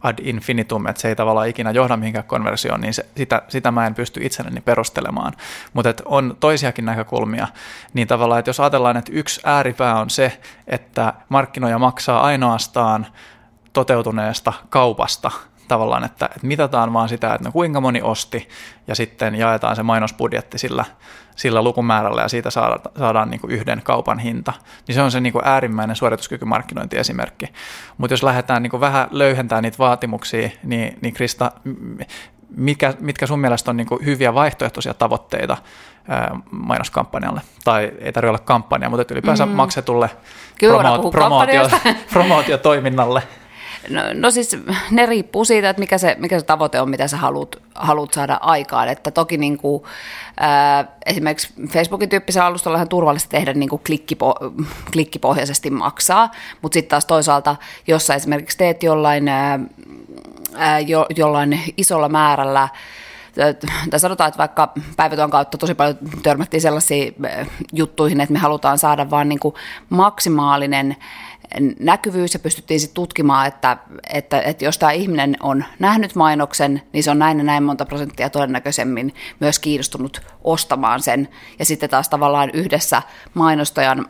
ad 0.03 0.19
infinitum, 0.21 0.87
että 0.87 1.01
se 1.01 1.07
ei 1.07 1.15
tavallaan 1.15 1.47
ikinä 1.47 1.71
johda 1.71 1.97
mihinkään 1.97 2.25
konversioon, 2.25 2.81
niin 2.81 2.93
se, 2.93 3.05
sitä, 3.17 3.41
sitä 3.47 3.71
mä 3.71 3.87
en 3.87 3.95
pysty 3.95 4.19
itselleni 4.23 4.61
perustelemaan. 4.61 5.33
Mutta 5.73 5.93
on 6.05 6.37
toisiakin 6.39 6.85
näkökulmia, 6.85 7.47
niin 7.93 8.07
tavallaan, 8.07 8.39
että 8.39 8.49
jos 8.49 8.59
ajatellaan, 8.59 8.97
että 8.97 9.11
yksi 9.15 9.41
ääripää 9.43 9.99
on 9.99 10.09
se, 10.09 10.41
että 10.67 11.13
markkinoja 11.29 11.79
maksaa 11.79 12.21
ainoastaan 12.21 13.07
toteutuneesta 13.73 14.53
kaupasta– 14.69 15.31
tavallaan, 15.73 16.03
että, 16.03 16.25
että 16.25 16.47
mitataan 16.47 16.93
vaan 16.93 17.09
sitä, 17.09 17.33
että 17.33 17.47
no 17.47 17.51
kuinka 17.51 17.81
moni 17.81 18.01
osti 18.01 18.49
ja 18.87 18.95
sitten 18.95 19.35
jaetaan 19.35 19.75
se 19.75 19.83
mainosbudjetti 19.83 20.57
sillä, 20.57 20.85
sillä 21.35 21.61
lukumäärällä 21.61 22.21
ja 22.21 22.27
siitä 22.27 22.49
saadaan, 22.49 22.79
saadaan 22.97 23.29
niin 23.29 23.41
kuin 23.41 23.51
yhden 23.51 23.81
kaupan 23.83 24.19
hinta. 24.19 24.53
Niin 24.87 24.95
se 24.95 25.01
on 25.01 25.11
se 25.11 25.19
niin 25.19 25.33
kuin 25.33 25.45
äärimmäinen 25.45 25.95
suorituskykymarkkinointiesimerkki. 25.95 27.45
Mutta 27.97 28.13
jos 28.13 28.23
lähdetään 28.23 28.63
niin 28.63 28.71
kuin 28.71 28.81
vähän 28.81 29.07
löyhentämään 29.11 29.63
niitä 29.63 29.77
vaatimuksia, 29.77 30.49
niin, 30.63 30.97
niin 31.01 31.13
Krista, 31.13 31.51
mitkä, 32.57 32.93
mitkä 32.99 33.27
sun 33.27 33.39
mielestä 33.39 33.71
on 33.71 33.77
niin 33.77 33.87
kuin 33.87 34.05
hyviä 34.05 34.33
vaihtoehtoisia 34.33 34.93
tavoitteita 34.93 35.57
mainoskampanjalle? 36.51 37.41
Tai 37.63 37.91
ei 37.99 38.13
tarvitse 38.13 38.29
olla 38.29 38.39
kampanja, 38.39 38.89
mutta 38.89 39.13
ylipäänsä 39.13 39.45
mm. 39.45 39.51
maksetulle 39.51 40.09
promootio, 40.59 41.11
promootio, 41.11 41.69
promootiotoiminnalle. 42.13 43.23
No, 43.89 44.01
no 44.13 44.31
siis 44.31 44.57
ne 44.91 45.05
riippuu 45.05 45.45
siitä, 45.45 45.69
että 45.69 45.79
mikä 45.79 45.97
se, 45.97 46.15
mikä 46.19 46.39
se 46.39 46.45
tavoite 46.45 46.81
on, 46.81 46.89
mitä 46.89 47.07
sä 47.07 47.17
haluat, 47.17 47.55
haluat 47.75 48.13
saada 48.13 48.39
aikaan. 48.41 48.87
Että 48.87 49.11
toki 49.11 49.37
niin 49.37 49.57
kuin, 49.57 49.83
ää, 50.39 50.85
esimerkiksi 51.05 51.53
Facebookin 51.69 52.09
tyyppisellä 52.09 52.45
alustalla 52.45 52.79
on 52.79 52.89
turvallista 52.89 53.29
tehdä 53.29 53.53
niin 53.53 53.69
kuin 53.69 53.81
klikkipo, 53.87 54.35
klikkipohjaisesti 54.93 55.69
maksaa, 55.69 56.31
mutta 56.61 56.73
sitten 56.73 56.89
taas 56.89 57.05
toisaalta, 57.05 57.55
jos 57.87 58.07
sä 58.07 58.15
esimerkiksi 58.15 58.57
teet 58.57 58.83
jollain, 58.83 59.27
ää, 59.27 59.59
jo, 60.79 61.05
jollain 61.15 61.59
isolla 61.77 62.09
määrällä 62.09 62.69
tai 63.89 63.99
sanotaan, 63.99 64.27
että 64.27 64.37
vaikka 64.37 64.73
päivätyön 64.97 65.29
kautta 65.29 65.57
tosi 65.57 65.75
paljon 65.75 65.97
törmättiin 66.23 66.61
sellaisiin 66.61 67.15
juttuihin, 67.73 68.21
että 68.21 68.33
me 68.33 68.39
halutaan 68.39 68.77
saada 68.77 69.09
vaan 69.09 69.29
niin 69.29 69.39
kuin 69.39 69.55
maksimaalinen 69.89 70.95
näkyvyys 71.79 72.33
ja 72.33 72.39
pystyttiin 72.39 72.79
sitten 72.79 72.95
tutkimaan, 72.95 73.47
että, 73.47 73.77
että, 74.13 74.41
että 74.41 74.65
jos 74.65 74.77
tämä 74.77 74.91
ihminen 74.91 75.37
on 75.39 75.65
nähnyt 75.79 76.15
mainoksen, 76.15 76.81
niin 76.93 77.03
se 77.03 77.11
on 77.11 77.19
näin 77.19 77.37
ja 77.37 77.43
näin 77.43 77.63
monta 77.63 77.85
prosenttia 77.85 78.29
todennäköisemmin 78.29 79.13
myös 79.39 79.59
kiinnostunut 79.59 80.21
ostamaan 80.43 81.01
sen. 81.01 81.27
Ja 81.59 81.65
sitten 81.65 81.89
taas 81.89 82.09
tavallaan 82.09 82.49
yhdessä 82.53 83.01
mainostajan 83.33 84.05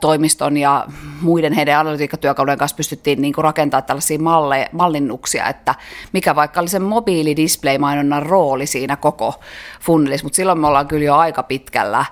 toimiston 0.00 0.56
ja 0.56 0.86
muiden 1.20 1.52
heidän 1.52 1.80
analytiikkatyökalujen 1.80 2.58
kanssa 2.58 2.76
pystyttiin 2.76 3.22
niin 3.22 3.34
rakentamaan 3.38 3.84
tällaisia 3.84 4.18
malle, 4.18 4.68
mallinnuksia, 4.72 5.48
että 5.48 5.74
mikä 6.12 6.34
vaikka 6.34 6.60
oli 6.60 6.68
se 6.68 6.78
mobiilidisplay-mainonnan 6.78 8.22
rooli 8.22 8.66
siinä 8.66 8.96
koko 8.96 9.40
funnelissa, 9.80 10.24
mutta 10.24 10.36
silloin 10.36 10.60
me 10.60 10.66
ollaan 10.66 10.88
kyllä 10.88 11.04
jo 11.04 11.16
aika 11.16 11.42
pitkällä 11.42 12.04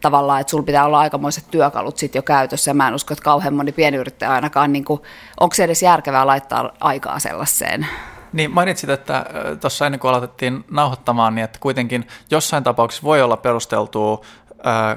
tavallaan, 0.00 0.40
että 0.40 0.50
sulla 0.50 0.64
pitää 0.64 0.84
olla 0.84 0.98
aikamoiset 0.98 1.44
työkalut 1.50 1.98
sitten 1.98 2.18
jo 2.18 2.22
käytössä. 2.22 2.74
Mä 2.74 2.88
en 2.88 2.94
usko, 2.94 3.14
että 3.14 3.24
kauhean 3.24 3.54
moni 3.54 3.72
pienyrittäjä 3.72 4.32
ainakaan, 4.32 4.72
niin 4.72 4.84
kuin, 4.84 5.00
onko 5.40 5.54
se 5.54 5.64
edes 5.64 5.82
järkevää 5.82 6.26
laittaa 6.26 6.70
aikaa 6.80 7.18
sellaiseen? 7.18 7.86
Niin 8.32 8.50
mainitsit, 8.50 8.90
että 8.90 9.26
tuossa 9.60 9.86
ennen 9.86 10.00
kuin 10.00 10.08
aloitettiin 10.08 10.64
nauhoittamaan, 10.70 11.34
niin 11.34 11.44
että 11.44 11.58
kuitenkin 11.58 12.08
jossain 12.30 12.64
tapauksessa 12.64 13.04
voi 13.04 13.22
olla 13.22 13.36
perusteltua 13.36 14.20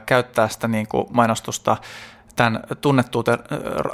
käyttää 0.06 0.48
sitä 0.48 0.68
niin 0.68 0.88
kuin 0.88 1.08
mainostusta 1.12 1.78
tämän 2.36 2.60
tunnettuuden 2.82 3.39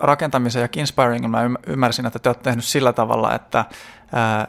rakentamisen 0.02 0.62
ja 0.62 0.68
Inspiring, 0.76 1.28
mä 1.28 1.42
ymmärsin, 1.68 2.06
että 2.06 2.20
te 2.20 2.30
olette 2.30 2.44
tehnyt 2.44 2.66
sillä 2.66 2.94
tavalla, 2.94 3.36
että 3.36 3.66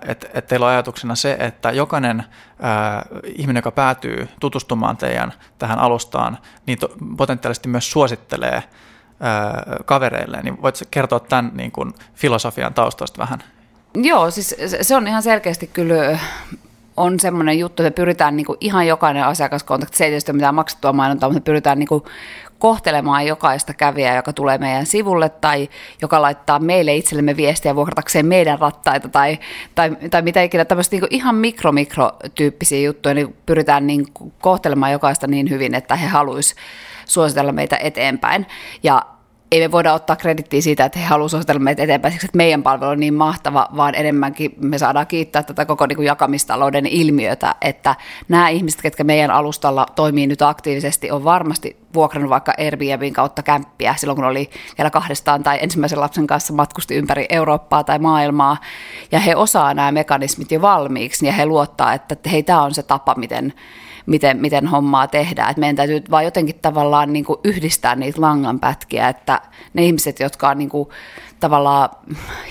että 0.08 0.26
et 0.34 0.46
teillä 0.46 0.66
on 0.66 0.72
ajatuksena 0.72 1.14
se, 1.14 1.36
että 1.40 1.70
jokainen 1.70 2.24
ää, 2.60 3.06
ihminen, 3.24 3.58
joka 3.58 3.70
päätyy 3.70 4.28
tutustumaan 4.40 4.96
teidän 4.96 5.32
tähän 5.58 5.78
alustaan, 5.78 6.38
niin 6.66 6.78
to, 6.78 6.88
potentiaalisesti 7.16 7.68
myös 7.68 7.90
suosittelee 7.90 8.62
ää, 9.20 9.62
kavereille. 9.84 10.42
Niin 10.42 10.62
voitko 10.62 10.84
kertoa 10.90 11.20
tämän 11.20 11.50
niin 11.54 11.72
kuin, 11.72 11.94
filosofian 12.14 12.74
taustasta 12.74 13.18
vähän? 13.18 13.42
Joo, 13.94 14.30
siis 14.30 14.56
se 14.82 14.96
on 14.96 15.08
ihan 15.08 15.22
selkeästi 15.22 15.66
kyllä 15.66 16.18
on 16.96 17.20
semmoinen 17.20 17.58
juttu, 17.58 17.82
että 17.82 17.96
pyritään 17.96 18.36
niin 18.36 18.46
kuin 18.46 18.58
ihan 18.60 18.86
jokainen 18.86 19.24
asiakaskontakti, 19.24 19.96
se 19.96 20.04
ei 20.04 20.10
tietysti 20.10 20.32
ole 20.32 20.36
mitään 20.36 20.54
maksettua 20.54 20.92
mainontaa, 20.92 21.30
mutta 21.30 21.44
pyritään 21.44 21.78
niin 21.78 21.88
kuin 21.88 22.04
kohtelemaan 22.60 23.26
jokaista 23.26 23.74
kävijää, 23.74 24.16
joka 24.16 24.32
tulee 24.32 24.58
meidän 24.58 24.86
sivulle 24.86 25.28
tai 25.28 25.68
joka 26.02 26.22
laittaa 26.22 26.58
meille 26.58 26.96
itsellemme 26.96 27.36
viestiä 27.36 27.76
vuokratakseen 27.76 28.26
meidän 28.26 28.58
rattaita 28.58 29.08
tai, 29.08 29.38
tai, 29.74 29.96
tai 30.10 30.22
mitä 30.22 30.42
ikinä 30.42 30.64
tämmöistä 30.64 30.96
niin 30.96 31.06
ihan 31.10 31.34
mikro-mikrotyyppisiä 31.34 32.80
juttuja, 32.80 33.14
niin 33.14 33.36
pyritään 33.46 33.86
niin 33.86 34.06
kohtelemaan 34.40 34.92
jokaista 34.92 35.26
niin 35.26 35.50
hyvin, 35.50 35.74
että 35.74 35.96
he 35.96 36.06
haluaisivat 36.06 36.62
suositella 37.04 37.52
meitä 37.52 37.76
eteenpäin. 37.76 38.46
Ja 38.82 39.02
ei 39.50 39.60
me 39.60 39.70
voida 39.70 39.92
ottaa 39.92 40.16
kredittiä 40.16 40.60
siitä, 40.60 40.84
että 40.84 40.98
he 40.98 41.04
haluavat 41.04 41.30
suositella 41.30 41.60
meitä 41.60 41.82
eteenpäin, 41.82 42.12
siksi 42.12 42.26
että 42.26 42.36
meidän 42.36 42.62
palvelu 42.62 42.90
on 42.90 43.00
niin 43.00 43.14
mahtava, 43.14 43.68
vaan 43.76 43.94
enemmänkin 43.94 44.54
me 44.60 44.78
saadaan 44.78 45.06
kiittää 45.06 45.42
tätä 45.42 45.66
koko 45.66 45.86
niin 45.86 45.96
kuin 45.96 46.06
jakamistalouden 46.06 46.86
ilmiötä, 46.86 47.54
että 47.60 47.94
nämä 48.28 48.48
ihmiset, 48.48 48.82
ketkä 48.82 49.04
meidän 49.04 49.30
alustalla 49.30 49.86
toimii 49.94 50.26
nyt 50.26 50.42
aktiivisesti, 50.42 51.10
on 51.10 51.24
varmasti 51.24 51.76
vuokrannut 51.94 52.30
vaikka 52.30 52.54
Airbnbin 52.58 53.12
kautta 53.12 53.42
kämppiä 53.42 53.94
silloin, 53.96 54.16
kun 54.16 54.24
oli 54.24 54.50
vielä 54.78 54.90
kahdestaan 54.90 55.42
tai 55.42 55.58
ensimmäisen 55.62 56.00
lapsen 56.00 56.26
kanssa 56.26 56.54
matkusti 56.54 56.94
ympäri 56.94 57.26
Eurooppaa 57.28 57.84
tai 57.84 57.98
maailmaa, 57.98 58.56
ja 59.12 59.20
he 59.20 59.36
osaa 59.36 59.74
nämä 59.74 59.92
mekanismit 59.92 60.52
jo 60.52 60.62
valmiiksi, 60.62 61.26
ja 61.26 61.32
he 61.32 61.46
luottaa, 61.46 61.94
että 61.94 62.16
hei, 62.30 62.42
tämä 62.42 62.62
on 62.62 62.74
se 62.74 62.82
tapa, 62.82 63.14
miten 63.14 63.52
miten, 64.10 64.36
miten 64.36 64.66
hommaa 64.66 65.08
tehdään. 65.08 65.50
Et 65.50 65.56
meidän 65.56 65.76
täytyy 65.76 66.02
vaan 66.10 66.24
jotenkin 66.24 66.58
tavallaan 66.62 67.12
niin 67.12 67.24
kuin 67.24 67.40
yhdistää 67.44 67.94
niitä 67.94 68.20
langanpätkiä, 68.20 69.08
että 69.08 69.40
ne 69.74 69.84
ihmiset, 69.84 70.20
jotka 70.20 70.48
on 70.48 70.58
niin 70.58 70.68
kuin 70.68 70.88
tavallaan 71.40 71.88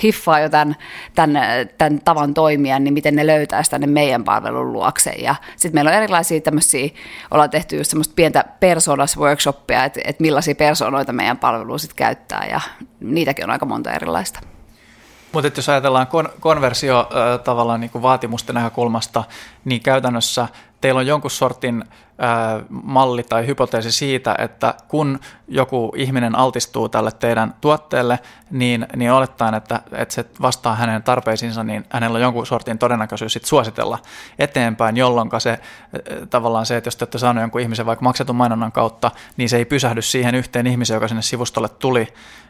hiffaa 0.04 0.40
jo 0.40 0.50
tämän, 0.50 0.76
tämän, 1.16 1.70
tämän 1.78 2.02
tavan 2.06 2.34
toimia, 2.34 2.80
niin 2.80 2.94
miten 2.94 3.16
ne 3.16 3.28
löytää 3.28 3.64
sitä 3.64 3.80
meidän 3.80 4.24
palvelun 4.24 4.74
luokse. 4.74 5.16
Sitten 5.56 5.78
meillä 5.78 5.90
on 5.90 5.98
erilaisia 5.98 6.42
tämmöisiä, 6.42 6.90
ollaan 7.32 7.50
tehty 7.50 7.78
just 7.78 7.90
semmoista 7.90 8.14
pientä 8.16 8.46
personas-workshoppia, 8.60 9.84
että, 9.86 10.00
että 10.04 10.22
millaisia 10.22 10.56
persoonoita 10.56 11.14
meidän 11.14 11.38
palvelu 11.38 11.78
sitten 11.78 11.98
käyttää, 11.98 12.48
ja 12.52 12.62
niitäkin 13.00 13.46
on 13.46 13.52
aika 13.52 13.66
monta 13.66 13.92
erilaista. 13.92 14.40
Mutta 15.32 15.52
jos 15.56 15.70
ajatellaan 15.70 16.08
kon- 16.08 16.32
konversio 16.40 17.00
äh, 17.00 17.40
tavallaan 17.44 17.80
niin 17.80 17.92
kuin 17.92 18.02
vaatimusten 18.02 18.56
näkökulmasta, 18.56 19.24
niin 19.66 19.82
käytännössä 19.82 20.48
teillä 20.82 21.00
on 21.00 21.08
jonkun 21.08 21.32
sortin 21.32 21.84
malli 22.70 23.24
tai 23.24 23.48
hypoteesi 23.48 23.92
siitä, 23.92 24.36
että 24.38 24.74
kun 24.88 25.20
joku 25.48 25.94
ihminen 25.96 26.36
altistuu 26.36 26.90
tälle 26.90 27.12
teidän 27.12 27.54
tuotteelle, 27.62 28.20
niin, 28.52 28.88
niin 28.96 29.12
olettaen, 29.12 29.54
että, 29.54 29.82
että 29.92 30.14
se 30.14 30.26
vastaa 30.42 30.76
hänen 30.76 31.04
tarpeisiinsa, 31.04 31.64
niin 31.64 31.86
hänellä 31.90 32.16
on 32.16 32.22
jonkun 32.22 32.46
sortin 32.46 32.78
todennäköisyys 32.78 33.34
sit 33.34 33.46
suositella 33.46 34.00
eteenpäin, 34.40 34.98
jolloin 34.98 35.30
se 35.38 35.60
tavallaan 36.30 36.66
se, 36.66 36.78
että 36.78 36.88
jos 36.88 36.96
te 36.96 37.04
olette 37.04 37.18
saaneet 37.18 37.44
jonkun 37.44 37.62
ihmisen 37.62 37.86
vaikka 37.86 38.04
maksetun 38.04 38.36
mainonnan 38.36 38.72
kautta, 38.72 39.12
niin 39.38 39.50
se 39.50 39.58
ei 39.58 39.66
pysähdy 39.66 40.02
siihen 40.02 40.36
yhteen 40.36 40.68
ihmiseen, 40.68 40.96
joka 40.96 41.08
sinne 41.08 41.22
sivustolle 41.22 41.70
tuli, 41.70 42.08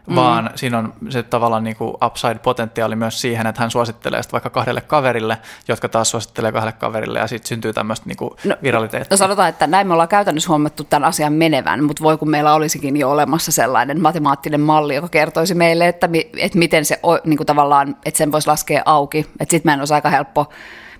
mm. 0.09 0.15
vaan 0.15 0.49
siinä 0.55 0.77
on 0.77 0.93
se 1.09 1.23
tavallaan 1.23 1.63
niin 1.63 1.75
kuin 1.75 1.93
upside-potentiaali 1.93 2.95
myös 2.95 3.21
siihen, 3.21 3.47
että 3.47 3.61
hän 3.61 3.71
suosittelee 3.71 4.23
sitä 4.23 4.31
vaikka 4.31 4.49
kahdelle 4.49 4.81
kaverille, 4.81 5.37
jotka 5.67 5.89
taas 5.89 6.09
suosittelee 6.09 6.51
kahdelle 6.51 6.71
kaverille, 6.71 7.19
ja 7.19 7.27
sitten 7.27 7.47
syntyy 7.47 7.73
tämmöistä 7.73 8.05
niin 8.05 8.17
kuin 8.17 8.31
no, 8.43 8.55
viraliteettia. 8.63 9.13
No 9.13 9.17
sanotaan, 9.17 9.49
että 9.49 9.67
näin 9.67 9.87
me 9.87 9.93
ollaan 9.93 10.09
käytännössä 10.09 10.49
huomattu 10.49 10.83
tämän 10.83 11.07
asian 11.07 11.33
menevän, 11.33 11.83
mutta 11.83 12.03
voi 12.03 12.17
kun 12.17 12.29
meillä 12.29 12.53
olisikin 12.53 12.97
jo 12.97 13.11
olemassa 13.11 13.51
sellainen 13.51 14.01
matemaattinen 14.01 14.61
malli, 14.61 14.95
joka 14.95 15.07
kertoisi 15.07 15.55
meille, 15.55 15.87
että, 15.87 16.09
että 16.37 16.57
miten 16.57 16.85
se 16.85 16.99
niin 17.23 17.37
kuin 17.37 17.47
tavallaan, 17.47 17.95
että 18.05 18.17
sen 18.17 18.31
voisi 18.31 18.47
laskea 18.47 18.81
auki. 18.85 19.19
Että 19.19 19.51
sitten 19.51 19.69
meidän 19.69 19.81
olisi 19.81 19.93
aika 19.93 20.09
helppo 20.09 20.49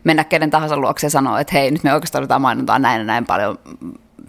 mennä 0.03 0.23
kenen 0.23 0.49
tahansa 0.49 0.77
luokse 0.77 1.07
ja 1.07 1.11
sanoa, 1.11 1.39
että 1.39 1.53
hei, 1.53 1.71
nyt 1.71 1.83
me 1.83 1.93
oikeastaan 1.93 2.23
otetaan 2.23 2.41
mainontaa 2.41 2.79
näin 2.79 2.99
ja 2.99 3.05
näin 3.05 3.25
paljon 3.25 3.59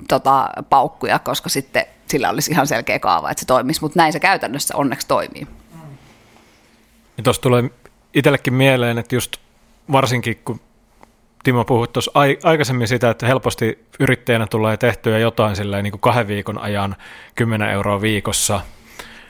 tota, 0.09 0.51
paukkuja, 0.71 1.19
koska 1.19 1.49
sitten 1.49 1.85
sillä 2.11 2.31
olisi 2.31 2.51
ihan 2.51 2.67
selkeä 2.67 2.99
kaava, 2.99 3.31
että 3.31 3.41
se 3.41 3.47
toimisi, 3.47 3.81
mutta 3.81 4.01
näin 4.01 4.13
se 4.13 4.21
käytännössä 4.21 4.77
onneksi 4.77 5.09
toimii. 5.09 5.47
Niin 7.17 7.25
tuossa 7.25 7.43
tulee 7.43 7.71
itsellekin 8.15 8.55
mieleen, 8.55 8.99
että 8.99 9.15
just 9.15 9.37
varsinkin 9.93 10.37
kun 10.45 10.61
Timo 11.45 11.65
puhui 11.65 11.89
tuossa 11.89 12.13
aikaisemmin 12.43 12.89
sitä, 12.89 13.11
että 13.11 13.27
helposti 13.27 13.87
yrittäjänä 14.01 14.47
tulee 14.47 14.77
tehtyä 14.77 15.19
jotain 15.19 15.57
silleen 15.57 15.85
niin 15.85 15.93
kuin 15.93 16.01
kahden 16.01 16.29
viikon 16.29 16.59
ajan 16.59 16.97
10 17.35 17.71
euroa 17.71 18.01
viikossa, 18.01 18.61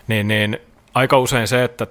niin, 0.08 0.28
niin 0.28 0.58
aika 0.94 1.18
usein 1.18 1.48
se, 1.48 1.64
että 1.64 1.86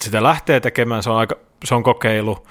sitä 0.00 0.22
lähtee 0.22 0.60
tekemään, 0.60 1.02
se 1.02 1.10
on, 1.10 1.16
aika, 1.16 1.36
se 1.64 1.74
on 1.74 1.82
kokeilu, 1.82 2.46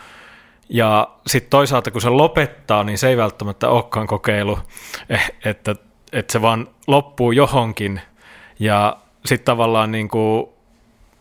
ja 0.69 1.07
sitten 1.27 1.49
toisaalta 1.49 1.91
kun 1.91 2.01
se 2.01 2.09
lopettaa, 2.09 2.83
niin 2.83 2.97
se 2.97 3.09
ei 3.09 3.17
välttämättä 3.17 3.69
olekaan 3.69 4.07
kokeilu, 4.07 4.59
eh, 5.09 5.31
että, 5.45 5.75
että 6.11 6.31
se 6.31 6.41
vaan 6.41 6.67
loppuu 6.87 7.31
johonkin, 7.31 8.01
ja 8.59 8.97
sitten 9.25 9.45
tavallaan 9.45 9.91
niin 9.91 10.07
kuin, 10.07 10.47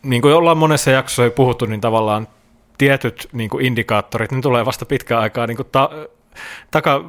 niin 0.03 0.21
kuin 0.21 0.33
ollaan 0.33 0.57
monessa 0.57 0.91
jaksossa 0.91 1.23
jo 1.23 1.31
puhuttu, 1.31 1.65
niin 1.65 1.81
tavallaan 1.81 2.27
tietyt 2.77 3.29
niin 3.33 3.49
kuin 3.49 3.65
indikaattorit, 3.65 4.31
ne 4.31 4.41
tulee 4.41 4.65
vasta 4.65 4.85
pitkään 4.85 5.21
aikaa 5.21 5.47
niin 5.47 5.57
kuin 5.57 5.69
ta, 5.71 5.89
taka, 6.71 7.05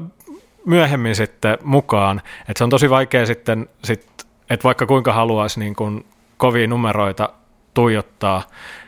myöhemmin 0.68 1.16
sitten 1.16 1.58
mukaan. 1.62 2.22
Et 2.48 2.56
se 2.56 2.64
on 2.64 2.70
tosi 2.70 2.90
vaikea 2.90 3.26
sitten, 3.26 3.68
sit, 3.84 4.26
että 4.50 4.64
vaikka 4.64 4.86
kuinka 4.86 5.12
haluaisi 5.12 5.60
niin 5.60 5.76
kuin 5.76 6.06
kovia 6.36 6.66
numeroita 6.66 7.28
tuijottaa, 7.74 8.42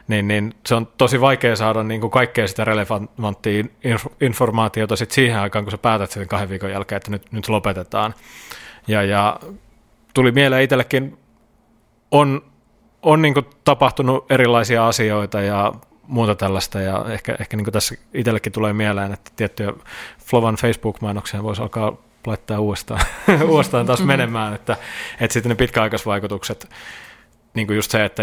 niin, 0.09 0.29
niin 0.29 0.55
se 0.67 0.75
on 0.75 0.89
tosi 0.99 1.21
vaikea 1.21 1.57
saada 1.57 1.83
niin 1.83 2.01
kuin 2.01 2.11
kaikkea 2.11 2.49
sitä 2.49 2.65
relevanttia 2.65 3.65
informaatiota 4.21 4.97
sit 4.97 5.11
siihen 5.11 5.39
aikaan, 5.39 5.65
kun 5.65 5.71
sä 5.71 5.79
päätät 5.79 6.11
sen 6.11 6.29
kahden 6.29 6.49
viikon 6.49 6.71
jälkeen, 6.71 6.97
että 6.97 7.11
nyt, 7.11 7.33
nyt 7.33 7.49
lopetetaan. 7.49 8.15
Ja, 8.89 9.03
ja 9.03 9.41
tuli 10.15 10.33
mieleen 10.33 10.63
itsellekin, 10.63 11.19
on, 12.11 12.43
on 13.03 13.23
niin 13.23 13.35
tapahtunut 13.65 14.33
erilaisia 14.33 14.89
asioita 14.89 15.41
ja 15.41 15.73
muuta 16.11 16.35
tällaista, 16.35 16.81
ja 16.81 17.05
ehkä, 17.09 17.37
ehkä 17.41 17.57
niin 17.57 17.73
tässä 17.73 17.95
itsellekin 18.15 18.53
tulee 18.53 18.73
mieleen, 18.73 19.13
että 19.13 19.31
tiettyjä 19.37 19.73
Flovan 20.27 20.55
Facebook-mainoksia 20.55 21.43
voisi 21.43 21.63
alkaa 21.63 21.97
laittaa 22.27 22.61
uudestaan, 22.61 23.01
uudestaan 23.51 23.87
taas 23.87 24.05
menemään, 24.05 24.55
että, 24.55 24.77
että 25.21 25.33
sitten 25.33 25.51
ne 25.51 25.57
pitkäaikaisvaikutukset, 25.57 26.71
niin 27.55 27.67
kuin 27.67 27.77
just 27.77 27.91
se, 27.91 28.05
että 28.05 28.23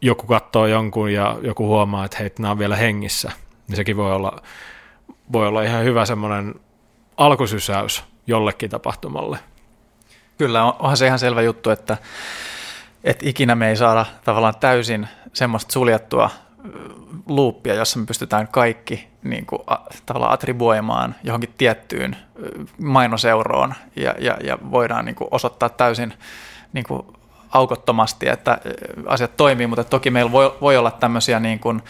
joku 0.00 0.26
katsoo 0.26 0.66
jonkun 0.66 1.12
ja 1.12 1.38
joku 1.42 1.66
huomaa, 1.66 2.04
että 2.04 2.16
hei, 2.20 2.32
nämä 2.38 2.52
on 2.52 2.58
vielä 2.58 2.76
hengissä, 2.76 3.32
niin 3.68 3.76
sekin 3.76 3.96
voi 3.96 4.12
olla, 4.12 4.42
voi 5.32 5.48
olla 5.48 5.62
ihan 5.62 5.84
hyvä 5.84 6.06
semmoinen 6.06 6.54
alkusysäys 7.16 8.04
jollekin 8.26 8.70
tapahtumalle. 8.70 9.38
Kyllä, 10.38 10.64
onhan 10.64 10.96
se 10.96 11.06
ihan 11.06 11.18
selvä 11.18 11.42
juttu, 11.42 11.70
että, 11.70 11.96
että 13.04 13.28
ikinä 13.28 13.54
me 13.54 13.68
ei 13.68 13.76
saada 13.76 14.06
tavallaan 14.24 14.54
täysin 14.60 15.08
semmoista 15.32 15.72
suljettua 15.72 16.30
luuppia, 17.26 17.74
jossa 17.74 17.98
me 17.98 18.06
pystytään 18.06 18.48
kaikki 18.48 19.08
niin 19.24 19.46
kuin, 19.46 19.62
a, 19.66 19.76
tavallaan 20.06 20.32
attribuoimaan 20.32 21.14
johonkin 21.24 21.54
tiettyyn 21.58 22.16
mainoseuroon 22.78 23.74
ja, 23.96 24.14
ja, 24.18 24.36
ja 24.44 24.58
voidaan 24.70 25.04
niin 25.04 25.14
kuin, 25.14 25.28
osoittaa 25.30 25.68
täysin 25.68 26.14
niin 26.72 26.84
kuin, 26.84 27.02
aukottomasti, 27.52 28.28
että 28.28 28.58
asiat 29.06 29.36
toimii, 29.36 29.66
mutta 29.66 29.84
toki 29.84 30.10
meillä 30.10 30.32
voi, 30.32 30.54
voi 30.60 30.76
olla 30.76 30.90
tämmöisiä 30.90 31.40
niin 31.40 31.58
kuin, 31.58 31.82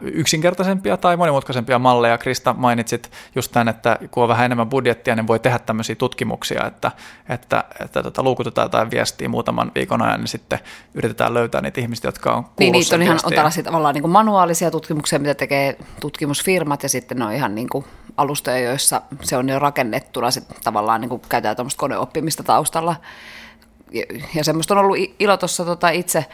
yksinkertaisempia 0.00 0.96
tai 0.96 1.16
monimutkaisempia 1.16 1.78
malleja. 1.78 2.18
Krista 2.18 2.54
mainitsit 2.58 3.10
just 3.34 3.52
tämän, 3.52 3.68
että 3.68 3.98
kun 4.10 4.22
on 4.22 4.28
vähän 4.28 4.44
enemmän 4.44 4.68
budjettia, 4.68 5.16
niin 5.16 5.26
voi 5.26 5.38
tehdä 5.38 5.58
tämmöisiä 5.58 5.94
tutkimuksia, 5.94 6.66
että, 6.66 6.92
että, 7.28 7.64
että 7.84 8.02
tota, 8.02 8.22
luukutetaan 8.22 8.64
jotain 8.64 8.90
viestiä 8.90 9.28
muutaman 9.28 9.72
viikon 9.74 10.02
ajan, 10.02 10.20
niin 10.20 10.28
sitten 10.28 10.58
yritetään 10.94 11.34
löytää 11.34 11.60
niitä 11.60 11.80
ihmisiä, 11.80 12.08
jotka 12.08 12.32
on 12.32 12.44
Niin, 12.58 12.72
niitä 12.72 12.94
on 12.94 13.02
ihan 13.02 13.18
on 13.24 13.32
tällaisia 13.32 13.64
tavallaan 13.64 13.94
niin 13.94 14.02
kuin 14.02 14.12
manuaalisia 14.12 14.70
tutkimuksia, 14.70 15.18
mitä 15.18 15.34
tekee 15.34 15.76
tutkimusfirmat, 16.00 16.82
ja 16.82 16.88
sitten 16.88 17.18
ne 17.18 17.24
on 17.24 17.32
ihan 17.32 17.54
niin 17.54 17.68
kuin 17.68 17.84
alustoja, 18.16 18.58
joissa 18.58 19.02
se 19.22 19.36
on 19.36 19.48
jo 19.48 19.58
rakennettuna, 19.58 20.30
se 20.30 20.42
tavallaan 20.64 21.00
niin 21.00 21.08
kuin 21.08 21.22
käytetään 21.28 21.56
tämmöistä 21.56 21.78
koneoppimista 21.78 22.42
taustalla. 22.42 22.96
Ja, 24.34 24.44
semmoista 24.44 24.74
on 24.74 24.78
ollut 24.78 24.96
ilo 25.18 25.36
tuossa 25.36 25.64
tota 25.64 25.88
itse, 25.88 26.24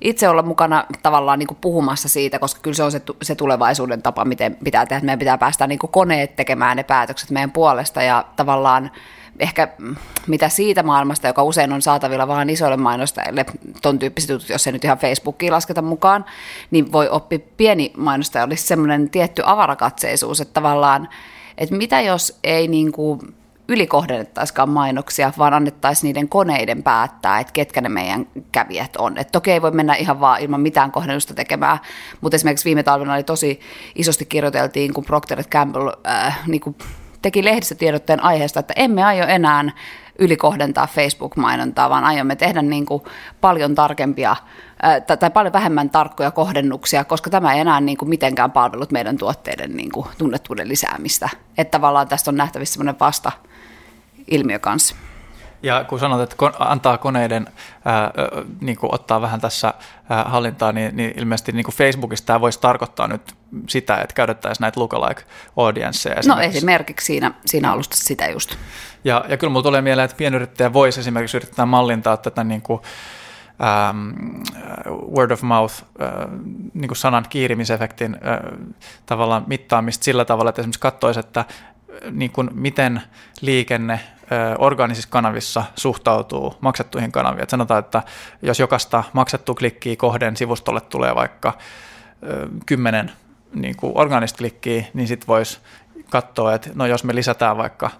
itse 0.00 0.28
olla 0.28 0.42
mukana 0.42 0.84
tavallaan 1.02 1.38
niin 1.38 1.46
kuin 1.46 1.58
puhumassa 1.60 2.08
siitä, 2.08 2.38
koska 2.38 2.60
kyllä 2.60 2.74
se 2.74 2.82
on 2.82 2.92
se, 2.92 3.02
se 3.22 3.34
tulevaisuuden 3.34 4.02
tapa, 4.02 4.24
miten 4.24 4.56
pitää 4.64 4.86
tehdä. 4.86 5.04
Meidän 5.04 5.18
pitää 5.18 5.38
päästä 5.38 5.66
niin 5.66 5.78
kuin 5.78 5.90
koneet 5.90 6.36
tekemään 6.36 6.76
ne 6.76 6.82
päätökset 6.82 7.30
meidän 7.30 7.50
puolesta 7.50 8.02
ja 8.02 8.24
tavallaan 8.36 8.90
ehkä 9.38 9.68
mitä 10.26 10.48
siitä 10.48 10.82
maailmasta, 10.82 11.26
joka 11.26 11.42
usein 11.42 11.72
on 11.72 11.82
saatavilla 11.82 12.28
vaan 12.28 12.50
isoille 12.50 12.76
mainostajille, 12.76 13.46
ton 13.82 13.98
tyyppiset 13.98 14.30
jutut, 14.30 14.48
jos 14.48 14.66
ei 14.66 14.72
nyt 14.72 14.84
ihan 14.84 14.98
Facebookiin 14.98 15.52
lasketa 15.52 15.82
mukaan, 15.82 16.24
niin 16.70 16.92
voi 16.92 17.08
oppia 17.08 17.38
pieni 17.56 17.92
mainostaja, 17.96 18.44
olisi 18.44 18.66
semmoinen 18.66 19.10
tietty 19.10 19.42
avarakatseisuus, 19.46 20.40
että 20.40 20.54
tavallaan, 20.54 21.08
että 21.58 21.74
mitä 21.74 22.00
jos 22.00 22.38
ei 22.44 22.68
niin 22.68 22.92
kuin 22.92 23.34
ylikohdennettaisikaan 23.68 24.68
mainoksia, 24.68 25.32
vaan 25.38 25.54
annettaisiin 25.54 26.08
niiden 26.08 26.28
koneiden 26.28 26.82
päättää, 26.82 27.40
että 27.40 27.52
ketkä 27.52 27.80
ne 27.80 27.88
meidän 27.88 28.26
kävijät 28.52 28.96
on. 28.96 29.18
Et 29.18 29.32
toki 29.32 29.50
ei 29.50 29.62
voi 29.62 29.70
mennä 29.70 29.94
ihan 29.94 30.20
vaan 30.20 30.40
ilman 30.40 30.60
mitään 30.60 30.92
kohdennusta 30.92 31.34
tekemään, 31.34 31.78
mutta 32.20 32.34
esimerkiksi 32.36 32.64
viime 32.64 32.82
talvena 32.82 33.14
oli 33.14 33.24
tosi 33.24 33.60
isosti 33.94 34.26
kirjoiteltiin, 34.26 34.94
kun 34.94 35.04
Procter 35.04 35.44
Gamble 35.50 35.92
äh, 36.06 36.38
niin 36.46 36.60
kuin 36.60 36.76
teki 37.22 37.44
lehdistötiedotteen 37.44 38.22
aiheesta, 38.22 38.60
että 38.60 38.74
emme 38.76 39.04
aio 39.04 39.26
enää 39.26 39.64
ylikohdentaa 40.18 40.86
Facebook-mainontaa, 40.86 41.90
vaan 41.90 42.04
aiomme 42.04 42.36
tehdä 42.36 42.62
niin 42.62 42.86
kuin 42.86 43.02
paljon 43.40 43.74
tarkempia 43.74 44.36
tai, 45.06 45.16
tai 45.16 45.30
paljon 45.30 45.52
vähemmän 45.52 45.90
tarkkoja 45.90 46.30
kohdennuksia, 46.30 47.04
koska 47.04 47.30
tämä 47.30 47.54
ei 47.54 47.60
enää 47.60 47.80
niin 47.80 47.96
kuin 47.96 48.08
mitenkään 48.08 48.50
palvelut 48.50 48.92
meidän 48.92 49.16
tuotteiden 49.16 49.76
niin 49.76 49.92
kuin 49.92 50.06
tunnettuuden 50.18 50.68
lisäämistä. 50.68 51.28
Että 51.58 51.70
tavallaan 51.70 52.08
tästä 52.08 52.30
on 52.30 52.36
nähtävissä 52.36 52.72
sellainen 52.72 53.00
vasta 53.00 53.32
ilmiö 54.32 54.58
kanssa. 54.58 54.96
Ja 55.62 55.84
kun 55.84 55.98
sanot, 55.98 56.20
että 56.20 56.36
antaa 56.58 56.98
koneiden 56.98 57.48
ää, 57.84 58.10
niin 58.60 58.76
kuin 58.76 58.94
ottaa 58.94 59.20
vähän 59.20 59.40
tässä 59.40 59.74
ää, 60.10 60.24
hallintaa, 60.24 60.72
niin, 60.72 60.96
niin 60.96 61.12
ilmeisesti 61.16 61.52
niin 61.52 61.64
kuin 61.64 61.74
Facebookista 61.74 62.26
tämä 62.26 62.40
voisi 62.40 62.60
tarkoittaa 62.60 63.08
nyt 63.08 63.34
sitä, 63.68 63.96
että 63.96 64.14
käytettäisiin 64.14 64.64
näitä 64.64 64.80
lookalike 64.80 65.22
audienceja. 65.56 66.16
No 66.26 66.40
esimerkiksi 66.40 67.06
siinä, 67.06 67.32
siinä 67.46 67.72
alustassa 67.72 68.04
sitä 68.04 68.28
just. 68.28 68.56
Ja, 69.04 69.24
ja 69.28 69.36
kyllä 69.36 69.50
minulla 69.50 69.62
tulee 69.62 69.82
mieleen, 69.82 70.04
että 70.04 70.16
pienyrittäjä 70.16 70.72
voisi 70.72 71.00
esimerkiksi 71.00 71.36
yrittää 71.36 71.66
mallintaa 71.66 72.16
tätä 72.16 72.44
niin 72.44 72.62
kuin, 72.62 72.80
ähm, 73.62 74.10
word 75.16 75.30
of 75.30 75.42
mouth 75.42 75.74
äh, 76.02 76.08
niin 76.74 76.88
kuin 76.88 76.96
sanan 76.96 77.26
kiirimisefektin 77.28 78.14
äh, 78.14 78.58
tavallaan 79.06 79.44
mittaamista 79.46 80.04
sillä 80.04 80.24
tavalla, 80.24 80.48
että 80.48 80.62
esimerkiksi 80.62 80.80
katsoisi, 80.80 81.20
että 81.20 81.44
niin 82.10 82.30
kuin 82.30 82.50
miten 82.54 83.02
liikenne 83.40 84.00
organisissa 84.58 85.10
kanavissa 85.10 85.64
suhtautuu 85.76 86.54
maksettuihin 86.60 87.12
kanaviin. 87.12 87.42
Et 87.42 87.50
sanotaan, 87.50 87.80
että 87.80 88.02
jos 88.42 88.60
jokaista 88.60 89.04
maksettu 89.12 89.54
klikkiä 89.54 89.96
kohden 89.96 90.36
sivustolle 90.36 90.80
tulee 90.80 91.14
vaikka 91.14 91.52
kymmenen 92.66 93.12
niin 93.54 93.76
kuin 93.76 93.92
organista 93.94 94.38
klikkiä, 94.38 94.84
niin 94.94 95.08
sitten 95.08 95.26
voisi 95.26 95.58
katsoa, 96.12 96.54
että 96.54 96.70
no 96.74 96.86
jos 96.86 97.04
me 97.04 97.14
lisätään 97.14 97.56
vaikka 97.56 97.90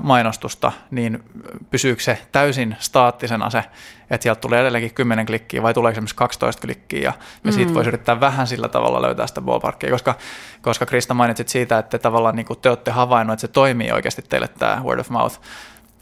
mainostusta, 0.00 0.72
niin 0.90 1.24
pysyykö 1.70 2.02
se 2.02 2.18
täysin 2.32 2.76
staattisena 2.78 3.50
se, 3.50 3.64
että 4.10 4.22
sieltä 4.22 4.40
tulee 4.40 4.60
edelleenkin 4.60 4.94
10 4.94 5.26
klikkiä 5.26 5.62
vai 5.62 5.74
tuleeko 5.74 5.92
esimerkiksi 5.92 6.16
12 6.16 6.60
klikkiä 6.60 7.00
ja, 7.00 7.12
mm. 7.44 7.52
siitä 7.52 7.74
voisi 7.74 7.88
yrittää 7.88 8.20
vähän 8.20 8.46
sillä 8.46 8.68
tavalla 8.68 9.02
löytää 9.02 9.26
sitä 9.26 9.40
ballparkia, 9.40 9.90
koska, 9.90 10.14
koska 10.62 10.86
Krista 10.86 11.14
mainitsit 11.14 11.48
siitä, 11.48 11.78
että 11.78 11.98
tavallaan 11.98 12.36
niin 12.36 12.46
te 12.62 12.68
olette 12.68 12.90
havainnut, 12.90 13.32
että 13.32 13.40
se 13.40 13.48
toimii 13.48 13.92
oikeasti 13.92 14.22
teille 14.22 14.48
tämä 14.48 14.80
word 14.84 14.98
of 14.98 15.10
mouth 15.10 15.40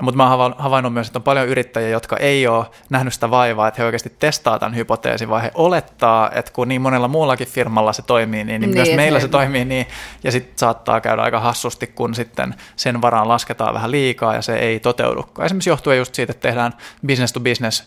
mutta 0.00 0.16
mä 0.16 0.34
oon 0.34 0.54
havainnut 0.58 0.92
myös, 0.92 1.06
että 1.06 1.18
on 1.18 1.22
paljon 1.22 1.48
yrittäjiä, 1.48 1.88
jotka 1.88 2.16
ei 2.16 2.46
ole 2.46 2.66
nähnyt 2.90 3.14
sitä 3.14 3.30
vaivaa, 3.30 3.68
että 3.68 3.82
he 3.82 3.86
oikeasti 3.86 4.12
testaa 4.18 4.58
tämän 4.58 4.76
hypoteesin, 4.76 5.28
vaan 5.28 5.42
he 5.42 5.50
olettaa, 5.54 6.30
että 6.34 6.52
kun 6.52 6.68
niin 6.68 6.82
monella 6.82 7.08
muullakin 7.08 7.46
firmalla 7.46 7.92
se 7.92 8.02
toimii, 8.02 8.44
niin, 8.44 8.60
niin, 8.60 8.70
niin 8.70 8.86
myös 8.86 8.96
meillä 8.96 9.20
se 9.20 9.28
toimii 9.28 9.64
niin, 9.64 9.86
ja 10.24 10.32
sitten 10.32 10.58
saattaa 10.58 11.00
käydä 11.00 11.22
aika 11.22 11.40
hassusti, 11.40 11.86
kun 11.86 12.14
sitten 12.14 12.54
sen 12.76 13.02
varaan 13.02 13.28
lasketaan 13.28 13.74
vähän 13.74 13.90
liikaa 13.90 14.34
ja 14.34 14.42
se 14.42 14.56
ei 14.56 14.80
toteudukaan. 14.80 15.46
Esimerkiksi 15.46 15.70
johtuen 15.70 15.98
just 15.98 16.14
siitä, 16.14 16.30
että 16.30 16.48
tehdään 16.48 16.72
business 17.06 17.32
to 17.32 17.40
business 17.40 17.84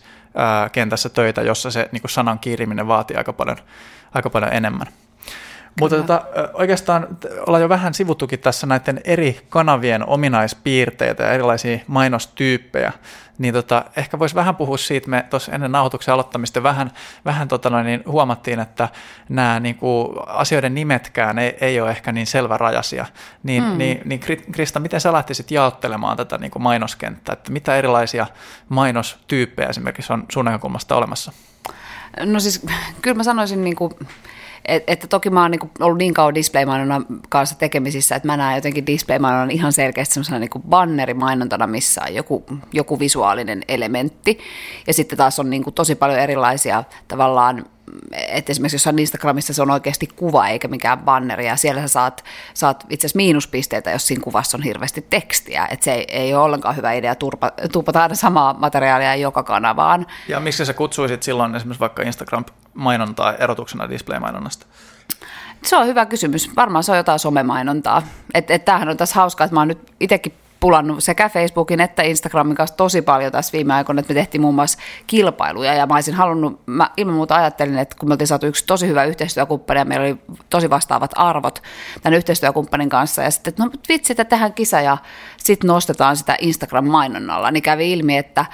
kentässä 0.71 1.09
töitä, 1.09 1.41
jossa 1.41 1.71
se 1.71 1.89
niin 1.91 2.01
sanan 2.07 2.39
kiiriminen 2.39 2.87
vaatii 2.87 3.17
aika 3.17 3.33
paljon, 3.33 3.57
aika 4.13 4.29
paljon 4.29 4.53
enemmän. 4.53 4.87
Mutta 5.79 5.97
tota, 5.97 6.21
oikeastaan 6.53 7.07
ollaan 7.47 7.61
jo 7.61 7.69
vähän 7.69 7.93
sivuttukin 7.93 8.39
tässä 8.39 8.67
näiden 8.67 9.01
eri 9.03 9.45
kanavien 9.49 10.09
ominaispiirteitä 10.09 11.23
ja 11.23 11.31
erilaisia 11.31 11.79
mainostyyppejä, 11.87 12.91
niin 13.37 13.53
tota, 13.53 13.85
ehkä 13.95 14.19
voisi 14.19 14.35
vähän 14.35 14.55
puhua 14.55 14.77
siitä, 14.77 15.09
me 15.09 15.25
tuossa 15.29 15.51
ennen 15.51 15.71
nauhoituksen 15.71 16.13
aloittamista 16.13 16.63
vähän, 16.63 16.91
vähän 17.25 17.47
tota 17.47 17.69
noin, 17.69 17.85
niin 17.85 18.03
huomattiin, 18.07 18.59
että 18.59 18.89
nämä 19.29 19.59
niin 19.59 19.75
kuin, 19.75 20.15
asioiden 20.27 20.73
nimetkään 20.73 21.39
ei, 21.39 21.57
ei 21.61 21.81
ole 21.81 21.89
ehkä 21.89 22.11
niin 22.11 22.27
selvärajaisia. 22.27 23.05
Niin, 23.43 23.63
mm. 23.63 23.77
niin, 23.77 24.01
niin 24.05 24.19
Krista, 24.51 24.79
miten 24.79 25.01
sä 25.01 25.13
lähtisit 25.13 25.51
jaottelemaan 25.51 26.17
tätä 26.17 26.37
niin 26.37 26.51
kuin 26.51 26.63
mainoskenttää, 26.63 27.33
että 27.33 27.51
mitä 27.51 27.75
erilaisia 27.75 28.27
mainostyyppejä 28.69 29.69
esimerkiksi 29.69 30.13
on 30.13 30.25
sun 30.31 30.45
näkökulmasta 30.45 30.95
olemassa? 30.95 31.31
No 32.25 32.39
siis 32.39 32.65
kyllä 33.01 33.17
mä 33.17 33.23
sanoisin 33.23 33.63
niin 33.63 33.75
kuin 33.75 33.93
et, 34.65 34.83
että 34.87 35.07
toki 35.07 35.29
mä 35.29 35.41
oon 35.41 35.51
niin 35.51 35.71
ollut 35.79 35.97
niin 35.97 36.13
kauan 36.13 36.35
display 36.35 36.65
kanssa 37.29 37.55
tekemisissä, 37.55 38.15
että 38.15 38.27
mä 38.27 38.37
näen 38.37 38.55
jotenkin 38.55 38.87
display 38.87 39.19
ihan 39.51 39.73
selkeästi 39.73 40.13
semmoisena 40.13 40.39
niin 40.39 40.49
bannerimainontana, 40.69 41.67
missä 41.67 42.01
on 42.07 42.15
joku, 42.15 42.43
joku 42.73 42.99
visuaalinen 42.99 43.63
elementti. 43.67 44.39
Ja 44.87 44.93
sitten 44.93 45.17
taas 45.17 45.39
on 45.39 45.49
niin 45.49 45.63
kuin 45.63 45.73
tosi 45.73 45.95
paljon 45.95 46.19
erilaisia 46.19 46.83
tavallaan 47.07 47.65
että 48.11 48.51
esimerkiksi 48.51 48.75
jossain 48.75 48.99
Instagramissa 48.99 49.53
se 49.53 49.61
on 49.61 49.71
oikeasti 49.71 50.07
kuva 50.07 50.47
eikä 50.47 50.67
mikään 50.67 50.99
banneri, 50.99 51.47
ja 51.47 51.55
siellä 51.55 51.81
sä 51.81 51.87
saat, 51.87 52.23
saat 52.53 52.85
itse 52.89 53.07
asiassa 53.07 53.17
miinuspisteitä, 53.17 53.91
jos 53.91 54.07
siinä 54.07 54.23
kuvassa 54.23 54.57
on 54.57 54.63
hirveästi 54.63 55.05
tekstiä, 55.09 55.67
että 55.71 55.83
se 55.83 55.93
ei, 55.93 56.05
ei 56.09 56.33
ole 56.33 56.43
ollenkaan 56.43 56.75
hyvä 56.75 56.93
idea 56.93 57.15
turpa, 57.15 57.51
turpata 57.71 58.03
aina 58.03 58.15
samaa 58.15 58.53
materiaalia 58.53 59.15
joka 59.15 59.43
kanavaan. 59.43 60.05
Ja 60.27 60.39
miksi 60.39 60.65
sä 60.65 60.73
kutsuisit 60.73 61.23
silloin 61.23 61.55
esimerkiksi 61.55 61.79
vaikka 61.79 62.03
Instagram-mainontaa 62.03 63.33
erotuksena 63.33 63.89
display-mainonnasta? 63.89 64.65
Se 65.63 65.77
on 65.77 65.87
hyvä 65.87 66.05
kysymys. 66.05 66.55
Varmaan 66.55 66.83
se 66.83 66.91
on 66.91 66.97
jotain 66.97 67.19
somemainontaa. 67.19 68.01
Että 68.33 68.53
et 68.53 68.65
tämähän 68.65 68.89
on 68.89 68.97
tässä 68.97 69.15
hauskaa, 69.15 69.45
että 69.45 69.55
mä 69.55 69.61
oon 69.61 69.67
nyt 69.67 69.91
itsekin 69.99 70.33
pulannut 70.63 71.03
sekä 71.03 71.29
Facebookin 71.29 71.79
että 71.79 72.03
Instagramin 72.03 72.55
kanssa 72.55 72.75
tosi 72.75 73.01
paljon 73.01 73.31
tässä 73.31 73.51
viime 73.53 73.73
aikoina, 73.73 73.99
että 73.99 74.13
me 74.13 74.19
tehtiin 74.19 74.41
muun 74.41 74.55
muassa 74.55 74.79
kilpailuja. 75.07 75.73
Ja 75.73 75.85
mä 75.85 75.93
olisin 75.93 76.13
halunnut, 76.13 76.61
mä 76.65 76.89
ilman 76.97 77.15
muuta 77.15 77.35
ajattelin, 77.35 77.77
että 77.77 77.95
kun 77.99 78.09
me 78.09 78.13
oltiin 78.13 78.27
saatu 78.27 78.45
yksi 78.45 78.65
tosi 78.65 78.87
hyvä 78.87 79.03
yhteistyökumppani 79.03 79.79
ja 79.79 79.85
meillä 79.85 80.05
oli 80.05 80.17
tosi 80.49 80.69
vastaavat 80.69 81.11
arvot 81.15 81.63
tämän 82.01 82.17
yhteistyökumppanin 82.17 82.89
kanssa. 82.89 83.23
Ja 83.23 83.31
sitten, 83.31 83.51
että 83.51 83.63
no 83.63 83.71
vitsi, 83.89 84.13
että 84.13 84.25
tähän 84.25 84.53
kisa 84.53 84.81
ja 84.81 84.97
sitten 85.37 85.67
nostetaan 85.67 86.17
sitä 86.17 86.37
Instagram-mainonnalla, 86.39 87.51
niin 87.51 87.63
kävi 87.63 87.91
ilmi, 87.91 88.17
että 88.17 88.45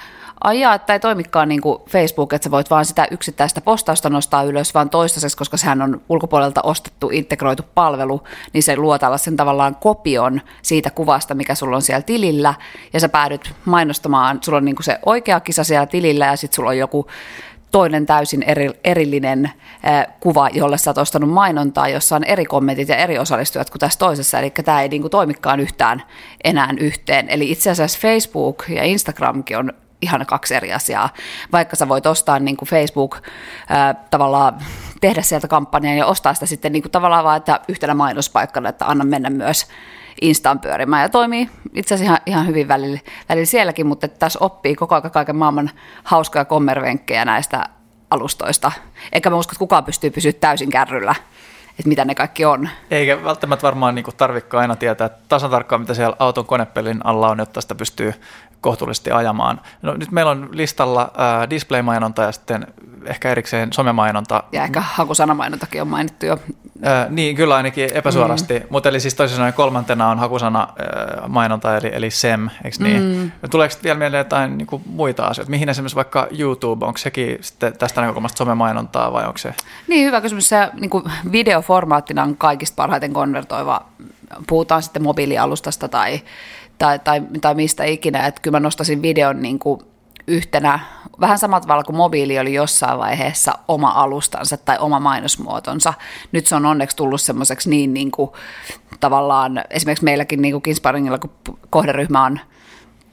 ajaa, 0.44 0.74
että 0.74 0.92
ei 0.92 1.00
toimikaan 1.00 1.48
niin 1.48 1.60
kuin 1.60 1.78
Facebook, 1.88 2.32
että 2.32 2.44
sä 2.44 2.50
voit 2.50 2.70
vaan 2.70 2.84
sitä 2.84 3.06
yksittäistä 3.10 3.60
postausta 3.60 4.10
nostaa 4.10 4.42
ylös, 4.42 4.74
vaan 4.74 4.90
toistaiseksi, 4.90 5.36
koska 5.36 5.56
sehän 5.56 5.82
on 5.82 6.00
ulkopuolelta 6.08 6.60
ostettu, 6.62 7.10
integroitu 7.12 7.62
palvelu, 7.74 8.22
niin 8.52 8.62
se 8.62 8.76
luo 8.76 8.98
tällaisen 8.98 9.36
tavallaan 9.36 9.76
kopion 9.76 10.40
siitä 10.62 10.90
kuvasta, 10.90 11.34
mikä 11.34 11.54
sulla 11.54 11.76
on 11.76 11.82
siellä 11.82 11.99
tilillä, 12.02 12.54
ja 12.92 13.00
sä 13.00 13.08
päädyt 13.08 13.54
mainostamaan, 13.64 14.38
sulla 14.42 14.58
on 14.58 14.64
niin 14.64 14.76
kuin 14.76 14.84
se 14.84 14.98
oikea 15.06 15.40
kisa 15.40 15.64
siellä 15.64 15.86
tilillä, 15.86 16.26
ja 16.26 16.36
sitten 16.36 16.56
sulla 16.56 16.70
on 16.70 16.78
joku 16.78 17.06
toinen 17.70 18.06
täysin 18.06 18.42
eri, 18.42 18.70
erillinen 18.84 19.52
äh, 19.86 20.06
kuva, 20.20 20.48
jolle 20.52 20.78
sä 20.78 20.90
oot 20.90 20.98
ostanut 20.98 21.30
mainontaa, 21.30 21.88
jossa 21.88 22.16
on 22.16 22.24
eri 22.24 22.44
kommentit 22.44 22.88
ja 22.88 22.96
eri 22.96 23.18
osallistujat 23.18 23.70
kuin 23.70 23.80
tässä 23.80 23.98
toisessa. 23.98 24.38
Eli 24.38 24.50
tämä 24.50 24.82
ei 24.82 24.88
niin 24.88 25.02
kuin, 25.02 25.10
toimikaan 25.10 25.60
yhtään 25.60 26.02
enää 26.44 26.74
yhteen. 26.80 27.28
Eli 27.28 27.50
itse 27.50 27.70
asiassa 27.70 27.98
Facebook 28.02 28.64
ja 28.68 28.84
Instagramkin 28.84 29.58
on 29.58 29.72
ihan 30.02 30.26
kaksi 30.26 30.54
eri 30.54 30.72
asiaa. 30.72 31.08
Vaikka 31.52 31.76
sä 31.76 31.88
voit 31.88 32.06
ostaa 32.06 32.38
niin 32.38 32.56
kuin 32.56 32.68
Facebook 32.68 33.18
ää, 33.68 33.94
tavallaan 33.94 34.58
tehdä 35.00 35.22
sieltä 35.22 35.48
kampanjaa 35.48 35.94
ja 35.94 36.06
ostaa 36.06 36.34
sitä 36.34 36.46
sitten 36.46 36.72
niin 36.72 36.82
kuin 36.82 36.92
tavallaan 36.92 37.24
vaan, 37.24 37.36
että 37.36 37.60
yhtenä 37.68 37.94
mainospaikkana, 37.94 38.68
että 38.68 38.86
anna 38.86 39.04
mennä 39.04 39.30
myös 39.30 39.66
Instaan 40.20 40.60
pyörimään. 40.60 41.02
Ja 41.02 41.08
toimii 41.08 41.50
itse 41.74 41.94
asiassa 41.94 42.12
ihan, 42.12 42.20
ihan 42.26 42.46
hyvin 42.46 42.68
välillä, 42.68 42.98
välillä 43.28 43.46
sielläkin, 43.46 43.86
mutta 43.86 44.08
tässä 44.08 44.38
oppii 44.42 44.74
koko 44.74 44.94
ajan 44.94 45.10
kaiken 45.10 45.36
maailman 45.36 45.70
hauskoja 46.04 46.44
kommervenkkejä 46.44 47.24
näistä 47.24 47.64
alustoista. 48.10 48.72
Eikä 49.12 49.30
mä 49.30 49.36
usko, 49.36 49.50
että 49.50 49.58
kukaan 49.58 49.84
pystyy 49.84 50.10
pysyä 50.10 50.32
täysin 50.32 50.70
kärryllä 50.70 51.14
että 51.80 51.88
mitä 51.88 52.04
ne 52.04 52.14
kaikki 52.14 52.44
on. 52.44 52.68
Eikä 52.90 53.24
välttämättä 53.24 53.62
varmaan 53.62 53.94
niin 53.94 54.04
tarvitse 54.16 54.56
aina 54.56 54.76
tietää 54.76 55.10
tasan 55.28 55.50
tarkkaan, 55.50 55.80
mitä 55.80 55.94
siellä 55.94 56.16
auton 56.18 56.46
konepelin 56.46 57.06
alla 57.06 57.28
on, 57.28 57.38
jotta 57.38 57.60
sitä 57.60 57.74
pystyy 57.74 58.14
kohtuullisesti 58.60 59.10
ajamaan. 59.10 59.60
No, 59.82 59.94
nyt 59.94 60.10
meillä 60.10 60.30
on 60.30 60.48
listalla 60.52 61.02
äh, 61.02 61.50
display-mainonta 61.50 62.22
ja 62.22 62.32
sitten 62.32 62.66
ehkä 63.04 63.30
erikseen 63.30 63.72
somemainonta. 63.72 64.42
Ja 64.52 64.62
ehkä 64.62 64.80
hakusanamainontakin 64.80 65.82
on 65.82 65.88
mainittu 65.88 66.26
jo. 66.26 66.38
Äh, 66.86 67.10
niin, 67.10 67.36
kyllä 67.36 67.56
ainakin 67.56 67.90
epäsuorasti. 67.94 68.58
Mm. 68.58 68.66
Mutta 68.70 68.88
eli 68.88 69.00
siis 69.00 69.14
toisin 69.14 69.36
sanoen 69.36 69.52
kolmantena 69.52 70.08
on 70.08 70.18
hakusana 70.18 70.62
äh, 70.62 71.28
mainonta, 71.28 71.76
eli, 71.76 71.90
eli 71.92 72.10
SEM, 72.10 72.48
eikö 72.64 72.76
niin? 72.80 73.02
Mm. 73.02 73.50
Tuleeko 73.50 73.74
vielä 73.84 73.98
mieleen 73.98 74.18
jotain 74.18 74.58
niin 74.58 74.66
kuin 74.66 74.82
muita 74.86 75.24
asioita? 75.26 75.50
Mihin 75.50 75.68
esimerkiksi 75.68 75.96
vaikka 75.96 76.26
YouTube, 76.38 76.86
onko 76.86 76.98
sekin 76.98 77.38
sitten 77.40 77.78
tästä 77.78 78.00
näkökulmasta 78.00 78.38
somemainontaa 78.38 79.12
vai 79.12 79.26
onko 79.26 79.38
se? 79.38 79.54
Niin, 79.88 80.06
hyvä 80.06 80.20
kysymys. 80.20 80.48
Se 80.48 80.70
niin 80.80 80.90
kuin 80.90 81.04
videoformaattina 81.32 82.22
on 82.22 82.36
kaikista 82.36 82.76
parhaiten 82.76 83.12
konvertoiva. 83.12 83.84
Puhutaan 84.46 84.82
sitten 84.82 85.02
mobiilialustasta 85.02 85.88
tai 85.88 86.20
tai, 86.80 86.98
tai, 86.98 87.22
tai 87.40 87.54
mistä 87.54 87.84
ikinä. 87.84 88.26
Että 88.26 88.40
kyllä 88.40 88.56
mä 88.56 88.60
nostaisin 88.60 89.02
videon 89.02 89.42
niin 89.42 89.58
kuin 89.58 89.80
yhtenä, 90.26 90.78
vähän 91.20 91.38
samalla 91.38 91.60
tavalla 91.60 91.84
kuin 91.84 91.96
mobiili 91.96 92.38
oli 92.38 92.54
jossain 92.54 92.98
vaiheessa 92.98 93.52
oma 93.68 93.88
alustansa 93.88 94.56
tai 94.56 94.78
oma 94.78 95.00
mainosmuotonsa. 95.00 95.94
Nyt 96.32 96.46
se 96.46 96.54
on 96.54 96.66
onneksi 96.66 96.96
tullut 96.96 97.20
semmoiseksi 97.20 97.70
niin, 97.70 97.94
niin 97.94 98.10
kuin, 98.10 98.30
tavallaan, 99.00 99.64
esimerkiksi 99.70 100.04
meilläkin 100.04 100.42
niin 100.42 100.52
kuin 100.52 100.62
Kinsparingilla, 100.62 101.18
kun 101.18 101.30
kohderyhmä 101.70 102.24
on 102.24 102.40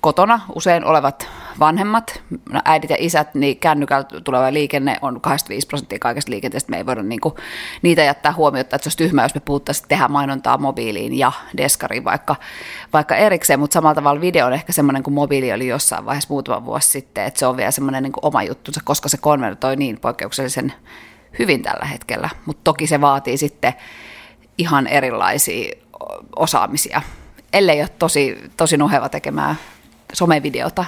kotona 0.07 0.39
usein 0.55 0.85
olevat 0.85 1.29
vanhemmat, 1.59 2.21
äidit 2.65 2.89
ja 2.89 2.95
isät, 2.99 3.35
niin 3.35 3.57
kännykällä 3.57 4.03
tuleva 4.23 4.53
liikenne 4.53 4.97
on 5.01 5.21
25 5.21 5.67
prosenttia 5.67 5.99
kaikesta 5.99 6.31
liikenteestä. 6.31 6.71
Me 6.71 6.77
ei 6.77 6.85
voida 6.85 7.03
niinku, 7.03 7.35
niitä 7.81 8.03
jättää 8.03 8.33
huomiota, 8.33 8.75
että 8.75 8.83
se 8.83 8.87
olisi 8.87 8.97
tyhmä, 8.97 9.23
jos 9.23 9.35
me 9.35 9.41
puhuttaisiin 9.45 9.87
tehdä 9.87 10.07
mainontaa 10.07 10.57
mobiiliin 10.57 11.17
ja 11.17 11.31
deskariin 11.57 12.03
vaikka, 12.03 12.35
vaikka 12.93 13.15
erikseen, 13.15 13.59
mutta 13.59 13.73
samalla 13.73 13.95
tavalla 13.95 14.21
video 14.21 14.47
on 14.47 14.53
ehkä 14.53 14.73
semmoinen 14.73 15.03
kuin 15.03 15.13
mobiili 15.13 15.53
oli 15.53 15.67
jossain 15.67 16.05
vaiheessa 16.05 16.33
muutama 16.33 16.65
vuosi 16.65 16.89
sitten, 16.89 17.25
että 17.25 17.39
se 17.39 17.45
on 17.45 17.57
vielä 17.57 17.71
semmoinen 17.71 18.03
niin 18.03 18.13
oma 18.21 18.43
juttunsa, 18.43 18.81
koska 18.83 19.09
se 19.09 19.17
konvertoi 19.17 19.75
niin 19.75 19.99
poikkeuksellisen 19.99 20.73
hyvin 21.39 21.63
tällä 21.63 21.85
hetkellä, 21.85 22.29
mutta 22.45 22.61
toki 22.63 22.87
se 22.87 23.01
vaatii 23.01 23.37
sitten 23.37 23.73
ihan 24.57 24.87
erilaisia 24.87 25.71
osaamisia, 26.35 27.01
ellei 27.53 27.81
ole 27.81 27.89
tosi, 27.99 28.37
tosi 28.57 28.77
nuheva 28.77 29.09
tekemään 29.09 29.57
somevideota 30.13 30.85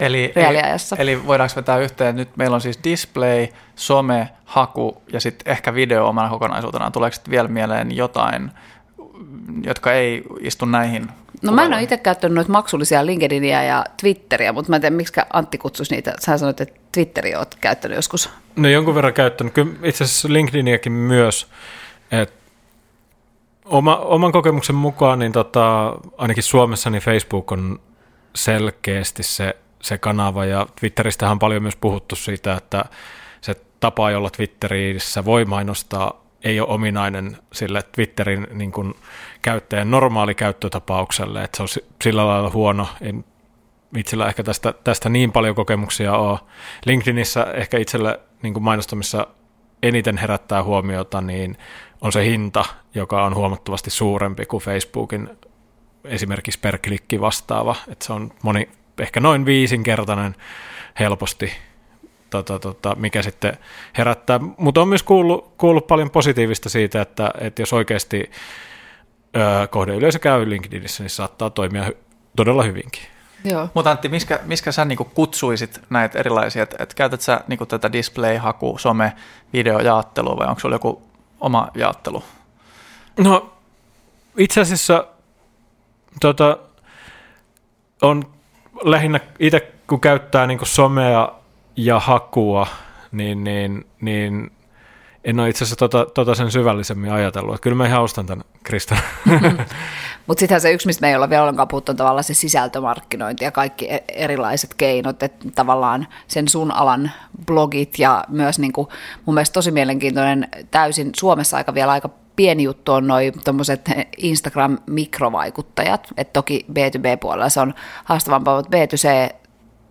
eli, 0.00 0.32
reaaliajassa. 0.36 0.96
Eli, 0.98 1.12
eli 1.12 1.26
voidaanko 1.26 1.56
vetää 1.56 1.78
yhteen, 1.78 2.16
nyt 2.16 2.36
meillä 2.36 2.54
on 2.54 2.60
siis 2.60 2.78
display, 2.84 3.46
some, 3.76 4.28
haku 4.44 5.02
ja 5.12 5.20
sitten 5.20 5.52
ehkä 5.52 5.74
video 5.74 6.06
omana 6.06 6.28
kokonaisuutenaan. 6.28 6.92
Tuleeko 6.92 7.16
vielä 7.30 7.48
mieleen 7.48 7.96
jotain, 7.96 8.50
jotka 9.64 9.92
ei 9.92 10.22
istu 10.40 10.64
näihin 10.64 11.08
No 11.42 11.52
mä 11.52 11.64
en 11.64 11.74
ole 11.74 11.82
itse 11.82 11.96
käyttänyt 11.96 12.34
noita 12.34 12.52
maksullisia 12.52 13.06
LinkedInia 13.06 13.62
ja 13.62 13.84
Twitteriä, 14.00 14.52
mutta 14.52 14.70
mä 14.70 14.76
en 14.76 14.82
tiedä, 14.82 14.96
miksi 14.96 15.20
Antti 15.32 15.58
kutsuisi 15.58 15.94
niitä. 15.94 16.14
Sä 16.20 16.38
sanoit, 16.38 16.60
että 16.60 16.80
Twitteriä 16.92 17.38
olet 17.38 17.54
käyttänyt 17.60 17.96
joskus. 17.96 18.30
No 18.56 18.68
jonkun 18.68 18.94
verran 18.94 19.14
käyttänyt. 19.14 19.54
Kyllä 19.54 19.72
itse 19.82 20.04
asiassa 20.04 20.32
LinkedIniäkin 20.32 20.92
myös. 20.92 21.46
Et 22.10 22.32
oma, 23.64 23.96
oman 23.96 24.32
kokemuksen 24.32 24.76
mukaan, 24.76 25.18
niin 25.18 25.32
tota, 25.32 25.96
ainakin 26.18 26.42
Suomessa 26.42 26.90
niin 26.90 27.02
Facebook 27.02 27.52
on 27.52 27.80
selkeästi 28.44 29.22
se, 29.22 29.56
se 29.82 29.98
kanava 29.98 30.44
ja 30.44 30.66
Twitteristähän 30.80 31.32
on 31.32 31.38
paljon 31.38 31.62
myös 31.62 31.76
puhuttu 31.76 32.16
siitä, 32.16 32.54
että 32.54 32.84
se 33.40 33.54
tapa, 33.80 34.10
jolla 34.10 34.30
Twitterissä 34.30 35.24
voi 35.24 35.44
mainostaa, 35.44 36.24
ei 36.44 36.60
ole 36.60 36.68
ominainen 36.68 37.36
sille 37.52 37.82
Twitterin 37.82 38.46
niin 38.52 38.72
kuin, 38.72 38.94
käyttäjän 39.42 39.90
normaali 39.90 40.34
käyttötapaukselle, 40.34 41.44
että 41.44 41.56
se 41.56 41.62
on 41.62 41.68
sillä 42.02 42.26
lailla 42.26 42.50
huono. 42.50 42.88
En 43.00 43.24
itsellä 43.96 44.26
ehkä 44.26 44.42
tästä, 44.42 44.74
tästä 44.84 45.08
niin 45.08 45.32
paljon 45.32 45.54
kokemuksia 45.54 46.16
ole. 46.16 46.38
LinkedInissä 46.86 47.46
ehkä 47.54 47.78
itselle 47.78 48.20
niin 48.42 48.54
kuin 48.54 48.64
mainostamissa 48.64 49.26
eniten 49.82 50.16
herättää 50.16 50.62
huomiota, 50.62 51.20
niin 51.20 51.56
on 52.00 52.12
se 52.12 52.24
hinta, 52.24 52.64
joka 52.94 53.24
on 53.24 53.34
huomattavasti 53.34 53.90
suurempi 53.90 54.46
kuin 54.46 54.62
Facebookin 54.62 55.30
esimerkiksi 56.04 56.60
per 56.60 56.78
klikki 56.78 57.20
vastaava, 57.20 57.76
että 57.88 58.04
se 58.04 58.12
on 58.12 58.32
moni, 58.42 58.68
ehkä 58.98 59.20
noin 59.20 59.44
viisinkertainen 59.44 60.34
helposti, 60.98 61.52
tota, 62.30 62.58
tota, 62.58 62.94
mikä 62.94 63.22
sitten 63.22 63.58
herättää, 63.98 64.40
mutta 64.56 64.80
on 64.80 64.88
myös 64.88 65.02
kuullut, 65.02 65.54
kuullut 65.58 65.86
paljon 65.86 66.10
positiivista 66.10 66.68
siitä, 66.68 67.02
että, 67.02 67.30
että 67.40 67.62
jos 67.62 67.72
oikeasti 67.72 68.30
ö, 69.36 69.66
kohdeyleisö 69.66 70.18
käy 70.18 70.50
LinkedInissä, 70.50 71.02
niin 71.02 71.10
saattaa 71.10 71.50
toimia 71.50 71.88
hy- 71.88 71.96
todella 72.36 72.62
hyvinkin. 72.62 73.02
Joo. 73.44 73.68
Mutta 73.74 73.90
Antti, 73.90 74.08
miskä, 74.08 74.40
miskä 74.44 74.72
sä 74.72 74.84
niinku 74.84 75.04
kutsuisit 75.04 75.80
näitä 75.90 76.18
erilaisia, 76.18 76.62
että 76.62 76.76
et 76.78 76.94
käytät 76.94 77.20
sä 77.20 77.40
niinku 77.48 77.66
tätä 77.66 77.92
display-haku, 77.92 78.78
some, 78.78 79.12
videojaottelua 79.52 80.36
vai 80.36 80.46
onko 80.48 80.60
sulla 80.60 80.74
joku 80.74 81.02
oma 81.40 81.68
jaottelu? 81.74 82.24
No 83.18 83.52
itse 84.38 84.60
asiassa 84.60 85.06
tota, 86.20 86.58
on 88.02 88.24
lähinnä 88.84 89.20
itse, 89.38 89.72
kun 89.86 90.00
käyttää 90.00 90.46
niin 90.46 90.58
somea 90.62 91.32
ja 91.76 92.00
hakua, 92.00 92.66
niin, 93.12 93.44
niin, 93.44 93.86
niin 94.00 94.50
en 95.24 95.40
ole 95.40 95.48
itse 95.48 95.64
asiassa 95.64 95.76
tota, 95.76 96.06
tota 96.14 96.34
sen 96.34 96.50
syvällisemmin 96.50 97.12
ajatellut. 97.12 97.54
Että 97.54 97.62
kyllä 97.62 97.76
mä 97.76 97.86
ihan 97.86 98.02
ostan 98.02 98.26
tämän 98.26 98.44
Krista. 98.62 98.96
Mutta 100.26 100.40
sittenhän 100.40 100.60
se 100.60 100.72
yksi, 100.72 100.86
mistä 100.86 101.00
me 101.00 101.08
ei 101.08 101.16
ole 101.16 101.30
vielä 101.30 101.42
ollenkaan 101.42 101.68
puhuttu, 101.68 101.92
on 101.92 101.96
tavallaan 101.96 102.24
se 102.24 102.34
sisältömarkkinointi 102.34 103.44
ja 103.44 103.50
kaikki 103.50 103.90
e- 103.90 104.04
erilaiset 104.08 104.74
keinot, 104.74 105.22
että 105.22 105.46
tavallaan 105.54 106.06
sen 106.26 106.48
sun 106.48 106.72
alan 106.72 107.10
blogit 107.46 107.98
ja 107.98 108.24
myös 108.28 108.58
niin 108.58 108.72
kuin, 108.72 108.88
mun 109.26 109.34
mielestä 109.34 109.54
tosi 109.54 109.70
mielenkiintoinen 109.70 110.48
täysin 110.70 111.10
Suomessa 111.16 111.56
aika 111.56 111.74
vielä 111.74 111.92
aika 111.92 112.10
pieni 112.36 112.62
juttu 112.62 112.92
on 112.92 113.06
noin 113.06 113.32
Instagram-mikrovaikuttajat, 114.16 116.08
että 116.16 116.32
toki 116.32 116.66
B2B-puolella 116.70 117.48
se 117.48 117.60
on 117.60 117.74
haastavampaa, 118.04 118.56
mutta 118.56 118.76
B2C 118.76 119.34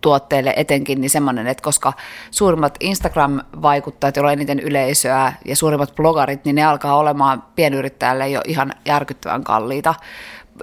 tuotteille 0.00 0.54
etenkin, 0.56 1.00
niin 1.00 1.10
semmoinen, 1.10 1.46
että 1.46 1.62
koska 1.62 1.92
suurimmat 2.30 2.74
Instagram-vaikuttajat, 2.80 4.16
joilla 4.16 4.28
on 4.28 4.32
eniten 4.32 4.60
yleisöä 4.60 5.32
ja 5.44 5.56
suurimmat 5.56 5.94
blogarit, 5.94 6.44
niin 6.44 6.56
ne 6.56 6.64
alkaa 6.64 6.96
olemaan 6.96 7.42
pienyrittäjälle 7.56 8.28
jo 8.28 8.40
ihan 8.46 8.72
järkyttävän 8.84 9.44
kalliita 9.44 9.94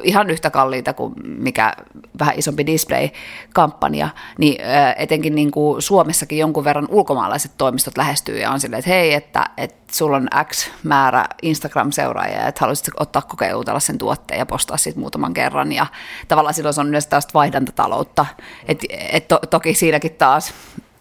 ihan 0.03 0.29
yhtä 0.29 0.49
kalliita 0.49 0.93
kuin 0.93 1.13
mikä 1.23 1.73
vähän 2.19 2.33
isompi 2.37 2.65
display-kampanja, 2.65 4.09
niin 4.37 4.57
etenkin 4.97 5.35
niin 5.35 5.51
kuin 5.51 5.81
Suomessakin 5.81 6.37
jonkun 6.37 6.63
verran 6.63 6.87
ulkomaalaiset 6.89 7.51
toimistot 7.57 7.97
lähestyy 7.97 8.39
ja 8.39 8.51
on 8.51 8.59
silleen, 8.59 8.79
että 8.79 8.91
hei, 8.91 9.13
että, 9.13 9.49
että 9.57 9.83
sulla 9.91 10.17
on 10.17 10.27
X 10.43 10.69
määrä 10.83 11.25
Instagram-seuraajia, 11.41 12.47
että 12.47 12.61
haluaisit 12.61 12.87
ottaa 12.99 13.21
kokeilutella 13.21 13.79
sen 13.79 13.97
tuotteen 13.97 14.37
ja 14.37 14.45
postaa 14.45 14.77
siitä 14.77 14.99
muutaman 14.99 15.33
kerran. 15.33 15.71
Ja 15.71 15.85
tavallaan 16.27 16.53
silloin 16.53 16.73
se 16.73 16.81
on 16.81 16.87
myös 16.87 17.07
tästä 17.07 17.33
vaihdantataloutta, 17.33 18.25
että 18.67 18.85
et 19.11 19.27
to, 19.27 19.39
toki 19.49 19.73
siinäkin 19.73 20.11
taas 20.11 20.53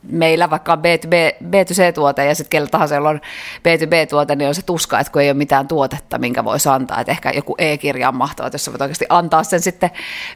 meillä 0.08 0.50
vaikka 0.50 0.72
on 0.72 0.78
B2B, 0.78 1.44
B2C-tuote 1.44 2.24
ja 2.24 2.34
sitten 2.34 2.50
kellä 2.50 2.68
tahansa, 2.68 2.94
jolla 2.94 3.08
on 3.08 3.20
B2B-tuote, 3.58 4.36
niin 4.36 4.48
on 4.48 4.54
se 4.54 4.62
tuska, 4.62 5.00
että 5.00 5.12
kun 5.12 5.22
ei 5.22 5.28
ole 5.28 5.34
mitään 5.34 5.68
tuotetta, 5.68 6.18
minkä 6.18 6.44
voisi 6.44 6.68
antaa. 6.68 7.00
Että 7.00 7.12
ehkä 7.12 7.30
joku 7.30 7.54
e-kirja 7.58 8.08
on 8.08 8.16
mahtava, 8.16 8.50
jos 8.52 8.70
voit 8.70 8.80
oikeasti 8.80 9.06
antaa 9.08 9.44
sen 9.44 9.60
sitten 9.60 9.90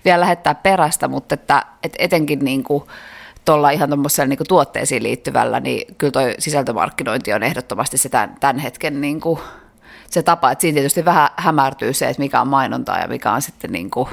vielä 0.05 0.21
lähettää 0.21 0.55
perästä, 0.55 1.09
mutta 1.09 1.35
että, 1.35 1.63
että 1.83 1.97
etenkin 2.01 2.39
niin 2.39 2.65
kuin, 2.65 2.85
tuolla 3.45 3.71
ihan 3.71 3.89
tuommoisella 3.89 4.29
niin 4.29 4.39
tuotteisiin 4.49 5.03
liittyvällä, 5.03 5.61
niin 5.61 5.95
kyllä 5.99 6.11
tuo 6.11 6.23
sisältömarkkinointi 6.39 7.33
on 7.33 7.43
ehdottomasti 7.43 7.99
se 7.99 8.09
tämän, 8.09 8.37
tämän 8.41 8.59
hetken 8.59 9.01
niin 9.01 9.21
kuin, 9.21 9.41
se 10.11 10.23
tapa, 10.23 10.51
että 10.51 10.63
siinä 10.63 10.75
tietysti 10.75 11.05
vähän 11.05 11.29
hämärtyy 11.37 11.93
se, 11.93 12.09
että 12.09 12.23
mikä 12.23 12.41
on 12.41 12.49
mainontaa 12.49 12.99
ja 12.99 13.09
mikä 13.09 13.33
on 13.33 13.43
sitten 13.43 13.73
niin 13.73 13.91
kuin, 13.91 14.09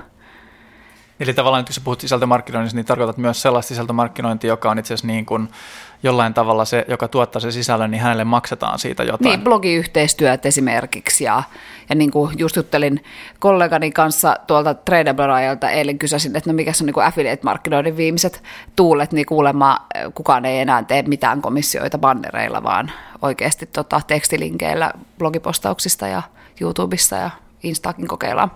Eli 1.20 1.34
tavallaan, 1.34 1.66
kun 1.66 1.74
sä 1.74 1.82
puhut 1.84 2.02
sisältömarkkinoinnista, 2.02 2.76
niin 2.76 2.86
tarkoitat 2.86 3.18
myös 3.18 3.42
sellaista 3.42 3.68
sisältömarkkinointia, 3.68 4.48
joka 4.48 4.72
on 4.72 4.80
itse 4.80 4.94
asiassa 4.94 5.08
niin 5.08 5.26
kuin 5.26 5.50
jollain 6.04 6.34
tavalla 6.34 6.66
se, 6.66 6.86
joka 6.88 7.08
tuottaa 7.08 7.40
sen 7.40 7.52
sisällön, 7.52 7.92
niin 7.92 8.02
hänelle 8.02 8.24
maksetaan 8.24 8.80
siitä 8.80 9.04
jotain. 9.04 9.30
Niin, 9.30 9.42
blogiyhteistyöt 9.42 10.46
esimerkiksi. 10.46 11.24
Ja, 11.24 11.44
ja 11.90 11.96
niin 11.96 12.12
kuin 12.12 12.40
just 12.40 12.56
juttelin 12.56 13.04
kollegani 13.40 13.92
kanssa 13.92 14.36
tuolta 14.48 14.74
Tradable 14.74 15.58
eilen 15.72 16.00
kysäsin, 16.00 16.36
että 16.36 16.50
no 16.50 16.54
mikä 16.54 16.72
on 16.82 16.86
niin 16.86 16.94
kuin 16.94 17.06
affiliate-markkinoinnin 17.06 17.98
viimeiset 17.98 18.44
tuulet, 18.76 19.12
niin 19.12 19.26
kuulemma 19.26 19.88
kukaan 20.14 20.46
ei 20.46 20.60
enää 20.60 20.84
tee 20.84 21.02
mitään 21.02 21.42
komissioita 21.42 21.98
bannereilla, 21.98 22.64
vaan 22.64 22.92
oikeasti 23.22 23.66
tota, 23.66 24.02
tekstilinkeillä 24.08 24.92
blogipostauksista 25.18 26.08
ja 26.08 26.22
YouTubessa 26.62 27.16
ja 27.16 27.30
Instakin 27.64 28.08
kokeillaan. 28.08 28.52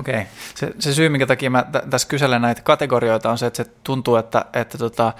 Okei. 0.00 0.26
Se, 0.54 0.72
se 0.78 0.94
syy, 0.94 1.08
minkä 1.08 1.26
takia 1.26 1.50
mä 1.50 1.62
t- 1.62 1.90
tässä 1.90 2.08
kyselen 2.08 2.42
näitä 2.42 2.62
kategorioita, 2.62 3.30
on 3.30 3.38
se, 3.38 3.46
että 3.46 3.64
se 3.64 3.70
tuntuu, 3.84 4.16
että, 4.16 4.44
että 4.52 4.78
tota, 4.78 5.12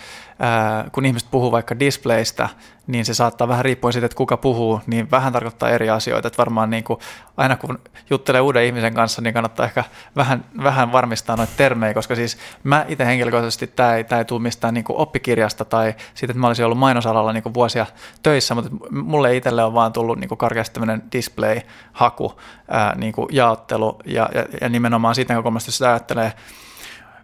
kun 0.93 1.07
ihmiset 1.07 1.30
puhuu 1.30 1.53
vaikka 1.53 1.78
displaystä, 1.78 2.49
niin 2.86 3.05
se 3.05 3.14
saattaa 3.14 3.49
vähän 3.49 3.64
riippuen 3.64 3.93
siitä, 3.93 4.07
että 4.07 4.16
kuka 4.16 4.36
puhuu, 4.36 4.80
niin 4.86 5.11
vähän 5.11 5.32
tarkoittaa 5.32 5.68
eri 5.68 5.91
asioita. 5.91 6.28
Että 6.28 6.38
varmaan 6.38 6.70
niin 6.70 6.84
kuin, 6.84 6.99
aina 7.36 7.57
kun 7.57 7.78
juttelee 8.11 8.41
uuden 8.41 8.64
ihmisen 8.64 8.95
kanssa, 8.95 9.22
niin 9.22 9.34
kannattaa 9.34 9.66
ehkä 9.66 9.84
vähän, 10.16 10.45
vähän 10.62 10.93
varmistaa 10.93 11.36
noita 11.36 11.53
termejä, 11.57 11.95
koska 11.95 12.14
siis 12.14 12.38
mä 12.64 12.84
itse 12.88 13.07
henkilökohtaisesti 13.07 13.66
tämä 13.66 13.95
ei, 13.95 14.05
tämä 14.05 14.18
ei 14.18 14.24
tule 14.24 14.43
mistään 14.43 14.74
niin 14.74 14.84
kuin 14.84 14.97
oppikirjasta 14.97 15.64
tai 15.64 15.95
siitä, 16.14 16.32
että 16.32 16.41
mä 16.41 16.47
olisin 16.47 16.64
ollut 16.64 16.78
mainosalalla 16.78 17.32
niin 17.32 17.43
kuin 17.43 17.55
vuosia 17.55 17.86
töissä, 18.22 18.55
mutta 18.55 18.70
mulle 18.91 19.36
itselle 19.36 19.64
on 19.64 19.74
vaan 19.74 19.93
tullut 19.93 20.18
niin 20.18 20.28
kuin 20.28 20.38
karkeasti 20.38 20.74
tämmöinen 20.74 21.03
display-haku, 21.12 22.41
ää, 22.68 22.95
niin 22.97 23.12
kuin 23.12 23.28
jaottelu 23.32 23.99
ja, 24.05 24.28
ja, 24.34 24.45
ja 24.61 24.68
nimenomaan 24.68 25.14
siitä 25.14 25.32
näkökulmasta, 25.32 25.72
sitä 25.72 26.01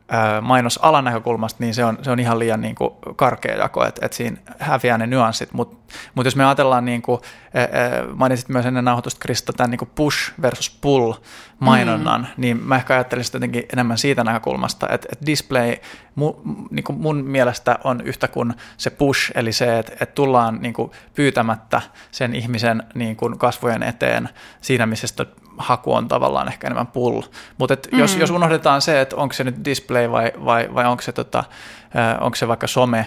ajattelee 0.08 0.40
mainosalan 0.40 1.04
näkökulmasta, 1.04 1.56
niin 1.60 1.74
se 1.74 1.84
on, 1.84 1.98
se 2.02 2.10
on 2.10 2.20
ihan 2.20 2.38
liian 2.38 2.60
niin 2.60 2.74
kuin 2.74 2.90
karkea 3.16 3.56
jako, 3.56 3.86
että, 3.86 4.06
että 4.06 4.16
siinä 4.16 4.36
häviää 4.58 4.98
ne 4.98 5.06
nyanssit. 5.06 5.52
Mutta 5.52 5.76
mut 6.14 6.24
jos 6.24 6.36
me 6.36 6.44
ajatellaan, 6.44 6.84
niin 6.84 7.02
kuin, 7.02 7.20
mainitsit 8.14 8.48
myös 8.48 8.66
ennen 8.66 8.84
nauhoitusta 8.84 9.20
Krista, 9.20 9.52
tämän 9.52 9.70
niin 9.70 9.78
kuin 9.78 9.90
push 9.94 10.32
versus 10.42 10.78
pull 10.80 11.12
mainonnan, 11.58 12.20
mm. 12.20 12.26
niin 12.36 12.62
mä 12.62 12.76
ehkä 12.76 12.94
ajattelisin 12.94 13.36
jotenkin 13.36 13.64
enemmän 13.72 13.98
siitä 13.98 14.24
näkökulmasta, 14.24 14.88
että, 14.90 15.08
että 15.12 15.26
display 15.26 15.76
mu, 16.14 16.34
niin 16.70 16.84
kuin 16.84 16.98
mun 16.98 17.24
mielestä 17.24 17.78
on 17.84 18.00
yhtä 18.00 18.28
kuin 18.28 18.54
se 18.76 18.90
push, 18.90 19.32
eli 19.34 19.52
se, 19.52 19.78
että, 19.78 19.92
että 19.92 20.14
tullaan 20.14 20.58
niin 20.60 20.74
kuin 20.74 20.90
pyytämättä 21.14 21.82
sen 22.10 22.34
ihmisen 22.34 22.82
niin 22.94 23.16
kuin 23.16 23.38
kasvojen 23.38 23.82
eteen 23.82 24.28
siinä, 24.60 24.86
missä 24.86 25.06
haku 25.58 25.92
on 25.92 26.08
tavallaan 26.08 26.48
ehkä 26.48 26.66
enemmän 26.66 26.86
pull. 26.86 27.22
Mutta 27.58 27.76
mm. 27.92 27.98
jos, 27.98 28.16
jos 28.16 28.30
unohdetaan 28.30 28.82
se, 28.82 29.00
että 29.00 29.16
onko 29.16 29.32
se 29.32 29.44
nyt 29.44 29.64
display 29.64 30.10
vai, 30.10 30.32
vai, 30.44 30.68
vai 30.74 30.86
onko, 30.86 31.02
se, 31.02 31.12
tota, 31.12 31.44
onko 32.20 32.36
se 32.36 32.48
vaikka 32.48 32.66
some, 32.66 33.06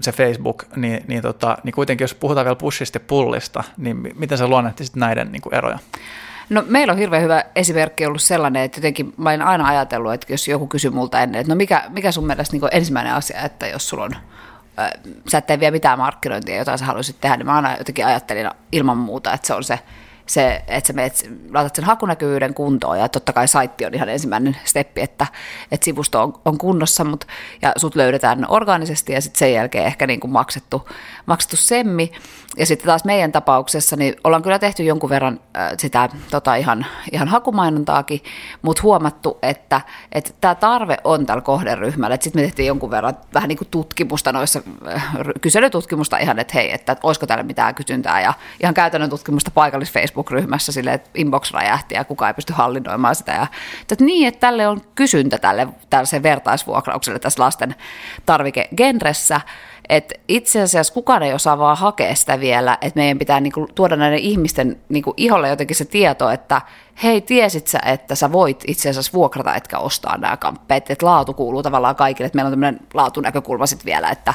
se 0.00 0.12
Facebook, 0.12 0.64
niin, 0.76 1.04
niin, 1.08 1.22
tota, 1.22 1.58
niin 1.64 1.72
kuitenkin 1.72 2.04
jos 2.04 2.14
puhutaan 2.14 2.44
vielä 2.44 2.56
pushista 2.56 2.96
ja 2.96 3.04
pullista, 3.06 3.64
niin 3.76 4.12
miten 4.18 4.38
sä 4.38 4.48
luonnehtisit 4.48 4.96
näiden 4.96 5.32
niin 5.32 5.42
kuin 5.42 5.54
eroja? 5.54 5.78
No 6.50 6.64
meillä 6.66 6.92
on 6.92 6.98
hirveän 6.98 7.22
hyvä 7.22 7.44
esimerkki 7.56 8.06
ollut 8.06 8.22
sellainen, 8.22 8.62
että 8.62 8.78
jotenkin 8.78 9.14
mä 9.16 9.30
olen 9.30 9.42
aina 9.42 9.68
ajatellut, 9.68 10.12
että 10.12 10.32
jos 10.32 10.48
joku 10.48 10.66
kysyy 10.66 10.90
multa 10.90 11.20
ennen, 11.20 11.40
että 11.40 11.52
no 11.52 11.56
mikä, 11.56 11.84
mikä 11.88 12.12
sun 12.12 12.26
mielestä 12.26 12.56
niin 12.56 12.68
ensimmäinen 12.72 13.14
asia, 13.14 13.40
että 13.40 13.66
jos 13.66 13.88
sulla 13.88 14.04
on 14.04 14.16
sä 15.28 15.38
et 15.38 15.46
tee 15.46 15.60
vielä 15.60 15.72
mitään 15.72 15.98
markkinointia, 15.98 16.56
jota 16.56 16.76
sä 16.76 16.84
haluaisit 16.84 17.20
tehdä, 17.20 17.36
niin 17.36 17.46
mä 17.46 17.56
aina 17.56 17.76
jotenkin 17.76 18.06
ajattelin 18.06 18.50
ilman 18.72 18.96
muuta, 18.96 19.32
että 19.32 19.46
se 19.46 19.54
on 19.54 19.64
se 19.64 19.78
se, 20.28 20.62
että 20.68 20.86
sä 20.86 20.92
meet, 20.92 21.30
laitat 21.54 21.76
sen 21.76 21.84
hakunäkyvyyden 21.84 22.54
kuntoon 22.54 22.98
ja 22.98 23.08
totta 23.08 23.32
kai 23.32 23.48
saitti 23.48 23.86
on 23.86 23.94
ihan 23.94 24.08
ensimmäinen 24.08 24.56
steppi, 24.64 25.00
että, 25.00 25.26
että 25.72 25.84
sivusto 25.84 26.22
on, 26.22 26.34
on 26.44 26.58
kunnossa 26.58 27.04
mut, 27.04 27.24
ja 27.62 27.72
sut 27.76 27.96
löydetään 27.96 28.44
orgaanisesti 28.48 29.12
ja 29.12 29.20
sitten 29.20 29.38
sen 29.38 29.52
jälkeen 29.52 29.86
ehkä 29.86 30.06
niin 30.06 30.20
kuin 30.20 30.30
maksettu, 30.30 30.88
maksettu 31.26 31.56
semmi. 31.56 32.12
Ja 32.56 32.66
sitten 32.66 32.86
taas 32.86 33.04
meidän 33.04 33.32
tapauksessa 33.32 33.96
niin 33.96 34.16
ollaan 34.24 34.42
kyllä 34.42 34.58
tehty 34.58 34.82
jonkun 34.82 35.10
verran 35.10 35.40
sitä 35.78 36.08
tota, 36.30 36.54
ihan, 36.54 36.86
ihan 37.12 37.28
hakumainontaakin, 37.28 38.22
mutta 38.62 38.82
huomattu, 38.82 39.38
että 39.42 39.80
tämä 40.40 40.54
tarve 40.54 40.96
on 41.04 41.26
tällä 41.26 41.42
kohderyhmällä. 41.42 42.18
Sitten 42.20 42.42
me 42.42 42.46
tehtiin 42.46 42.66
jonkun 42.66 42.90
verran 42.90 43.16
vähän 43.34 43.48
niin 43.48 43.58
kuin 43.58 43.68
tutkimusta 43.70 44.32
noissa, 44.32 44.62
kyselytutkimusta 45.40 46.18
ihan, 46.18 46.38
että 46.38 46.54
hei, 46.54 46.72
että 46.72 46.96
olisiko 47.02 47.26
täällä 47.26 47.44
mitään 47.44 47.74
kysyntää 47.74 48.20
ja 48.20 48.34
ihan 48.62 48.74
käytännön 48.74 49.10
tutkimusta 49.10 49.50
paikallis 49.50 49.92
Facebook-ryhmässä 50.18 50.72
sille, 50.72 50.92
että 50.92 51.10
inbox 51.14 51.52
räjähti 51.52 51.94
ja 51.94 52.04
kukaan 52.04 52.28
ei 52.28 52.34
pysty 52.34 52.52
hallinnoimaan 52.52 53.14
sitä. 53.14 53.32
Ja, 53.32 53.46
että 53.80 54.04
niin, 54.04 54.28
että 54.28 54.40
tälle 54.40 54.68
on 54.68 54.80
kysyntä 54.94 55.38
tälle 55.38 55.68
tällaiseen 55.90 56.22
vertaisvuokraukselle 56.22 57.18
tässä 57.18 57.42
lasten 57.42 57.74
tarvikegenressä, 58.26 59.40
että 59.88 60.14
itse 60.28 60.62
asiassa 60.62 60.94
kukaan 60.94 61.22
ei 61.22 61.32
osaa 61.32 61.58
vaan 61.58 61.76
hakea 61.76 62.14
sitä 62.14 62.40
vielä, 62.40 62.78
että 62.80 63.00
meidän 63.00 63.18
pitää 63.18 63.40
niinku 63.40 63.68
tuoda 63.74 63.96
näiden 63.96 64.18
ihmisten 64.18 64.80
niinku 64.88 65.14
iholle 65.16 65.48
jotenkin 65.48 65.76
se 65.76 65.84
tieto, 65.84 66.30
että 66.30 66.62
hei, 67.02 67.20
tiesit 67.20 67.66
sä, 67.66 67.78
että 67.84 68.14
sä 68.14 68.32
voit 68.32 68.64
itse 68.66 68.90
asiassa 68.90 69.12
vuokrata 69.12 69.54
etkä 69.54 69.78
ostaa 69.78 70.16
nämä 70.16 70.36
kamppeet, 70.36 70.90
että 70.90 71.06
laatu 71.06 71.34
kuuluu 71.34 71.62
tavallaan 71.62 71.96
kaikille, 71.96 72.26
että 72.26 72.36
meillä 72.36 72.48
on 72.48 72.52
tämmöinen 72.52 72.80
laatunäkökulma 72.94 73.66
sitten 73.66 73.86
vielä, 73.86 74.10
että 74.10 74.34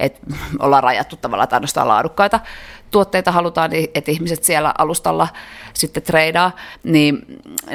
että 0.00 0.20
ollaan 0.58 0.82
rajattu 0.82 1.16
tavallaan, 1.16 1.44
että 1.44 1.56
ainoastaan 1.56 1.88
laadukkaita 1.88 2.40
tuotteita 2.90 3.32
halutaan, 3.32 3.70
niin 3.70 3.90
että 3.94 4.10
ihmiset 4.10 4.44
siellä 4.44 4.74
alustalla 4.78 5.28
sitten 5.74 6.02
treidaa, 6.02 6.56
niin, 6.84 7.18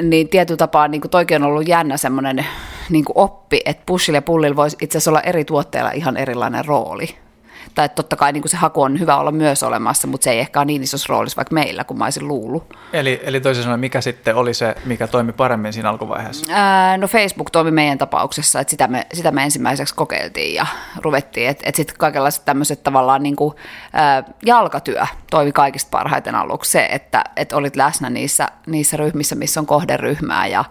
niin 0.02 0.28
tietyllä 0.28 0.58
tapaa 0.58 0.88
niin 0.88 1.02
toikin 1.10 1.36
on 1.42 1.48
ollut 1.48 1.68
jännä 1.68 1.96
semmoinen 1.96 2.46
niin 2.90 3.04
oppi, 3.14 3.60
että 3.64 3.82
pushilla 3.86 4.16
ja 4.16 4.22
pullilla 4.22 4.56
voisi 4.56 4.76
itse 4.80 4.98
asiassa 4.98 5.10
olla 5.10 5.20
eri 5.20 5.44
tuotteilla 5.44 5.90
ihan 5.90 6.16
erilainen 6.16 6.64
rooli 6.64 7.25
tai 7.74 7.84
että 7.84 7.94
totta 7.94 8.16
kai 8.16 8.32
niin 8.32 8.42
kuin 8.42 8.50
se 8.50 8.56
haku 8.56 8.82
on 8.82 9.00
hyvä 9.00 9.16
olla 9.16 9.30
myös 9.30 9.62
olemassa, 9.62 10.06
mutta 10.06 10.24
se 10.24 10.30
ei 10.30 10.38
ehkä 10.38 10.60
ole 10.60 10.64
niin 10.64 10.82
isossa 10.82 11.06
roolissa 11.08 11.36
vaikka 11.36 11.54
meillä, 11.54 11.84
kuin 11.84 11.98
mä 11.98 12.04
olisin 12.04 12.28
luullut. 12.28 12.74
Eli, 12.92 13.20
eli 13.22 13.40
toisin 13.40 13.62
sanoen, 13.62 13.80
mikä 13.80 14.00
sitten 14.00 14.36
oli 14.36 14.54
se, 14.54 14.74
mikä 14.84 15.06
toimi 15.06 15.32
paremmin 15.32 15.72
siinä 15.72 15.90
alkuvaiheessa? 15.90 16.52
Ää, 16.52 16.96
no 16.96 17.08
Facebook 17.08 17.50
toimi 17.50 17.70
meidän 17.70 17.98
tapauksessa, 17.98 18.60
että 18.60 18.70
sitä 18.70 18.88
me, 18.88 19.06
sitä 19.14 19.30
me 19.30 19.42
ensimmäiseksi 19.42 19.94
kokeiltiin 19.94 20.54
ja 20.54 20.66
ruvettiin, 21.00 21.48
että, 21.48 21.62
että 21.66 21.76
sitten 21.76 21.96
kaikenlaiset 21.98 22.44
tämmöiset 22.44 22.82
tavallaan 22.82 23.22
niin 23.22 23.36
kuin, 23.36 23.54
ää, 23.92 24.24
jalkatyö 24.46 25.06
toimi 25.30 25.52
kaikista 25.52 25.90
parhaiten 25.90 26.34
aluksi 26.34 26.70
se, 26.70 26.88
että, 26.92 27.24
että 27.36 27.56
olit 27.56 27.76
läsnä 27.76 28.10
niissä, 28.10 28.48
niissä 28.66 28.96
ryhmissä, 28.96 29.34
missä 29.34 29.60
on 29.60 29.66
kohderyhmää 29.66 30.46
ja 30.46 30.64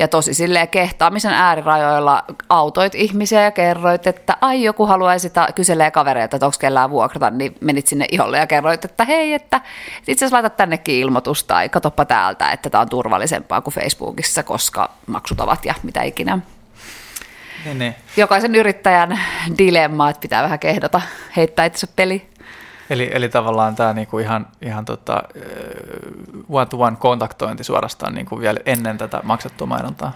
ja 0.00 0.08
tosi 0.08 0.34
silleen 0.34 0.68
kehtaamisen 0.68 1.32
äärirajoilla 1.32 2.24
autoit 2.48 2.94
ihmisiä 2.94 3.42
ja 3.42 3.50
kerroit, 3.50 4.06
että 4.06 4.36
ai 4.40 4.62
joku 4.62 4.86
haluaisi 4.86 5.30
ta- 5.30 5.48
kyselee 5.54 5.90
kavereilta, 5.90 6.36
että 6.36 6.46
onko 6.46 6.56
kellään 6.60 6.90
vuokrata, 6.90 7.30
niin 7.30 7.56
menit 7.60 7.86
sinne 7.86 8.06
iholle 8.12 8.38
ja 8.38 8.46
kerroit, 8.46 8.84
että 8.84 9.04
hei, 9.04 9.34
että 9.34 9.60
itse 10.08 10.24
asiassa 10.24 10.36
laitat 10.36 10.56
tännekin 10.56 10.94
ilmoitusta 10.94 11.54
tai 11.54 11.68
katoppa 11.68 12.04
täältä, 12.04 12.50
että 12.52 12.70
tämä 12.70 12.82
on 12.82 12.88
turvallisempaa 12.88 13.60
kuin 13.60 13.74
Facebookissa, 13.74 14.42
koska 14.42 14.90
maksut 15.06 15.40
ovat 15.40 15.64
ja 15.64 15.74
mitä 15.82 16.02
ikinä. 16.02 16.38
Ne, 17.64 17.74
ne. 17.74 17.94
Jokaisen 18.16 18.54
yrittäjän 18.54 19.20
dilemma, 19.58 20.10
että 20.10 20.20
pitää 20.20 20.42
vähän 20.42 20.58
kehdata, 20.58 21.00
heittää 21.36 21.64
itse 21.64 21.86
peli. 21.96 22.29
Eli, 22.90 23.10
eli 23.12 23.28
tavallaan 23.28 23.76
tämä 23.76 23.92
niinku 23.92 24.18
ihan, 24.18 24.46
ihan 24.62 24.84
tota, 24.84 25.22
one-to-one 26.48 26.96
kontaktointi 26.96 27.64
suorastaan 27.64 28.14
niinku 28.14 28.40
vielä 28.40 28.60
ennen 28.66 28.98
tätä 28.98 29.20
maksettua 29.22 29.66
mainontaa. 29.66 30.12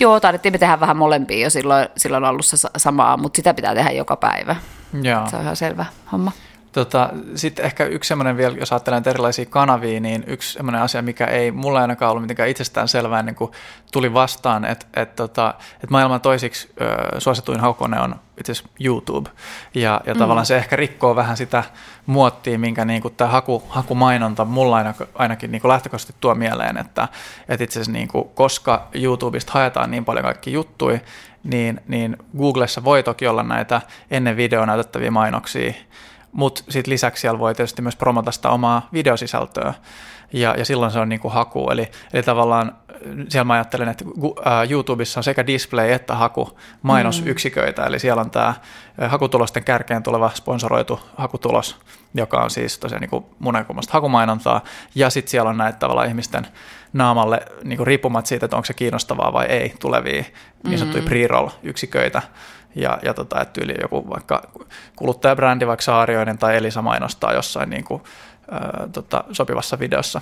Joo, 0.00 0.20
taidettiin 0.20 0.54
me 0.54 0.58
tehdä 0.58 0.80
vähän 0.80 0.96
molempia 0.96 1.44
jo 1.44 1.50
silloin, 1.50 1.88
silloin 1.96 2.24
alussa 2.24 2.70
samaa, 2.76 3.16
mutta 3.16 3.36
sitä 3.36 3.54
pitää 3.54 3.74
tehdä 3.74 3.90
joka 3.90 4.16
päivä. 4.16 4.56
Joo. 5.02 5.26
Se 5.30 5.36
on 5.36 5.42
ihan 5.42 5.56
selvä 5.56 5.84
homma. 6.12 6.32
Tota, 6.72 7.10
Sitten 7.34 7.64
ehkä 7.64 7.84
yksi 7.84 8.08
semmoinen 8.08 8.36
vielä, 8.36 8.56
jos 8.56 8.72
ajattelen 8.72 9.02
erilaisia 9.06 9.46
kanavia, 9.46 10.00
niin 10.00 10.24
yksi 10.26 10.52
semmoinen 10.52 10.82
asia, 10.82 11.02
mikä 11.02 11.24
ei 11.24 11.50
mulla 11.50 11.80
ainakaan 11.80 12.10
ollut 12.10 12.22
mitenkään 12.22 12.48
itsestään 12.48 12.88
selvää 12.88 13.18
ennen 13.20 13.34
kuin 13.34 13.50
tuli 13.92 14.14
vastaan, 14.14 14.64
että 14.64 14.86
et, 14.94 15.16
tota, 15.16 15.54
et 15.84 15.90
maailman 15.90 16.20
toisiksi 16.20 16.72
ö, 16.80 17.20
suosituin 17.20 17.60
haukone 17.60 18.00
on 18.00 18.14
itse 18.40 18.52
asiassa 18.52 18.70
YouTube. 18.80 19.30
Ja, 19.74 20.00
ja 20.06 20.14
mm. 20.14 20.18
tavallaan 20.18 20.46
se 20.46 20.56
ehkä 20.56 20.76
rikkoo 20.76 21.16
vähän 21.16 21.36
sitä 21.36 21.64
muottia, 22.06 22.58
minkä 22.58 22.84
niin 22.84 23.02
kuin 23.02 23.14
tämä 23.14 23.30
haku, 23.30 23.62
hakumainonta 23.68 24.44
mulla 24.44 24.76
aina, 24.76 24.94
ainakin 25.14 25.52
niin 25.52 25.62
kuin 25.62 25.68
lähtökohtaisesti 25.68 26.14
tuo 26.20 26.34
mieleen, 26.34 26.76
että, 26.76 27.08
että 27.48 27.64
itse 27.64 27.80
asiassa 27.80 27.92
niin 27.92 28.08
kuin, 28.08 28.28
koska 28.34 28.88
YouTubesta 28.94 29.52
haetaan 29.52 29.90
niin 29.90 30.04
paljon 30.04 30.24
kaikki 30.24 30.52
juttuja, 30.52 30.98
niin, 31.44 31.80
niin 31.88 32.16
Googlessa 32.38 32.84
voi 32.84 33.02
toki 33.02 33.26
olla 33.26 33.42
näitä 33.42 33.80
ennen 34.10 34.36
videoa 34.36 34.66
näytettäviä 34.66 35.10
mainoksia, 35.10 35.72
mutta 36.32 36.62
sitten 36.68 36.92
lisäksi 36.92 37.20
siellä 37.20 37.38
voi 37.38 37.54
tietysti 37.54 37.82
myös 37.82 37.96
promota 37.96 38.32
sitä 38.32 38.50
omaa 38.50 38.88
videosisältöä, 38.92 39.74
ja, 40.32 40.54
ja 40.58 40.64
silloin 40.64 40.92
se 40.92 40.98
on 40.98 41.08
niin 41.08 41.20
kuin 41.20 41.34
haku. 41.34 41.70
Eli, 41.70 41.90
eli 42.12 42.22
tavallaan 42.22 42.76
siellä 43.28 43.44
mä 43.44 43.54
ajattelen, 43.54 43.88
että 43.88 44.04
YouTubessa 44.70 45.20
on 45.20 45.24
sekä 45.24 45.46
display 45.46 45.92
että 45.92 46.14
haku 46.14 46.58
mainosyksiköitä, 46.82 47.82
mm. 47.82 47.88
eli 47.88 47.98
siellä 47.98 48.20
on 48.20 48.30
tämä 48.30 48.54
hakutulosten 49.08 49.64
kärkeen 49.64 50.02
tuleva 50.02 50.30
sponsoroitu 50.34 51.00
hakutulos, 51.16 51.76
joka 52.14 52.42
on 52.42 52.50
siis 52.50 52.78
tosiaan 52.78 53.00
niin 53.00 53.24
mun 53.38 53.54
hakumainontaa, 53.90 54.60
ja 54.94 55.10
sitten 55.10 55.30
siellä 55.30 55.50
on 55.50 55.56
näitä 55.56 55.78
tavallaan 55.78 56.08
ihmisten 56.08 56.46
naamalle 56.92 57.40
niin 57.64 57.86
riippumatta 57.86 58.28
siitä, 58.28 58.46
että 58.46 58.56
onko 58.56 58.66
se 58.66 58.74
kiinnostavaa 58.74 59.32
vai 59.32 59.46
ei, 59.46 59.74
tulevia 59.80 60.24
niin 60.64 60.78
sanottuja 60.78 61.02
mm. 61.02 61.08
pre-roll-yksiköitä, 61.08 62.22
ja, 62.74 62.98
ja 63.02 63.14
tota, 63.14 63.40
että 63.40 63.60
yli 63.64 63.74
joku 63.80 64.10
vaikka 64.10 64.42
kuluttajabrändi, 64.96 65.66
vaikka 65.66 65.82
Saarioinen 65.82 66.38
tai 66.38 66.56
Elisa 66.56 66.82
mainostaa 66.82 67.32
jossain 67.32 67.70
niin 67.70 67.84
kuin, 67.84 68.02
ää, 68.50 68.88
tota, 68.92 69.24
sopivassa 69.32 69.78
videossa. 69.78 70.20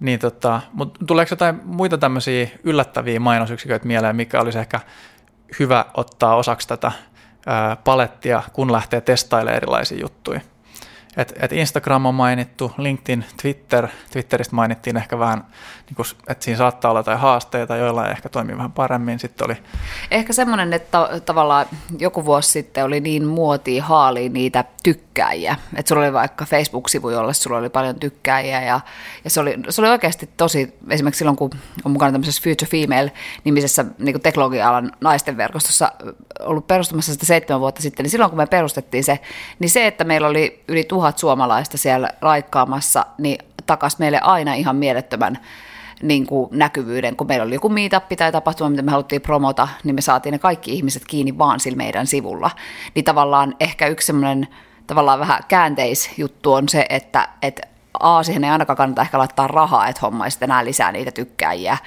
Niin 0.00 0.18
tota, 0.18 0.60
mutta 0.72 1.04
tuleeko 1.06 1.32
jotain 1.32 1.60
muita 1.64 1.98
tämmöisiä 1.98 2.48
yllättäviä 2.64 3.20
mainosyksiköitä 3.20 3.86
mieleen, 3.86 4.16
mikä 4.16 4.40
olisi 4.40 4.58
ehkä 4.58 4.80
hyvä 5.58 5.84
ottaa 5.94 6.36
osaksi 6.36 6.68
tätä 6.68 6.92
ää, 7.46 7.76
palettia, 7.76 8.42
kun 8.52 8.72
lähtee 8.72 9.00
testailemaan 9.00 9.56
erilaisia 9.56 10.00
juttuja? 10.00 10.40
Et, 11.16 11.32
et 11.40 11.52
Instagram 11.52 12.06
on 12.06 12.14
mainittu, 12.14 12.72
LinkedIn, 12.78 13.24
Twitter, 13.42 13.88
Twitteristä 14.12 14.56
mainittiin 14.56 14.96
ehkä 14.96 15.18
vähän, 15.18 15.44
niin 15.90 16.06
että 16.28 16.44
siinä 16.44 16.58
saattaa 16.58 16.90
olla 16.90 17.00
jotain 17.00 17.18
haasteita, 17.18 17.76
joilla 17.76 18.08
ehkä 18.10 18.28
toimii 18.28 18.56
vähän 18.56 18.72
paremmin. 18.72 19.18
Sitten 19.18 19.44
oli... 19.44 19.56
Ehkä 20.10 20.32
semmoinen, 20.32 20.72
että 20.72 21.08
tavallaan 21.24 21.66
joku 21.98 22.24
vuosi 22.24 22.50
sitten 22.50 22.84
oli 22.84 23.00
niin 23.00 23.26
muotia 23.26 23.84
haali 23.84 24.28
niitä 24.28 24.64
tykkääjiä. 25.20 25.56
Että 25.76 25.88
sulla 25.88 26.02
oli 26.02 26.12
vaikka 26.12 26.44
Facebook-sivu, 26.44 27.10
jolle 27.10 27.34
sulla 27.34 27.58
oli 27.58 27.68
paljon 27.68 27.94
tykkääjiä 27.94 28.62
ja, 28.62 28.80
ja 29.24 29.30
se, 29.30 29.40
oli, 29.40 29.54
se 29.68 29.80
oli 29.80 29.88
oikeasti 29.88 30.28
tosi, 30.36 30.74
esimerkiksi 30.90 31.18
silloin 31.18 31.36
kun 31.36 31.50
on 31.84 31.92
mukana 31.92 32.12
tämmöisessä 32.12 32.42
Future 32.44 32.70
Female-nimisessä 32.70 33.84
niin 33.98 34.20
teknologia-alan 34.20 34.92
naisten 35.00 35.36
verkostossa 35.36 35.92
ollut 36.40 36.66
perustamassa 36.66 37.12
sitä 37.12 37.26
seitsemän 37.26 37.60
vuotta 37.60 37.82
sitten, 37.82 38.04
niin 38.04 38.10
silloin 38.10 38.30
kun 38.30 38.38
me 38.38 38.46
perustettiin 38.46 39.04
se, 39.04 39.18
niin 39.58 39.70
se, 39.70 39.86
että 39.86 40.04
meillä 40.04 40.28
oli 40.28 40.62
yli 40.68 40.84
tuhat 40.84 41.18
suomalaista 41.18 41.78
siellä 41.78 42.10
raikkaamassa, 42.20 43.06
niin 43.18 43.38
takas 43.66 43.98
meille 43.98 44.20
aina 44.20 44.54
ihan 44.54 44.76
mielettömän 44.76 45.38
niin 46.02 46.26
kuin 46.26 46.48
näkyvyyden, 46.52 47.16
kun 47.16 47.26
meillä 47.26 47.44
oli 47.44 47.54
joku 47.54 47.68
meetup 47.68 48.04
tai 48.18 48.32
tapahtuma, 48.32 48.70
mitä 48.70 48.82
me 48.82 48.90
haluttiin 48.90 49.22
promota, 49.22 49.68
niin 49.84 49.94
me 49.94 50.00
saatiin 50.00 50.32
ne 50.32 50.38
kaikki 50.38 50.72
ihmiset 50.72 51.02
kiinni 51.06 51.38
vaan 51.38 51.60
sillä 51.60 51.76
meidän 51.76 52.06
sivulla. 52.06 52.50
Niin 52.94 53.04
tavallaan 53.04 53.54
ehkä 53.60 53.86
yksi 53.86 54.06
semmoinen 54.06 54.48
tavallaan 54.90 55.20
vähän 55.20 55.42
käänteisjuttu 55.48 56.52
on 56.52 56.68
se, 56.68 56.86
että, 56.88 57.28
että 57.42 57.62
A, 58.00 58.22
siihen 58.22 58.44
ei 58.44 58.50
ainakaan 58.50 58.76
kannata 58.76 59.02
ehkä 59.02 59.18
laittaa 59.18 59.46
rahaa, 59.46 59.88
että 59.88 60.00
homma 60.02 60.30
sitten 60.30 60.46
enää 60.46 60.64
lisää 60.64 60.92
niitä 60.92 61.10
tykkääjiä. 61.10 61.78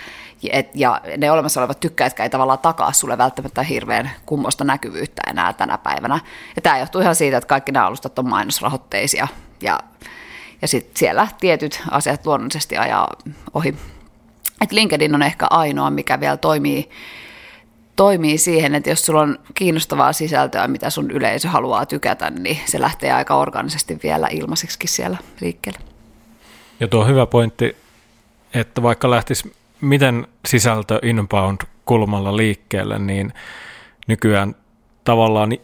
Et, 0.51 0.69
ja 0.75 1.01
ne 1.17 1.31
olemassa 1.31 1.61
olevat 1.61 1.79
tykkäjät 1.79 2.19
ei 2.19 2.29
tavallaan 2.29 2.59
takaa 2.59 2.91
sulle 2.91 3.17
välttämättä 3.17 3.63
hirveän 3.63 4.11
kummosta 4.25 4.63
näkyvyyttä 4.63 5.21
enää 5.29 5.53
tänä 5.53 5.77
päivänä. 5.77 6.19
Ja 6.55 6.61
tämä 6.61 6.79
johtuu 6.79 7.01
ihan 7.01 7.15
siitä, 7.15 7.37
että 7.37 7.47
kaikki 7.47 7.71
nämä 7.71 7.85
alustat 7.85 8.19
on 8.19 8.29
mainosrahoitteisia 8.29 9.27
ja, 9.61 9.79
ja 10.61 10.67
sitten 10.67 10.99
siellä 10.99 11.27
tietyt 11.39 11.81
asiat 11.91 12.25
luonnollisesti 12.25 12.77
ajaa 12.77 13.07
ohi. 13.53 13.75
Et 14.61 14.71
LinkedIn 14.71 15.15
on 15.15 15.21
ehkä 15.21 15.47
ainoa, 15.49 15.89
mikä 15.89 16.19
vielä 16.19 16.37
toimii 16.37 16.89
toimii 17.95 18.37
siihen, 18.37 18.75
että 18.75 18.89
jos 18.89 19.05
sulla 19.05 19.21
on 19.21 19.39
kiinnostavaa 19.53 20.13
sisältöä, 20.13 20.67
mitä 20.67 20.89
sun 20.89 21.11
yleisö 21.11 21.49
haluaa 21.49 21.85
tykätä, 21.85 22.29
niin 22.29 22.59
se 22.65 22.81
lähtee 22.81 23.11
aika 23.11 23.35
organisesti 23.35 23.99
vielä 24.03 24.27
ilmaiseksi 24.31 24.77
siellä 24.85 25.17
liikkeelle. 25.41 25.79
Ja 26.79 26.87
tuo 26.87 27.05
hyvä 27.05 27.25
pointti, 27.25 27.77
että 28.53 28.83
vaikka 28.83 29.09
lähtisi 29.09 29.53
miten 29.81 30.27
sisältö 30.45 30.99
inbound-kulmalla 31.03 32.37
liikkeelle, 32.37 32.99
niin 32.99 33.33
nykyään 34.07 34.55
tavallaan 35.03 35.57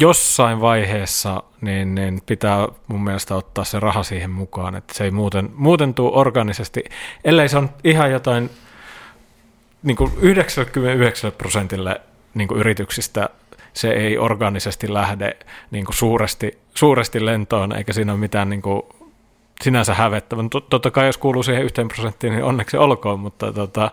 jossain 0.00 0.60
vaiheessa 0.60 1.42
niin, 1.60 1.94
niin 1.94 2.22
pitää 2.26 2.68
mun 2.86 3.04
mielestä 3.04 3.34
ottaa 3.34 3.64
se 3.64 3.80
raha 3.80 4.02
siihen 4.02 4.30
mukaan, 4.30 4.74
että 4.74 4.94
se 4.94 5.04
ei 5.04 5.10
muuten, 5.10 5.50
muuten 5.54 5.94
tule 5.94 6.12
organisesti, 6.14 6.84
ellei 7.24 7.48
se 7.48 7.58
on 7.58 7.70
ihan 7.84 8.10
jotain 8.10 8.50
niin 9.82 9.96
kuin 9.96 10.12
99 10.20 11.32
prosentille 11.32 12.00
niin 12.34 12.48
kuin 12.48 12.60
yrityksistä 12.60 13.28
se 13.72 13.90
ei 13.90 14.18
organisesti 14.18 14.94
lähde 14.94 15.36
niin 15.70 15.84
kuin 15.84 15.96
suuresti, 15.96 16.58
suuresti 16.74 17.26
lentoon, 17.26 17.76
eikä 17.76 17.92
siinä 17.92 18.12
ole 18.12 18.20
mitään 18.20 18.50
niin 18.50 18.62
kuin 18.62 18.82
sinänsä 19.62 19.94
hävettävä. 19.94 20.42
Totta 20.70 20.90
kai 20.90 21.06
jos 21.06 21.18
kuuluu 21.18 21.42
siihen 21.42 21.64
yhteen 21.64 21.88
prosenttiin, 21.88 22.32
niin 22.32 22.44
onneksi 22.44 22.76
olkoon, 22.76 23.20
mutta 23.20 23.52
tota, 23.52 23.90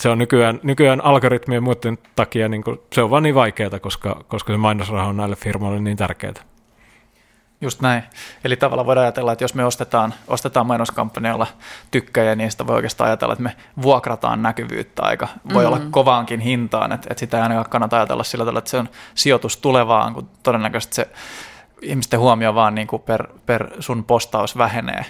se 0.00 0.08
on 0.08 0.18
nykyään, 0.18 0.60
nykyään 0.62 1.04
algoritmien 1.04 1.62
muiden 1.62 1.98
takia, 2.16 2.48
niin 2.48 2.64
kuin, 2.64 2.80
se 2.92 3.02
on 3.02 3.10
vaan 3.10 3.22
niin 3.22 3.34
vaikeaa, 3.34 3.80
koska, 3.80 4.24
koska 4.28 4.52
se 4.52 4.56
mainosraha 4.56 5.08
on 5.08 5.16
näille 5.16 5.36
firmoille 5.36 5.80
niin 5.80 5.96
tärkeää. 5.96 6.53
Just 7.64 7.80
näin. 7.80 8.02
Eli 8.44 8.56
tavallaan 8.56 8.86
voidaan 8.86 9.04
ajatella, 9.04 9.32
että 9.32 9.44
jos 9.44 9.54
me 9.54 9.64
ostetaan, 9.64 10.14
ostetaan 10.28 10.66
mainoskampanjalla 10.66 11.46
tykkäjä, 11.90 12.34
niin 12.34 12.50
sitä 12.50 12.66
voi 12.66 12.76
oikeastaan 12.76 13.08
ajatella, 13.08 13.32
että 13.32 13.42
me 13.42 13.56
vuokrataan 13.82 14.42
näkyvyyttä 14.42 15.02
aika. 15.02 15.28
Voi 15.28 15.64
mm-hmm. 15.64 15.76
olla 15.76 15.90
kovaankin 15.90 16.40
hintaan, 16.40 16.92
että, 16.92 17.08
että 17.10 17.20
sitä 17.20 17.36
ei 17.36 17.42
ainakaan 17.42 17.70
kannata 17.70 17.96
ajatella 17.96 18.24
sillä 18.24 18.42
tavalla, 18.42 18.58
että 18.58 18.70
se 18.70 18.78
on 18.78 18.88
sijoitus 19.14 19.56
tulevaan, 19.56 20.14
kun 20.14 20.28
todennäköisesti 20.42 20.94
se 20.94 21.08
ihmisten 21.84 22.20
huomio 22.20 22.54
vaan 22.54 22.74
niin 22.74 22.86
kuin 22.86 23.02
per, 23.02 23.26
per 23.46 23.70
sun 23.80 24.04
postaus 24.04 24.58
vähenee 24.58 25.06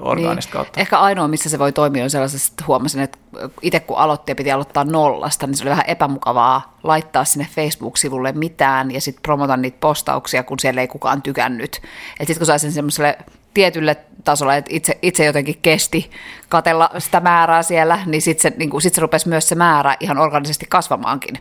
orgaanista 0.00 0.48
niin. 0.48 0.52
kautta. 0.52 0.80
Ehkä 0.80 0.98
ainoa, 0.98 1.28
missä 1.28 1.50
se 1.50 1.58
voi 1.58 1.72
toimia, 1.72 2.04
on 2.04 2.10
sellaisessa, 2.10 2.52
että 2.52 2.64
huomasin, 2.66 3.00
että 3.00 3.18
itse 3.62 3.80
kun 3.80 3.98
aloitti 3.98 4.30
ja 4.30 4.36
piti 4.36 4.52
aloittaa 4.52 4.84
nollasta, 4.84 5.46
niin 5.46 5.56
se 5.56 5.64
oli 5.64 5.70
vähän 5.70 5.84
epämukavaa 5.86 6.78
laittaa 6.82 7.24
sinne 7.24 7.46
Facebook-sivulle 7.54 8.32
mitään 8.32 8.90
ja 8.90 9.00
sitten 9.00 9.22
promota 9.22 9.56
niitä 9.56 9.76
postauksia, 9.80 10.42
kun 10.42 10.58
siellä 10.58 10.80
ei 10.80 10.88
kukaan 10.88 11.22
tykännyt. 11.22 11.76
Että 11.76 11.84
sitten 12.18 12.38
kun 12.38 12.46
saisin 12.46 12.72
semmoiselle 12.72 13.18
tietylle 13.54 13.96
tasolle, 14.24 14.56
että 14.56 14.70
itse, 14.74 14.98
itse 15.02 15.24
jotenkin 15.24 15.58
kesti 15.62 16.10
katella 16.48 16.90
sitä 16.98 17.20
määrää 17.20 17.62
siellä, 17.62 17.98
niin 18.06 18.22
sitten 18.22 18.42
se, 18.42 18.58
niin 18.58 18.80
sit 18.80 18.94
se 18.94 19.00
rupesi 19.00 19.28
myös 19.28 19.48
se 19.48 19.54
määrä 19.54 19.96
ihan 20.00 20.18
organisesti 20.18 20.66
kasvamaankin 20.68 21.38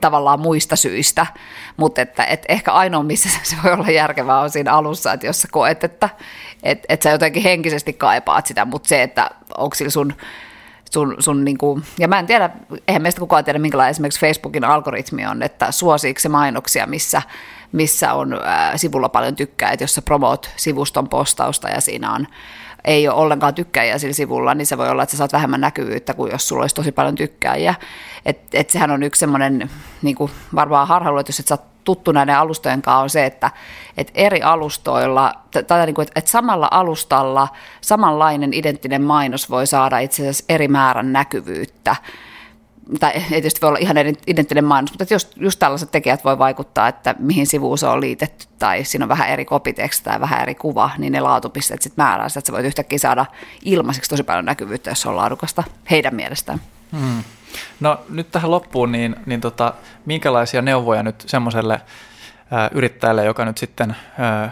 tavallaan 0.00 0.40
muista 0.40 0.76
syistä, 0.76 1.26
mutta 1.76 2.02
että, 2.02 2.24
että 2.24 2.52
ehkä 2.52 2.72
ainoa, 2.72 3.02
missä 3.02 3.28
se 3.42 3.56
voi 3.64 3.72
olla 3.72 3.90
järkevää 3.90 4.40
on 4.40 4.50
siinä 4.50 4.72
alussa, 4.72 5.12
että 5.12 5.26
jos 5.26 5.42
sä 5.42 5.48
koet, 5.50 5.84
että 5.84 6.08
että 6.62 6.86
että 6.88 7.04
sä 7.04 7.10
jotenkin 7.10 7.42
henkisesti 7.42 7.92
kaipaat 7.92 8.46
sitä, 8.46 8.64
mutta 8.64 8.88
se, 8.88 9.02
että 9.02 9.30
onko 9.58 9.74
sillä 9.74 9.90
sun 9.90 10.14
sun, 10.94 11.16
sun 11.18 11.44
niin 11.44 11.58
kuin, 11.58 11.82
ja 11.98 12.08
mä 12.08 12.18
en 12.18 12.26
tiedä, 12.26 12.50
eihän 12.88 13.02
meistä 13.02 13.20
kukaan 13.20 13.44
tiedä, 13.44 13.58
minkälainen 13.58 13.90
esimerkiksi 13.90 14.20
Facebookin 14.20 14.64
algoritmi 14.64 15.26
on, 15.26 15.42
että 15.42 15.72
suosiiko 15.72 16.20
se 16.20 16.28
mainoksia, 16.28 16.86
missä, 16.86 17.22
missä 17.74 18.12
on 18.12 18.40
ää, 18.44 18.76
sivulla 18.76 19.08
paljon 19.08 19.36
tykkää, 19.36 19.70
että 19.70 19.82
jos 19.82 19.94
sä 19.94 20.02
promoot 20.02 20.50
sivuston 20.56 21.08
postausta 21.08 21.68
ja 21.68 21.80
siinä 21.80 22.12
on 22.12 22.26
ei 22.84 23.08
ole 23.08 23.16
ollenkaan 23.16 23.54
tykkäjiä 23.54 23.98
sillä 23.98 24.12
sivulla, 24.12 24.54
niin 24.54 24.66
se 24.66 24.78
voi 24.78 24.88
olla, 24.88 25.02
että 25.02 25.10
sä 25.10 25.16
saat 25.16 25.32
vähemmän 25.32 25.60
näkyvyyttä 25.60 26.14
kuin 26.14 26.32
jos 26.32 26.48
sulla 26.48 26.62
olisi 26.62 26.74
tosi 26.74 26.92
paljon 26.92 27.14
tykkääjiä. 27.14 27.74
Et, 28.26 28.38
et 28.52 28.70
sehän 28.70 28.90
on 28.90 29.02
yksi 29.02 29.18
semmoinen 29.18 29.70
niin 30.02 30.16
varmaan 30.54 30.88
harhailu, 30.88 31.18
että 31.18 31.30
jos 31.30 31.40
et 31.40 31.46
sä 31.46 31.58
tuttu 31.84 32.12
näiden 32.12 32.36
alustojen 32.36 32.82
kanssa 32.82 33.00
on 33.00 33.10
se, 33.10 33.26
että, 33.26 33.50
että 33.96 34.12
eri 34.14 34.42
alustoilla, 34.42 35.34
tai 35.66 35.86
niin 35.86 35.94
kuin, 35.94 36.08
että 36.16 36.30
samalla 36.30 36.68
alustalla 36.70 37.48
samanlainen 37.80 38.54
identtinen 38.54 39.02
mainos 39.02 39.50
voi 39.50 39.66
saada 39.66 39.98
itse 39.98 40.22
asiassa 40.22 40.44
eri 40.48 40.68
määrän 40.68 41.12
näkyvyyttä 41.12 41.96
tai 43.00 43.12
ei 43.12 43.22
tietysti 43.28 43.60
voi 43.60 43.68
olla 43.68 43.78
ihan 43.78 43.96
identtinen 44.26 44.64
mainos, 44.64 44.92
mutta 44.92 45.14
jos 45.14 45.30
just 45.36 45.58
tällaiset 45.58 45.90
tekijät 45.90 46.24
voi 46.24 46.38
vaikuttaa, 46.38 46.88
että 46.88 47.14
mihin 47.18 47.46
sivuun 47.46 47.78
se 47.78 47.86
on 47.86 48.00
liitetty, 48.00 48.46
tai 48.58 48.84
siinä 48.84 49.04
on 49.04 49.08
vähän 49.08 49.28
eri 49.28 49.44
kopiteksti 49.44 50.04
tai 50.04 50.20
vähän 50.20 50.42
eri 50.42 50.54
kuva, 50.54 50.90
niin 50.98 51.12
ne 51.12 51.20
laatupisteet 51.20 51.82
sitten 51.82 52.04
määrää 52.04 52.28
sitä, 52.28 52.38
että 52.38 52.46
sä 52.46 52.52
voit 52.52 52.66
yhtäkkiä 52.66 52.98
saada 52.98 53.26
ilmaiseksi 53.64 54.10
tosi 54.10 54.22
paljon 54.22 54.44
näkyvyyttä, 54.44 54.90
jos 54.90 55.02
se 55.02 55.08
on 55.08 55.16
laadukasta 55.16 55.64
heidän 55.90 56.14
mielestään. 56.14 56.60
Hmm. 56.92 57.24
No 57.80 58.00
nyt 58.08 58.30
tähän 58.30 58.50
loppuun, 58.50 58.92
niin, 58.92 59.16
niin 59.26 59.40
tota, 59.40 59.74
minkälaisia 60.04 60.62
neuvoja 60.62 61.02
nyt 61.02 61.24
semmoiselle 61.26 61.80
yrittäjälle, 62.72 63.24
joka 63.24 63.44
nyt 63.44 63.58
sitten 63.58 63.96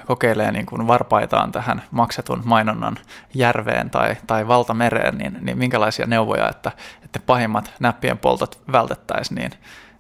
kokeilee 0.07 0.53
niin 0.53 0.67
kuin 0.67 0.87
varpaitaan 0.87 1.53
tähän 1.53 1.83
maksetun 1.91 2.43
mainonnan 2.45 2.99
järveen 3.35 3.91
tai, 3.91 4.17
tai 4.27 4.49
valtamereen, 4.49 5.19
niin, 5.19 5.39
niin 5.41 5.59
minkälaisia 5.59 6.07
neuvoja, 6.07 6.49
että, 6.49 6.73
että 7.05 7.21
pahimmat 7.27 7.73
näppien 7.81 8.19
poltot 8.19 8.61
vältettäisiin, 8.73 9.37
niin, 9.37 9.53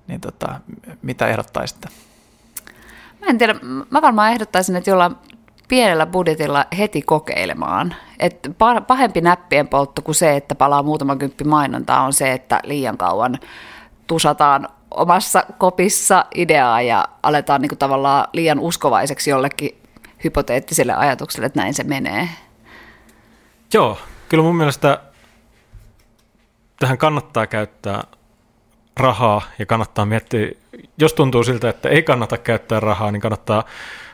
niin 0.06 0.20
tota, 0.20 0.60
mitä 1.02 1.26
ehdottaisitte? 1.26 1.88
Mä 3.20 3.26
en 3.26 3.38
tiedä, 3.38 3.54
mä 3.90 4.02
varmaan 4.02 4.32
ehdottaisin, 4.32 4.76
että 4.76 4.90
jollain 4.90 5.16
pienellä 5.68 6.06
budjetilla 6.06 6.66
heti 6.78 7.02
kokeilemaan. 7.02 7.94
Et 8.18 8.50
pahempi 8.86 9.20
näppien 9.20 9.68
poltto 9.68 10.02
kuin 10.02 10.14
se, 10.14 10.36
että 10.36 10.54
palaa 10.54 10.82
muutama 10.82 11.16
kymppi 11.16 11.44
mainontaa, 11.44 12.02
on 12.02 12.12
se, 12.12 12.32
että 12.32 12.60
liian 12.64 12.98
kauan 12.98 13.38
tusataan 14.06 14.68
omassa 14.96 15.44
kopissa 15.58 16.24
ideaa 16.34 16.82
ja 16.82 17.08
aletaan 17.22 17.60
niin 17.60 17.68
kuin 17.68 17.78
tavallaan 17.78 18.28
liian 18.32 18.58
uskovaiseksi 18.58 19.30
jollekin 19.30 19.82
hypoteettiselle 20.24 20.94
ajatukselle, 20.94 21.46
että 21.46 21.60
näin 21.60 21.74
se 21.74 21.84
menee. 21.84 22.28
Joo, 23.74 23.98
kyllä 24.28 24.44
mun 24.44 24.56
mielestä 24.56 24.98
tähän 26.80 26.98
kannattaa 26.98 27.46
käyttää 27.46 28.04
rahaa 28.96 29.42
ja 29.58 29.66
kannattaa 29.66 30.06
miettiä, 30.06 30.50
jos 30.98 31.12
tuntuu 31.12 31.44
siltä, 31.44 31.68
että 31.68 31.88
ei 31.88 32.02
kannata 32.02 32.38
käyttää 32.38 32.80
rahaa, 32.80 33.10
niin 33.10 33.20
kannattaa 33.20 33.64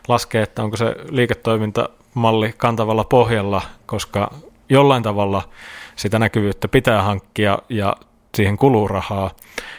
laskea, 0.09 0.43
että 0.43 0.63
onko 0.63 0.77
se 0.77 0.95
liiketoimintamalli 1.11 2.55
kantavalla 2.57 3.05
pohjalla, 3.05 3.63
koska 3.87 4.31
jollain 4.69 5.03
tavalla 5.03 5.49
sitä 5.97 6.19
näkyvyyttä 6.19 6.69
pitää 6.69 7.03
hankkia 7.03 7.59
ja 7.69 7.97
siihen 8.35 8.57
kuluu 8.57 8.89
rahaa. 8.89 9.31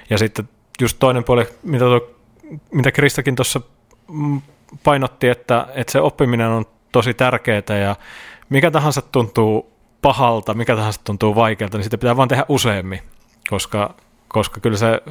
Ja 0.09 0.17
sitten 0.17 0.49
just 0.82 0.97
toinen 0.99 1.23
puoli, 1.23 1.47
mitä, 1.63 1.86
tuo, 1.86 2.09
mitä 2.71 2.91
Kristakin 2.91 3.36
tuossa 3.36 3.61
painotti, 4.84 5.27
että, 5.27 5.67
että 5.75 5.91
se 5.91 6.01
oppiminen 6.01 6.47
on 6.47 6.65
tosi 6.91 7.13
tärkeää 7.13 7.77
ja 7.84 7.95
mikä 8.49 8.71
tahansa 8.71 9.01
tuntuu 9.01 9.73
pahalta, 10.01 10.53
mikä 10.53 10.75
tahansa 10.75 11.01
tuntuu 11.03 11.36
vaikealta, 11.36 11.77
niin 11.77 11.84
sitä 11.84 11.97
pitää 11.97 12.17
vaan 12.17 12.27
tehdä 12.27 12.45
useammin, 12.49 13.01
koska, 13.49 13.93
koska 14.27 14.59
kyllä 14.59 14.77
se 14.77 15.01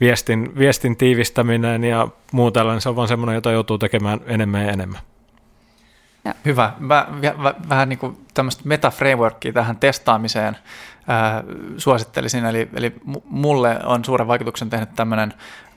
viestin, 0.00 0.58
viestin 0.58 0.96
tiivistäminen 0.96 1.84
ja 1.84 2.08
muu 2.32 2.50
tällainen, 2.50 2.80
se 2.80 2.88
on 2.88 2.96
vaan 2.96 3.08
semmoinen, 3.08 3.34
jota 3.34 3.52
joutuu 3.52 3.78
tekemään 3.78 4.20
enemmän 4.26 4.62
ja 4.62 4.72
enemmän. 4.72 5.00
Ja. 6.24 6.34
Hyvä. 6.44 6.72
Vähän 7.68 7.88
niin 7.88 7.98
kuin 7.98 8.26
tämmöistä 8.34 8.62
meta-frameworkia 8.64 9.52
tähän 9.52 9.76
testaamiseen 9.76 10.56
suosittelisin. 11.76 12.44
Eli, 12.44 12.68
eli 12.74 12.94
mulle 13.24 13.78
on 13.84 14.04
suuren 14.04 14.28
vaikutuksen 14.28 14.70
tehnyt 14.70 14.94
tämmöinen 14.94 15.34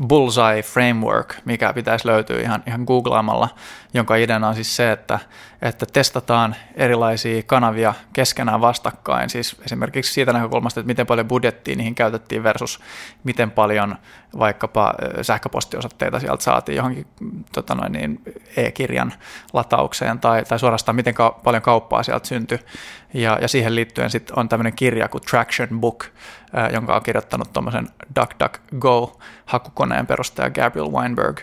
Bullseye 0.08 0.64
Framework, 0.64 1.36
mikä 1.46 1.74
pitäisi 1.74 2.08
löytyä 2.08 2.42
ihan, 2.42 2.64
ihan 2.68 2.84
googlaamalla, 2.84 3.50
jonka 3.94 4.16
ideana 4.16 4.48
on 4.48 4.56
siis 4.56 4.76
se, 4.76 4.92
että, 4.92 5.20
että 5.62 5.86
testataan 5.86 6.56
erilaisia 6.76 7.44
kanavia 7.44 7.94
keskenään 8.14 8.62
vastakkain. 8.62 9.30
Siis 9.30 9.56
esimerkiksi 9.66 10.14
siitä 10.14 10.34
näkökulmasta, 10.34 10.80
että 10.80 10.88
miten 10.88 11.08
paljon 11.08 11.28
budjettia 11.28 11.76
niihin 11.76 11.96
käytettiin 11.96 12.44
versus 12.44 12.80
miten 13.24 13.52
paljon 13.52 13.96
vaikkapa 14.40 14.94
sähköpostiosoitteita 15.22 16.20
sieltä 16.20 16.44
saatiin 16.44 16.76
johonkin 16.76 17.08
tota 17.54 17.76
noin 17.76 17.92
niin, 17.92 18.22
e-kirjan 18.58 19.14
lataukseen 19.54 20.20
tai, 20.20 20.46
tai 20.46 20.60
suorastaan 20.60 20.96
miten 20.96 21.14
ka- 21.14 21.40
paljon 21.44 21.64
kauppaa 21.64 22.04
sieltä 22.04 22.28
syntyi. 22.28 22.60
Ja, 23.14 23.38
ja 23.42 23.48
siihen 23.48 23.76
liittyen 23.76 24.10
sit 24.10 24.32
on 24.32 24.50
tämmöinen 24.50 24.74
kirja 24.74 25.08
kuin 25.08 25.22
Traction 25.30 25.82
Book, 25.82 26.06
jonka 26.74 26.96
on 26.96 27.04
kirjoittanut 27.04 27.54
tuommoisen 27.54 27.90
DuckDuckGo-hakukoneen 28.20 30.08
perustaja 30.08 30.50
Gabriel 30.50 30.92
Weinberg. 30.92 31.40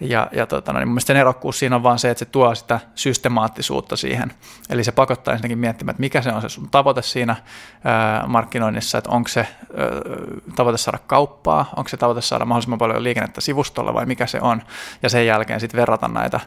Ja, 0.00 0.28
ja 0.32 0.46
tota, 0.46 0.72
no, 0.72 0.78
niin 0.78 0.88
mun 0.88 0.94
mielestä 0.94 1.06
sen 1.06 1.16
erokkuus 1.16 1.58
siinä 1.58 1.76
on 1.76 1.82
vaan 1.82 1.98
se, 1.98 2.10
että 2.10 2.18
se 2.18 2.24
tuo 2.24 2.54
sitä 2.54 2.80
systemaattisuutta 2.94 3.96
siihen. 3.96 4.32
Eli 4.70 4.84
se 4.84 4.92
pakottaa 4.92 5.32
ensinnäkin 5.32 5.58
miettimään, 5.58 5.92
että 5.92 6.00
mikä 6.00 6.22
se 6.22 6.32
on 6.32 6.42
se 6.42 6.48
sun 6.48 6.70
tavoite 6.70 7.02
siinä 7.02 7.36
ää, 7.84 8.24
markkinoinnissa, 8.26 8.98
että 8.98 9.10
onko 9.10 9.28
se 9.28 9.40
ää, 9.40 9.48
tavoite 10.56 10.78
saada 10.78 10.98
kauppaa, 11.06 11.70
onko 11.76 11.88
se 11.88 11.96
tavoite 11.96 12.20
saada 12.20 12.44
mahdollisimman 12.44 12.78
paljon 12.78 13.04
liikennettä 13.04 13.40
sivustolla 13.40 13.94
vai 13.94 14.06
mikä 14.06 14.26
se 14.26 14.38
on. 14.40 14.62
Ja 15.02 15.08
sen 15.08 15.26
jälkeen 15.26 15.60
sitten 15.60 15.80
verrata 15.80 16.08
näitä 16.08 16.40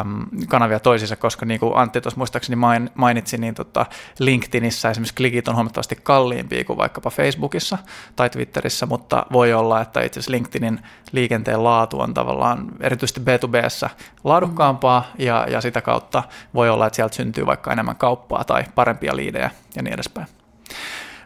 äm, 0.00 0.26
kanavia 0.48 0.80
toisiinsa, 0.80 1.16
koska 1.16 1.46
niin 1.46 1.60
kuin 1.60 1.76
Antti 1.76 2.00
tuossa 2.00 2.18
muistaakseni 2.18 2.56
mainitsi, 2.94 3.38
niin 3.38 3.54
tota 3.54 3.86
LinkedInissä 4.18 4.90
esimerkiksi 4.90 5.14
klikit 5.14 5.48
on 5.48 5.54
huomattavasti 5.54 5.96
kalliimpia 6.02 6.64
kuin 6.64 6.76
vaikkapa 6.76 7.10
Facebookissa 7.10 7.78
tai 8.16 8.30
Twitterissä, 8.30 8.86
mutta 8.86 9.26
voi 9.32 9.52
olla, 9.52 9.80
että 9.80 10.00
itse 10.00 10.20
asiassa 10.20 10.32
LinkedInin 10.32 10.80
liikenteen 11.12 11.64
laatu 11.64 12.00
on 12.00 12.14
tavallaan 12.14 12.66
erityisesti 12.80 13.20
B2Bssä 13.20 13.90
laadukkaampaa 14.24 15.04
ja, 15.18 15.46
ja 15.50 15.60
sitä 15.60 15.80
kautta 15.80 16.22
voi 16.54 16.70
olla, 16.70 16.86
että 16.86 16.96
sieltä 16.96 17.14
syntyy 17.14 17.46
vaikka 17.46 17.72
enemmän 17.72 17.96
kauppaa 17.96 18.44
tai 18.44 18.64
parempia 18.74 19.16
liidejä 19.16 19.50
ja 19.76 19.82
niin 19.82 19.94
edespäin. 19.94 20.26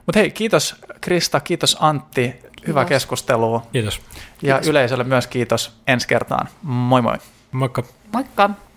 Mutta 0.07 0.19
hei, 0.19 0.31
kiitos 0.31 0.77
Krista, 1.01 1.41
kiitos 1.41 1.77
Antti, 1.81 2.35
hyvä 2.67 2.85
keskustelu. 2.85 3.63
Kiitos. 3.73 4.01
Ja 4.43 4.55
kiitos. 4.55 4.69
yleisölle 4.69 5.05
myös 5.05 5.27
kiitos 5.27 5.81
ensi 5.87 6.09
kertaan. 6.09 6.49
Moi 6.63 7.03
moi. 7.03 7.17
Moikka. 7.53 7.83
Moikka. 8.13 8.70